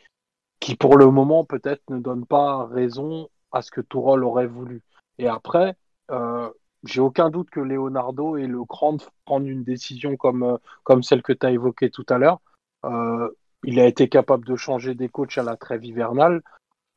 [0.61, 4.83] qui pour le moment peut-être ne donnent pas raison à ce que Tourol aurait voulu.
[5.19, 5.77] Et après,
[6.11, 6.51] euh,
[6.85, 11.03] j'ai aucun doute que Leonardo ait le cran de prendre une décision comme, euh, comme
[11.03, 12.41] celle que tu as évoquée tout à l'heure.
[12.85, 13.29] Euh,
[13.65, 16.43] il a été capable de changer des coachs à la trêve hivernale.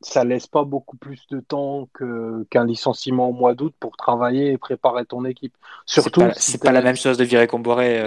[0.03, 1.87] Ça laisse pas beaucoup plus de temps
[2.49, 5.55] qu'un licenciement au mois d'août pour travailler et préparer ton équipe.
[5.85, 8.05] Surtout, c'est pas, la même chose de virer Comboiré.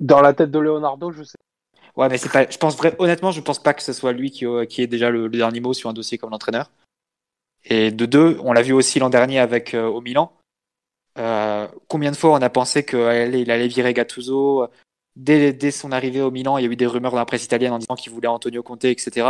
[0.00, 1.36] Dans la tête de Leonardo, je sais
[1.96, 2.48] Ouais, mais c'est pas.
[2.48, 5.10] Je pense vrai, honnêtement, je pense pas que ce soit lui qui, qui ait déjà
[5.10, 6.70] le, dernier mot sur un dossier comme l'entraîneur.
[7.64, 10.32] Et de deux, on l'a vu aussi l'an dernier avec euh, au Milan.
[11.18, 14.68] Euh, combien de fois on a pensé qu'il allait virer Gattuso
[15.16, 17.44] dès, dès, son arrivée au Milan, il y a eu des rumeurs dans la presse
[17.44, 19.26] italienne en disant qu'il voulait Antonio Conte, etc.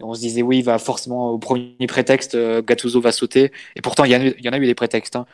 [0.00, 3.52] Et on se disait oui, il va forcément au premier prétexte, euh, Gattuso va sauter.
[3.76, 5.16] Et pourtant, il y, il y en a eu des prétextes.
[5.16, 5.26] Hein.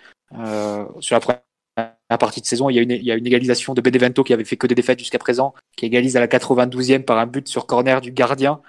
[1.01, 1.43] sur la première
[2.19, 4.33] partie de saison, il y, a une, il y a une égalisation de Benevento qui
[4.33, 7.49] avait fait que des défaites jusqu'à présent, qui égalise à la 92e par un but
[7.49, 8.61] sur corner du gardien.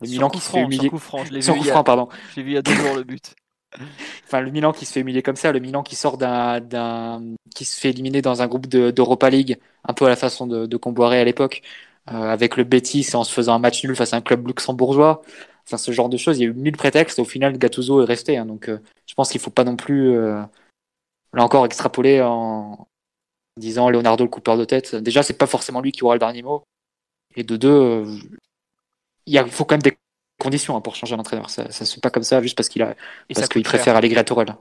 [0.00, 0.90] Le Milan qui se fait humilier.
[1.24, 2.08] je l'ai vu, pardon.
[2.34, 3.34] J'ai vu il y a deux jours le but.
[4.24, 7.22] enfin, le Milan qui se fait humilier comme ça, le Milan qui sort d'un,
[7.54, 10.66] qui se fait éliminer dans un groupe d'Europa League, un peu à la façon de,
[10.66, 11.62] de Comboiré à l'époque,
[12.10, 15.22] euh, avec le Betis en se faisant un match nul face à un club luxembourgeois.
[15.66, 16.38] Enfin, ce genre de choses.
[16.38, 17.18] Il y a eu mille prétextes.
[17.18, 18.36] Au final, Gattuso est resté.
[18.36, 20.40] Hein, donc, euh, je pense qu'il faut pas non plus, euh,
[21.34, 22.86] là encore, extrapoler en
[23.56, 24.94] disant Leonardo le coupeur de tête.
[24.94, 26.62] Déjà, c'est pas forcément lui qui aura le dernier mot.
[27.34, 28.06] Et de deux,
[29.26, 29.96] il faut quand même des
[30.38, 31.50] conditions hein, pour changer d'entraîneur.
[31.50, 32.94] Ça, ça se fait pas comme ça juste parce qu'il a,
[33.34, 34.54] parce qu'il préfère Allegri à Tourelle.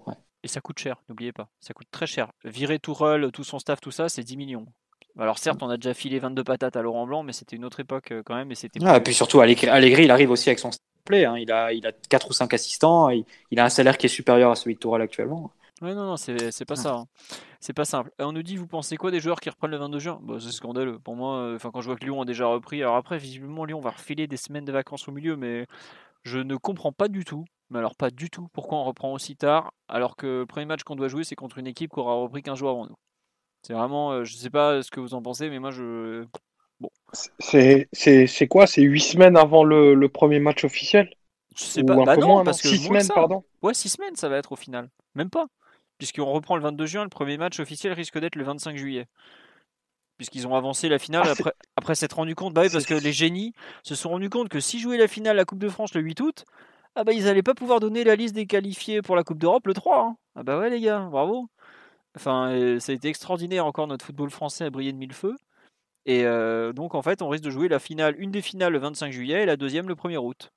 [0.44, 1.48] Et ça coûte cher, n'oubliez pas.
[1.60, 2.32] Ça coûte très cher.
[2.44, 4.66] Virer Tourelle, tout son staff, tout ça, c'est 10 millions.
[5.18, 7.80] Alors certes, on a déjà filé 22 patates à Laurent Blanc, mais c'était une autre
[7.80, 8.52] époque euh, quand même.
[8.52, 8.80] Et c'était.
[8.86, 10.72] Ah, et puis surtout, Allegri, il arrive aussi avec son
[11.06, 11.24] play.
[11.24, 11.38] Hein.
[11.38, 13.10] Il a, il a 4 ou 5 assistants.
[13.10, 15.52] Il, il, a un salaire qui est supérieur à celui de Tourelle actuellement.
[15.81, 16.93] Ouais, non, non, c'est pas ça.
[16.93, 17.07] Hein.
[17.60, 18.11] C'est pas simple.
[18.19, 20.19] on nous dit, vous pensez quoi des joueurs qui reprennent le 22 juin?
[20.23, 20.99] Bah, C'est scandaleux.
[20.99, 23.81] Pour moi, euh, quand je vois que Lyon a déjà repris, alors après, visiblement, Lyon
[23.81, 25.68] va refiler des semaines de vacances au milieu, mais
[26.23, 27.43] je ne comprends pas du tout.
[27.69, 30.84] Mais alors, pas du tout pourquoi on reprend aussi tard, alors que le premier match
[30.84, 32.95] qu'on doit jouer, c'est contre une équipe qui aura repris 15 jours avant nous.
[33.64, 36.26] C'est vraiment, euh, je sais pas ce que vous en pensez, mais moi, je.
[36.80, 36.89] Bon.
[37.11, 38.68] C'est quoi?
[38.68, 41.10] C'est 8 semaines avant le, le premier match officiel?
[41.57, 41.95] Je sais pas.
[42.03, 43.43] Bah non, parce que 6 semaines, pardon.
[43.61, 44.89] Ouais, 6 semaines, ça va être au final.
[45.15, 45.47] Même pas
[45.98, 49.08] puisqu'on reprend le 22 juin, le premier match officiel risque d'être le 25 juillet.
[50.18, 52.94] Puisqu'ils ont avancé la finale ah, après, après s'être rendu compte, bah oui, parce que
[52.94, 53.54] les génies
[53.84, 56.22] se sont rendus compte que si jouaient la finale la Coupe de France le 8
[56.22, 56.46] août,
[56.96, 59.68] ah bah ils n'allaient pas pouvoir donner la liste des qualifiés pour la Coupe d'Europe
[59.68, 60.02] le 3.
[60.02, 60.18] Hein.
[60.36, 61.50] Ah bah ouais les gars, bravo.
[62.16, 65.36] Enfin, euh, ça a été extraordinaire encore notre football français a brillé de mille feux.
[66.06, 68.80] Et euh, donc en fait, on risque de jouer la finale, une des finales le
[68.80, 70.52] 25 juillet et la deuxième le 1er août.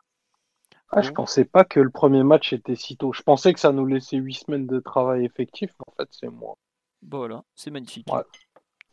[0.91, 3.13] Ah, je pensais pas que le premier match était si tôt.
[3.13, 6.31] Je pensais que ça nous laissait huit semaines de travail effectif, mais en fait, c'est
[6.31, 6.57] moi.
[7.03, 8.09] Voilà, c'est magnifique.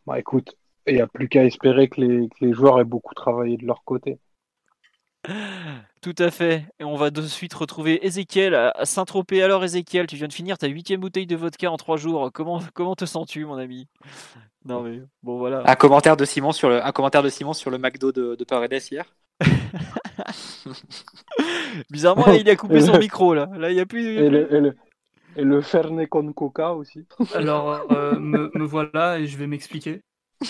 [0.06, 0.56] Bah écoute,
[0.88, 3.66] il n'y a plus qu'à espérer que les, que les, joueurs aient beaucoup travaillé de
[3.66, 4.20] leur côté.
[6.02, 6.66] Tout à fait.
[6.80, 9.42] Et on va de suite retrouver Ezekiel à Saint-Tropez.
[9.42, 12.30] Alors, Ezekiel, tu viens de finir ta huitième bouteille de vodka en trois jours.
[12.32, 13.88] Comment, comment te sens-tu, mon ami?
[14.66, 15.64] Non, mais bon, voilà.
[15.66, 18.44] Un commentaire de Simon sur le, un commentaire de Simon sur le McDo de, de
[18.44, 19.06] Paredes hier?
[21.90, 23.49] Bizarrement, il a coupé son micro là.
[23.57, 24.18] Là, il y a plus.
[24.18, 24.76] Et le,
[25.36, 27.06] et le, Fernet con Coca aussi.
[27.34, 30.02] Alors, euh, me, voilà et je vais m'expliquer.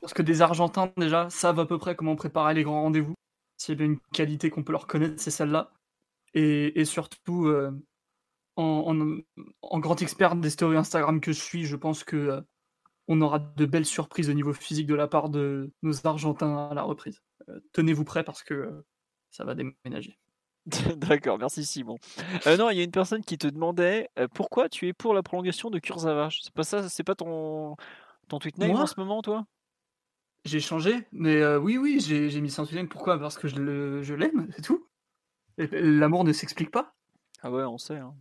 [0.00, 3.14] Parce que des Argentins, déjà, savent à peu près comment préparer les grands rendez-vous.
[3.56, 5.70] S'il y a une qualité qu'on peut leur connaître, c'est celle-là.
[6.34, 7.70] Et, surtout, euh,
[8.56, 8.96] en,
[9.62, 12.40] en, grand expert des stories Instagram que je suis, je pense que euh,
[13.08, 16.74] on aura de belles surprises au niveau physique de la part de nos Argentins à
[16.74, 17.20] la reprise.
[17.48, 18.86] Euh, tenez-vous prêts parce que euh,
[19.30, 20.18] ça va déménager.
[20.96, 21.98] D'accord, merci Simon.
[22.46, 25.22] Euh, non, il y a une personne qui te demandait pourquoi tu es pour la
[25.22, 26.30] prolongation de Kurzawa.
[26.30, 27.76] C'est pas ça, c'est pas ton
[28.28, 29.46] ton tweet name en ce moment, toi?
[30.46, 33.18] J'ai changé, mais oui, oui, j'ai mis ça en tweet Pourquoi?
[33.18, 34.88] Parce que je l'aime, c'est tout.
[35.58, 36.94] L'amour ne s'explique pas.
[37.42, 37.98] Ah ouais, on sait.
[37.98, 38.14] Hein.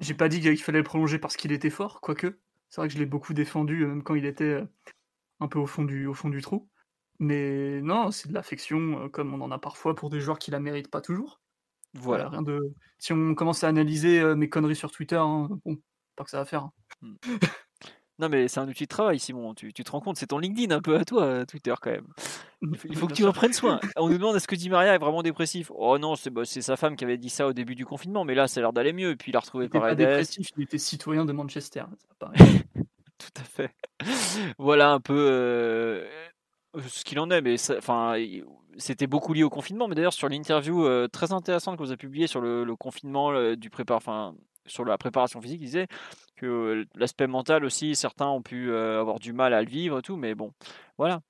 [0.00, 2.38] J'ai pas dit qu'il fallait le prolonger parce qu'il était fort, quoique.
[2.70, 4.62] C'est vrai que je l'ai beaucoup défendu, même quand il était
[5.40, 6.68] un peu au fond du, au fond du trou.
[7.18, 10.60] Mais non, c'est de l'affection, comme on en a parfois pour des joueurs qui la
[10.60, 11.40] méritent pas toujours.
[11.94, 12.28] Voilà.
[12.28, 12.72] rien de...
[12.98, 15.78] Si on commence à analyser mes conneries sur Twitter, hein, bon,
[16.16, 16.70] pas que ça va faire.
[17.02, 17.16] Hein.
[18.20, 19.54] Non, mais c'est un outil de travail, Simon.
[19.54, 22.06] Tu, tu te rends compte, c'est ton LinkedIn un peu à toi, Twitter, quand même.
[22.62, 23.80] Il faut, que tu en prennes soin.
[23.96, 25.72] On nous demande est-ce que Di Maria est vraiment dépressif?
[25.74, 28.34] Oh non, c'est bah, sa femme qui avait dit ça au début du confinement, mais
[28.34, 29.10] là, ça a l'air d'aller mieux.
[29.12, 31.84] Et puis il a retrouvé il par dépressif, il était citoyen de Manchester.
[32.20, 33.74] Tout à fait.
[34.58, 36.06] Voilà un peu euh,
[36.86, 38.16] ce qu'il en est, mais enfin,
[38.76, 39.88] c'était beaucoup lié au confinement.
[39.88, 43.70] Mais d'ailleurs, sur l'interview euh, très intéressante que vous avez publiée sur le, confinement du
[43.70, 44.34] prépar, enfin,
[44.66, 45.86] sur la préparation physique, il disait
[46.36, 50.16] que l'aspect mental aussi, certains ont pu avoir du mal à le vivre et tout,
[50.16, 50.52] mais bon,
[50.98, 51.20] voilà.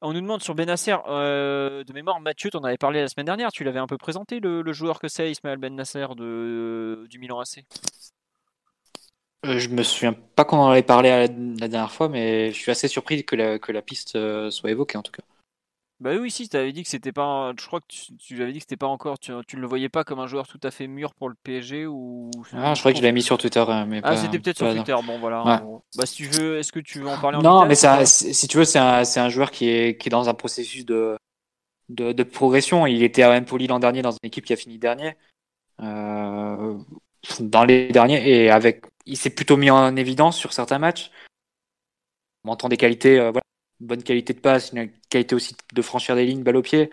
[0.00, 3.50] On nous demande sur Benasser, de mémoire, Mathieu, tu en avais parlé la semaine dernière,
[3.50, 7.64] tu l'avais un peu présenté, le, joueur que c'est, Ismaël Benasser de, du Milan AC
[9.44, 11.28] euh, Je me souviens pas qu'on en avait parlé la,
[11.68, 14.18] dernière fois, mais je suis assez surpris que la, piste
[14.50, 15.22] soit évoquée en tout cas.
[15.98, 17.52] Bah oui, si, tu avais dit que c'était pas.
[17.58, 19.18] Je crois que tu, tu avais dit que c'était pas encore.
[19.18, 21.86] Tu, tu le voyais pas comme un joueur tout à fait mûr pour le PSG
[21.86, 22.30] ou.
[22.52, 24.70] Ah, je crois que je l'avais mis sur Twitter, euh, mais Ah, c'était peut-être sur
[24.70, 24.94] Twitter.
[25.06, 25.62] Bon, voilà.
[25.96, 28.46] Bah, si tu veux, est-ce que tu veux en parler en Non, mais ça, si
[28.46, 31.16] tu veux, c'est un, un, joueur qui est, qui est dans un processus de,
[31.88, 32.86] de, de progression.
[32.86, 35.16] Il était à Empoli l'an dernier dans une équipe qui a fini dernier.
[35.80, 36.76] Euh,
[37.40, 41.10] dans les derniers et avec, il s'est plutôt mis en évidence sur certains matchs.
[42.44, 43.45] On entend des qualités, euh, voilà
[43.80, 46.90] bonne qualité de passe, une qualité aussi de franchir des lignes, balle au pied.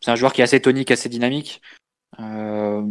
[0.00, 1.62] C'est un joueur qui est assez tonique, assez dynamique,
[2.20, 2.82] euh,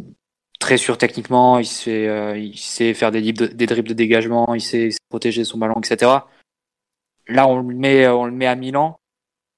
[0.60, 1.60] très sûr techniquement.
[1.60, 5.76] Il sait, euh, sait faire des, des dribbles de dégagement, il sait, protéger son ballon,
[5.80, 6.12] etc.
[7.28, 9.00] Là, on le met, on le met à Milan.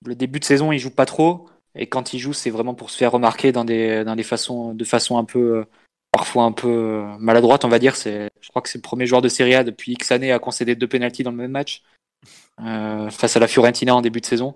[0.05, 2.89] Le début de saison, il joue pas trop, et quand il joue, c'est vraiment pour
[2.89, 5.65] se faire remarquer dans des, façons, de façon un peu,
[6.11, 7.95] parfois un peu maladroite, on va dire.
[7.95, 10.75] Je crois que c'est le premier joueur de Serie A depuis X années à concéder
[10.75, 11.83] deux pénalties dans le même match.
[12.61, 14.55] Euh, face à la Fiorentina en début de saison.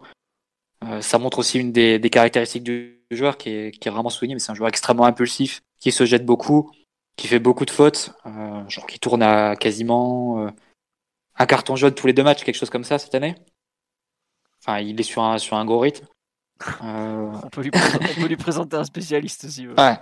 [0.86, 4.36] Euh, ça montre aussi une des, caractéristiques du joueur qui est, qui est vraiment souligné,
[4.36, 6.72] mais c'est un joueur extrêmement impulsif, qui se jette beaucoup,
[7.18, 10.50] qui fait beaucoup de fautes, euh, genre qui tourne à quasiment
[11.36, 13.36] un carton jaune tous les deux matchs, quelque chose comme ça cette année.
[14.64, 16.06] Enfin, il est sur un, sur un gros rythme.
[16.82, 19.68] On, peut lui on, peut lui présenter un spécialiste aussi.
[19.68, 19.98] Ouais.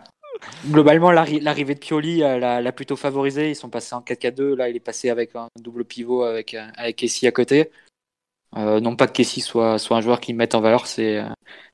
[0.68, 3.50] Globalement, l'arrivée de Pioli l'a plutôt favorisé.
[3.50, 4.56] Ils sont passés en 4-4-2.
[4.56, 7.72] Là, il est passé avec un double pivot avec, avec Kessie à côté.
[8.56, 11.22] Euh, non pas que Kessie soit, soit un joueur qui mette en valeur c'est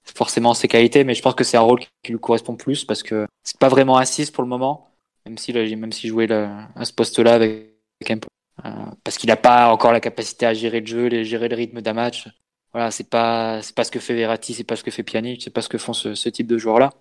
[0.04, 3.04] forcément ses qualités, mais je pense que c'est un rôle qui lui correspond plus parce
[3.04, 4.92] que c'est pas vraiment un 6 pour le moment,
[5.26, 8.24] même si même si jouait à ce poste-là avec, avec
[8.66, 8.70] euh,
[9.04, 11.82] parce qu'il n'a pas encore la capacité à gérer le jeu, à gérer le rythme
[11.82, 12.28] d'un match.
[12.74, 15.52] Voilà, c'est pas pas ce que fait Verratti, c'est pas ce que fait Pjanic, c'est
[15.52, 16.92] pas ce que font ce, ce type de joueurs-là.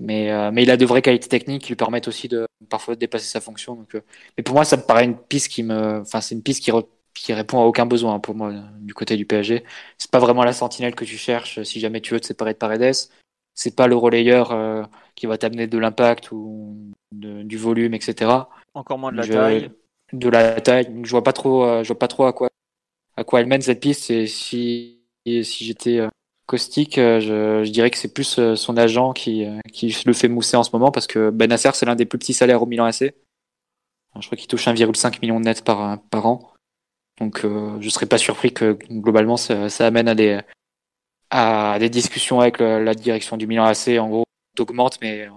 [0.00, 2.94] Mais, euh, mais il a de vraies qualités techniques qui lui permettent aussi de parfois
[2.94, 3.74] de dépasser sa fonction.
[3.74, 4.00] Donc, euh,
[4.36, 6.70] mais pour moi, ça me paraît une piste qui me, enfin, c'est une piste qui,
[7.14, 9.64] qui répond à aucun besoin hein, pour moi du côté du PSG.
[9.96, 12.58] C'est pas vraiment la sentinelle que tu cherches si jamais tu veux te séparer de
[12.58, 12.94] Paredes.
[13.54, 14.84] C'est pas le relayeur euh,
[15.16, 16.76] qui va t'amener de l'impact ou
[17.10, 18.30] du volume, etc.
[18.74, 19.70] Encore moins de la taille.
[20.12, 20.88] De la taille.
[21.02, 22.48] je vois pas trop, je vois pas trop à quoi,
[23.16, 24.10] à quoi elle mène cette piste.
[24.10, 26.06] Et si, si j'étais
[26.48, 27.20] Caustique, euh,
[27.62, 30.62] je, dirais que c'est plus euh, son agent qui, euh, qui le fait mousser en
[30.62, 33.14] ce moment parce que Benasser, c'est l'un des plus petits salaires au Milan AC.
[34.18, 36.54] Je crois qu'il touche 1,5 million net par, an.
[37.20, 40.14] Donc je ne serais pas surpris que globalement ça, amène à
[41.78, 43.98] des, discussions avec la direction du Milan AC.
[43.98, 45.28] En gros, on t'augmente mais,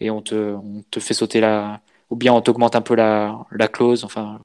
[0.00, 1.82] et on te, on te fait sauter la.
[2.08, 4.40] Ou bien on t'augmente un peu la, la clause, enfin,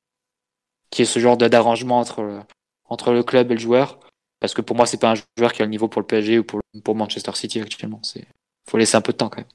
[0.89, 2.43] qui est ce genre d'arrangement entre,
[2.89, 3.97] entre le club et le joueur.
[4.41, 6.39] Parce que pour moi, c'est pas un joueur qui a le niveau pour le PSG
[6.39, 7.99] ou pour, Manchester City actuellement.
[8.03, 8.25] C'est
[8.67, 9.47] faut laisser un peu de temps quand même.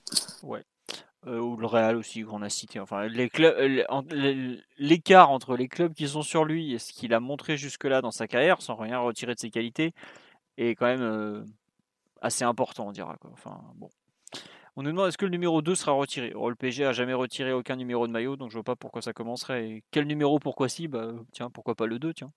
[0.42, 0.62] Ouais.
[1.26, 2.78] Euh, ou le Real aussi qu'on a cité.
[2.78, 3.08] Enfin,
[4.78, 8.12] l'écart entre les clubs qui sont sur lui et ce qu'il a montré jusque-là dans
[8.12, 9.92] sa carrière, sans rien retirer de ses qualités,
[10.56, 11.44] est quand même euh,
[12.22, 13.16] assez important, on dira.
[13.32, 13.90] Enfin, bon.
[14.76, 16.30] On nous demande est-ce que le numéro 2 sera retiré?
[16.30, 19.12] le PSG a jamais retiré aucun numéro de maillot, donc je vois pas pourquoi ça
[19.12, 19.82] commencerait.
[19.90, 20.86] Quel numéro, pourquoi si?
[20.86, 22.30] Bah tiens, pourquoi pas le 2, tiens.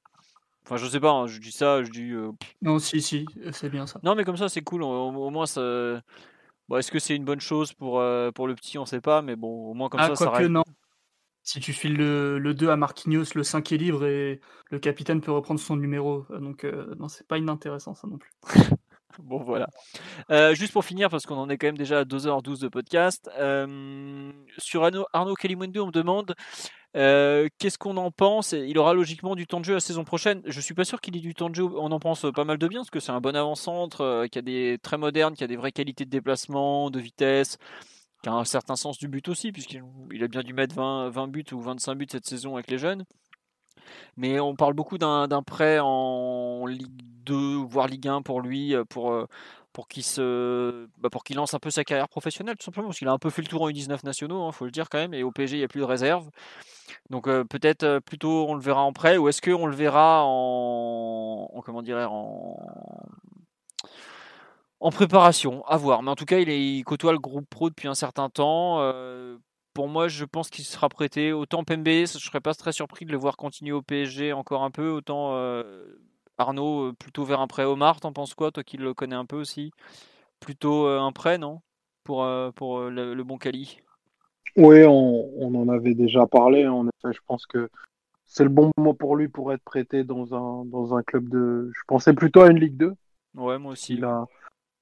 [0.70, 2.12] Enfin, je sais pas, hein, je dis ça, je dis.
[2.12, 2.32] Euh,
[2.62, 4.00] non, si, si, c'est bien ça.
[4.04, 4.84] Non, mais comme ça, c'est cool.
[4.84, 5.62] Au, moins, ça.
[6.68, 9.24] Bon, Est-ce que c'est une bonne chose pour, euh, pour le petit On sait pas,
[9.24, 10.62] mais bon, au moins comme ah, ça, ça que non.
[11.42, 15.22] Si tu files le, le, 2 à Marquinhos, le 5 est libre et le capitaine
[15.22, 16.28] peut reprendre son numéro.
[16.30, 18.32] Donc, euh, non, c'est pas inintéressant, ça non plus.
[19.18, 19.70] bon, voilà.
[20.54, 23.28] juste pour finir, parce qu'on en est quand même déjà à 2h12 de podcast.
[24.60, 26.36] sur Arnaud, Arnaud on me demande
[26.98, 28.54] euh, qu'est-ce qu'on en pense?
[28.54, 30.42] Il aura logiquement du temps de jeu la saison prochaine.
[30.46, 31.64] Je suis pas sûr qu'il ait du temps de jeu.
[31.64, 34.40] On en pense pas mal de bien parce que c'est un bon avant-centre, euh, qui
[34.40, 37.58] a des très moderne, qui a des vraies qualités de déplacement, de vitesse,
[38.24, 41.28] qui a un certain sens du but aussi, puisqu'il a bien dû mettre 20, 20
[41.28, 43.06] buts ou 25 buts cette saison avec les jeunes.
[44.18, 48.84] Mais on parle beaucoup d'un prêt en Ligue 2, voire Ligue 1 pour lui, euh,
[48.84, 49.28] pour,
[49.80, 52.98] pour qu'il se bah, pour qu'il lance un peu sa carrière professionnelle tout simplement parce
[52.98, 54.90] qu'il a un peu fait le tour en U19 nationaux il hein, faut le dire
[54.90, 56.30] quand même et au PSG il n'y a plus de réserve
[57.10, 60.24] donc euh, peut-être euh, plutôt on le verra en prêt ou est-ce qu'on le verra
[60.26, 62.58] en, comment dirait en
[64.82, 67.96] en préparation à voir mais en tout cas il, côtoie le groupe pro depuis un
[67.96, 69.38] certain temps euh,
[69.76, 71.32] pour moi, je pense qu'il sera prêté.
[71.32, 74.64] Autant Pembe, je ne serais pas très surpris de le voir continuer au PSG encore
[74.64, 74.90] un peu.
[74.90, 75.36] Autant
[76.40, 79.26] Arnaud, euh, plutôt vers un prêt Omar, t'en penses quoi, toi qui le connais un
[79.26, 79.72] peu aussi?
[80.40, 81.62] Plutôt euh, un prêt, non?
[82.06, 83.80] Pour, euh, pour le, bon Cali
[84.56, 86.66] Oui, on, en avait déjà parlé.
[86.66, 87.70] En effet, je pense que
[88.26, 91.70] c'est le bon moment pour lui pour être prêté dans un, dans un club de.
[91.74, 92.96] Je pensais plutôt à une Ligue 2.
[93.36, 93.96] Ouais, moi aussi.
[93.96, 94.26] Il, a,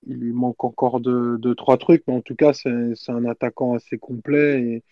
[0.06, 3.74] il lui manque encore deux, de, trois trucs, mais en tout cas, c'est un attaquant
[3.74, 4.84] assez complet et,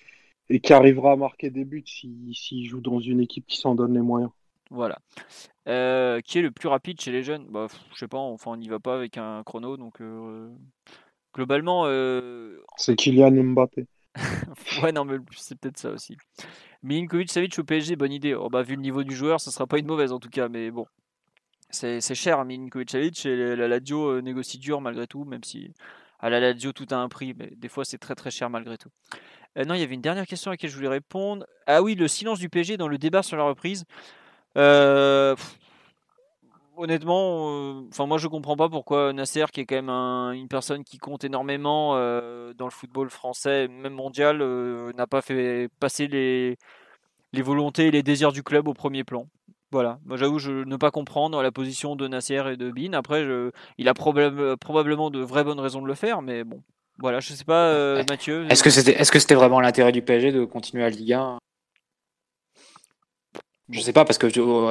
[0.49, 3.93] et qui arrivera à marquer des buts s'il joue dans une équipe qui s'en donne
[3.93, 4.31] les moyens.
[4.71, 4.99] Voilà.
[5.67, 7.45] Euh, qui est le plus rapide chez les jeunes?
[7.49, 10.49] Bah, Je sais pas, enfin on n'y va pas avec un chrono, donc euh,
[11.33, 11.83] globalement.
[11.85, 12.59] Euh...
[12.77, 13.85] C'est Kylian Mbappé.
[14.81, 16.17] ouais, non, mais c'est peut-être ça aussi.
[16.83, 18.33] Milinkovic Savic au PSG, bonne idée.
[18.33, 20.47] Oh, bah, vu le niveau du joueur, ce sera pas une mauvaise en tout cas,
[20.47, 20.85] mais bon.
[21.69, 25.73] C'est cher, hein, Milinkovic Savic, et la Lazio négocie dur malgré tout, même si
[26.19, 28.77] à la Lazio tout a un prix, mais des fois c'est très très cher malgré
[28.77, 28.89] tout.
[29.57, 31.45] Euh, non, il y avait une dernière question à laquelle je voulais répondre.
[31.65, 33.85] Ah oui, le silence du PSG dans le débat sur la reprise.
[34.57, 35.35] Euh,
[36.77, 40.83] honnêtement, euh, enfin moi je comprends pas pourquoi Nasser, qui est quand même une personne
[40.83, 44.43] qui compte énormément euh, dans le football français, même mondial,
[44.95, 46.57] n'a pas fait passer les,
[47.33, 49.27] les volontés et les désirs du club au premier plan.
[49.71, 52.93] Voilà, moi j'avoue je ne pas comprendre la position de Nasser et de Bin.
[52.93, 53.25] Après,
[53.77, 56.61] il a probablement de vraies bonnes raisons de le faire, mais bon,
[56.99, 58.45] voilà, je sais pas, Mathieu.
[58.49, 61.39] Est-ce que c'était est-ce que c'était vraiment l'intérêt du PSG de continuer à Ligue 1
[63.69, 64.27] je sais pas, parce que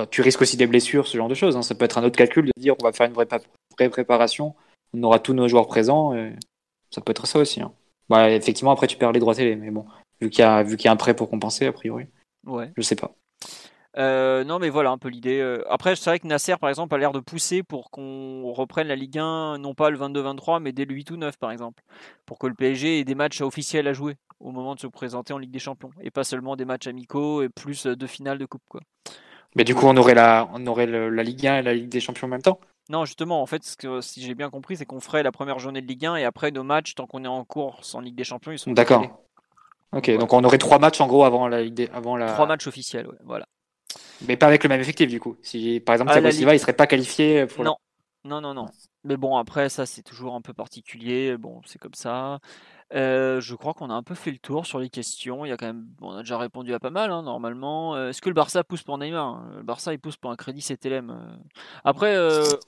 [0.07, 1.57] tu, risques aussi des blessures, ce genre de choses.
[1.57, 1.62] Hein.
[1.62, 3.27] Ça peut être un autre calcul de dire on va faire une vraie,
[3.91, 4.55] préparation,
[4.93, 6.15] on aura tous nos joueurs présents.
[6.15, 6.35] Et
[6.91, 7.61] ça peut être ça aussi.
[7.61, 7.73] Hein.
[8.09, 9.87] Bah, effectivement, après, tu perds les droits télé, mais bon,
[10.21, 12.07] vu qu'il y, a, vu qu'il y a un prêt pour compenser, a priori.
[12.47, 12.71] Ouais.
[12.77, 13.15] Je sais pas.
[13.97, 15.41] Euh, non, mais voilà un peu l'idée.
[15.41, 15.62] Euh.
[15.71, 18.97] Après, c'est vrai que Nasser, par exemple, a l'air de pousser pour qu'on reprenne la
[18.97, 21.83] Ligue 1, non pas le 22-23, mais dès le 8 ou 9, par exemple.
[22.27, 25.33] Pour que le PSG ait des matchs officiels à jouer au moment de se présenter
[25.33, 25.91] en Ligue des Champions.
[26.01, 28.62] Et pas seulement des matchs amicaux et plus deux finales de Coupe.
[28.69, 28.83] Quoi.
[29.57, 32.01] Mais du coup, on aurait, la, on aurait la Ligue 1 et la Ligue des
[32.01, 32.61] Champions en même temps?
[32.91, 35.59] Non, justement, en fait, ce que, si j'ai bien compris, c'est qu'on ferait la première
[35.59, 38.15] journée de Ligue 1 et après nos matchs, tant qu'on est en course en Ligue
[38.15, 38.73] des Champions, ils sont.
[38.73, 39.23] D'accord.
[39.93, 42.33] Ok, donc on aurait trois matchs en gros avant la Ligue avant la.
[42.33, 43.47] Trois matchs officiels, ouais, voilà.
[44.27, 45.37] Mais pas avec le même effectif du coup.
[45.41, 47.65] Si par exemple ah, Thiago Silva, il serait pas qualifié pour.
[47.65, 47.77] Non,
[48.25, 48.66] non, non, non.
[49.05, 51.37] Mais bon, après ça, c'est toujours un peu particulier.
[51.37, 52.39] Bon, c'est comme ça.
[52.93, 55.44] Euh, je crois qu'on a un peu fait le tour sur les questions.
[55.44, 57.97] Il y a quand même, on a déjà répondu à pas mal hein, normalement.
[57.97, 59.27] Euh, est-ce que le Barça pousse pour Neymar?
[59.27, 61.11] Hein Le Barça pousse pour un crédit CTLM.
[61.11, 61.36] Euh.
[61.85, 62.16] Après,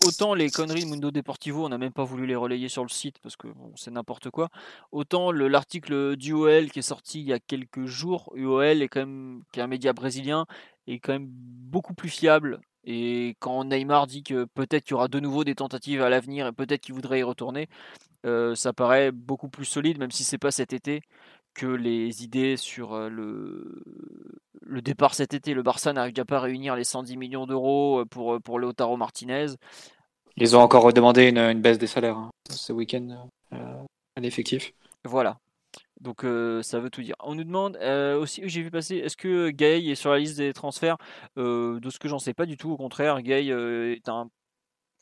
[0.06, 2.88] autant les conneries de Mundo Deportivo, on n'a même pas voulu les relayer sur le
[2.88, 4.48] site parce que c'est n'importe quoi.
[4.90, 9.00] Autant l'article du OL qui est sorti il y a quelques jours, UOL est quand
[9.00, 10.46] même qui est un média brésilien,
[10.86, 15.08] est quand même beaucoup plus fiable et quand Neymar dit que peut-être qu'il y aura
[15.08, 17.68] de nouveau des tentatives à l'avenir et peut-être qu'il voudrait y retourner,
[18.24, 21.02] euh, ça paraît beaucoup plus solide, même si c'est pas cet été,
[21.52, 23.82] que les idées sur euh, le,
[24.62, 25.52] le départ cet été.
[25.52, 29.46] Le Barça n'arrive pas à réunir les 110 millions d'euros euh, pour, pour Lautaro Martinez.
[30.36, 34.72] Ils ont encore demandé une, baisse des salaires hein, ce week-end à l'effectif.
[35.04, 35.38] Voilà.
[36.00, 36.26] Donc
[36.62, 37.16] ça veut tout dire.
[37.20, 37.76] On nous demande
[38.20, 40.96] aussi, j'ai vu passer, est-ce que Gay est sur la liste des transferts?
[41.36, 42.70] De ce que j'en sais pas du tout.
[42.70, 44.28] Au contraire, Gay est un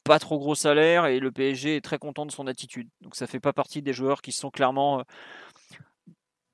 [0.05, 2.89] pas trop gros salaire et le PSG est très content de son attitude.
[3.01, 5.03] Donc ça fait pas partie des joueurs qui sont clairement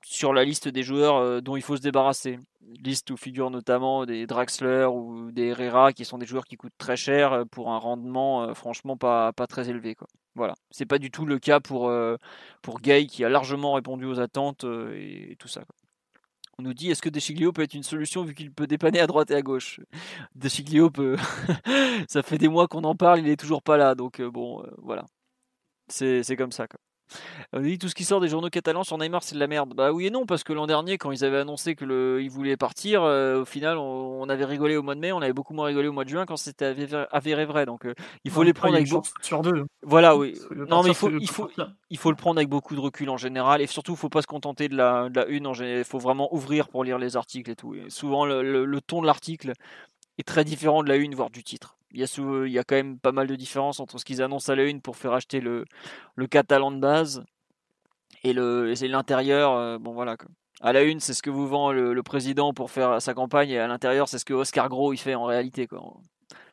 [0.03, 2.39] sur la liste des joueurs dont il faut se débarrasser.
[2.83, 6.77] Liste où figurent notamment des Draxler ou des Herrera qui sont des joueurs qui coûtent
[6.77, 9.95] très cher pour un rendement franchement pas, pas très élevé.
[9.95, 10.07] Quoi.
[10.35, 12.15] Voilà, c'est pas du tout le cas pour, euh,
[12.61, 15.63] pour Gay qui a largement répondu aux attentes euh, et, tout ça.
[16.57, 19.07] On nous dit est-ce que Deschiglio peut être une solution vu qu'il peut dépanner à
[19.07, 19.81] droite et à gauche?
[20.35, 21.17] Deschiglio peut.
[22.07, 24.63] ça fait des mois qu'on en parle, il est toujours pas là, donc euh, bon,
[24.77, 25.05] voilà.
[25.89, 26.67] C'est comme ça.
[26.67, 26.79] Quoi.
[27.53, 29.73] On dit tout ce qui sort des journaux catalans sur Neymar, c'est de la merde.
[29.75, 32.57] Bah oui et non, parce que l'an dernier, quand ils avaient annoncé que le, voulait
[32.57, 35.65] partir, euh, au final, on, avait rigolé au mois de mai, on avait beaucoup moins
[35.65, 36.73] rigolé au mois de juin quand c'était
[37.11, 37.65] avéré, vrai.
[37.65, 39.09] Donc euh, il faut les prendre avec beaucoup.
[39.21, 39.65] Sur deux.
[39.83, 40.37] Voilà, oui.
[40.55, 41.49] Non, mais il faut, il faut,
[41.89, 44.21] il faut le prendre avec beaucoup de recul en général, et surtout, il faut pas
[44.21, 45.51] se contenter de la, de la une.
[45.59, 47.75] Il faut vraiment ouvrir pour lire les articles et tout.
[47.89, 49.53] souvent, le ton de l'article
[50.17, 52.63] est très différent de la une, voire du titre il y, a il y a
[52.63, 55.13] quand même pas mal de différences entre ce qu'ils annoncent à la une pour faire
[55.13, 55.65] acheter le,
[56.15, 57.23] le catalan de base
[58.23, 59.53] et le c'est l'intérieur.
[59.53, 60.15] Euh, bon voilà.
[60.61, 63.57] À la une, c'est ce que vous vend le, président pour faire sa campagne, et
[63.57, 65.81] à l'intérieur, c'est ce que Oscar Gros il fait en réalité, quoi.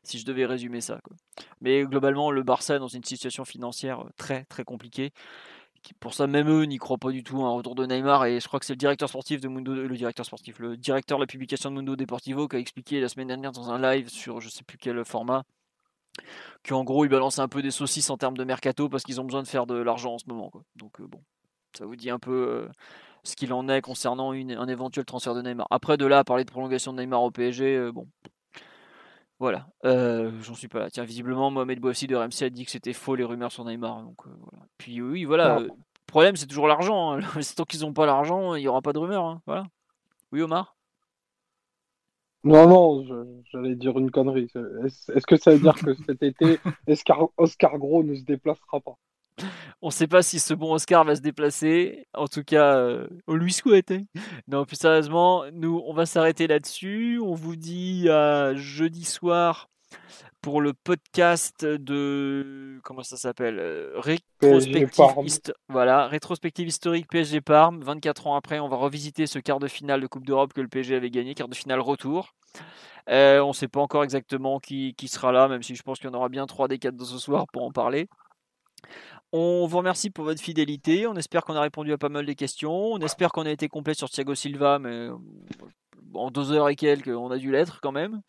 [0.02, 0.98] Si je devais résumer ça.
[1.04, 1.14] Quoi.
[1.60, 5.12] Mais globalement, le Barça est dans une situation financière très très compliquée
[6.00, 8.48] pour ça même eux n'y croient pas du tout un retour de Neymar et je
[8.48, 11.26] crois que c'est le directeur sportif de Mundo le directeur sportif le directeur de la
[11.26, 14.48] publication de Mundo Deportivo qui a expliqué la semaine dernière dans un live sur je
[14.48, 15.44] sais plus quel format
[16.66, 19.24] qu'en gros ils balancent un peu des saucisses en termes de mercato parce qu'ils ont
[19.24, 21.22] besoin de faire de l'argent en ce moment donc euh, bon
[21.76, 22.68] ça vous dit un peu euh,
[23.24, 25.66] ce qu'il en est concernant un éventuel transfert de Neymar.
[25.70, 28.06] Après de là parler de prolongation de Neymar au PSG euh, bon
[29.40, 30.90] voilà, euh, j'en suis pas là.
[30.90, 34.02] Tiens, visiblement, Mohamed Bouafsi de RMC a dit que c'était faux les rumeurs sur Neymar.
[34.02, 34.66] Donc, euh, voilà.
[34.78, 35.60] Puis oui, voilà.
[35.60, 35.70] Le
[36.06, 37.12] problème, c'est toujours l'argent.
[37.12, 37.20] Hein.
[37.56, 39.24] Tant qu'ils n'ont pas l'argent, il n'y aura pas de rumeurs.
[39.24, 39.42] Hein.
[39.46, 39.64] Voilà.
[40.32, 40.76] Oui, Omar?
[42.42, 44.48] Non, non, j'allais dire une connerie.
[44.84, 46.58] Est-ce que ça veut dire que cet été,
[47.36, 48.96] Oscar, Gros ne se déplacera pas?
[49.82, 52.06] On ne sait pas si ce bon Oscar va se déplacer.
[52.14, 53.92] En tout cas, euh, on lui souhaite.
[53.92, 54.02] Hein.
[54.48, 57.20] Non, plus sérieusement, nous, on va s'arrêter là-dessus.
[57.22, 59.68] On vous dit à jeudi soir
[60.40, 68.28] pour le podcast de comment ça s'appelle euh, rétrospective voilà rétrospective historique PSG Parme 24
[68.28, 70.94] ans après on va revisiter ce quart de finale de Coupe d'Europe que le PSG
[70.94, 72.34] avait gagné quart de finale retour
[73.10, 75.98] euh, on ne sait pas encore exactement qui, qui, sera là même si je pense
[75.98, 78.08] qu'il y en aura bien 3 des 4 de ce soir pour en parler
[79.32, 81.06] on vous remercie pour votre fidélité.
[81.06, 82.92] On espère qu'on a répondu à pas mal de questions.
[82.92, 85.08] On espère qu'on a été complet sur Thiago Silva, mais
[86.14, 88.22] en deux heures et quelques, on a dû l'être quand même.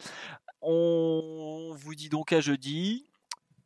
[0.62, 3.06] On vous dit donc à jeudi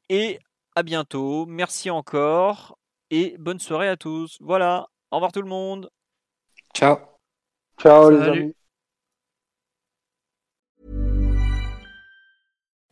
[0.10, 0.40] et
[0.76, 1.46] à bientôt.
[1.48, 2.78] Merci encore
[3.10, 4.38] et bonne soirée à tous.
[4.40, 5.90] Voilà, au revoir tout le monde.
[6.76, 6.98] Ciao.
[7.80, 8.56] Ciao les amis.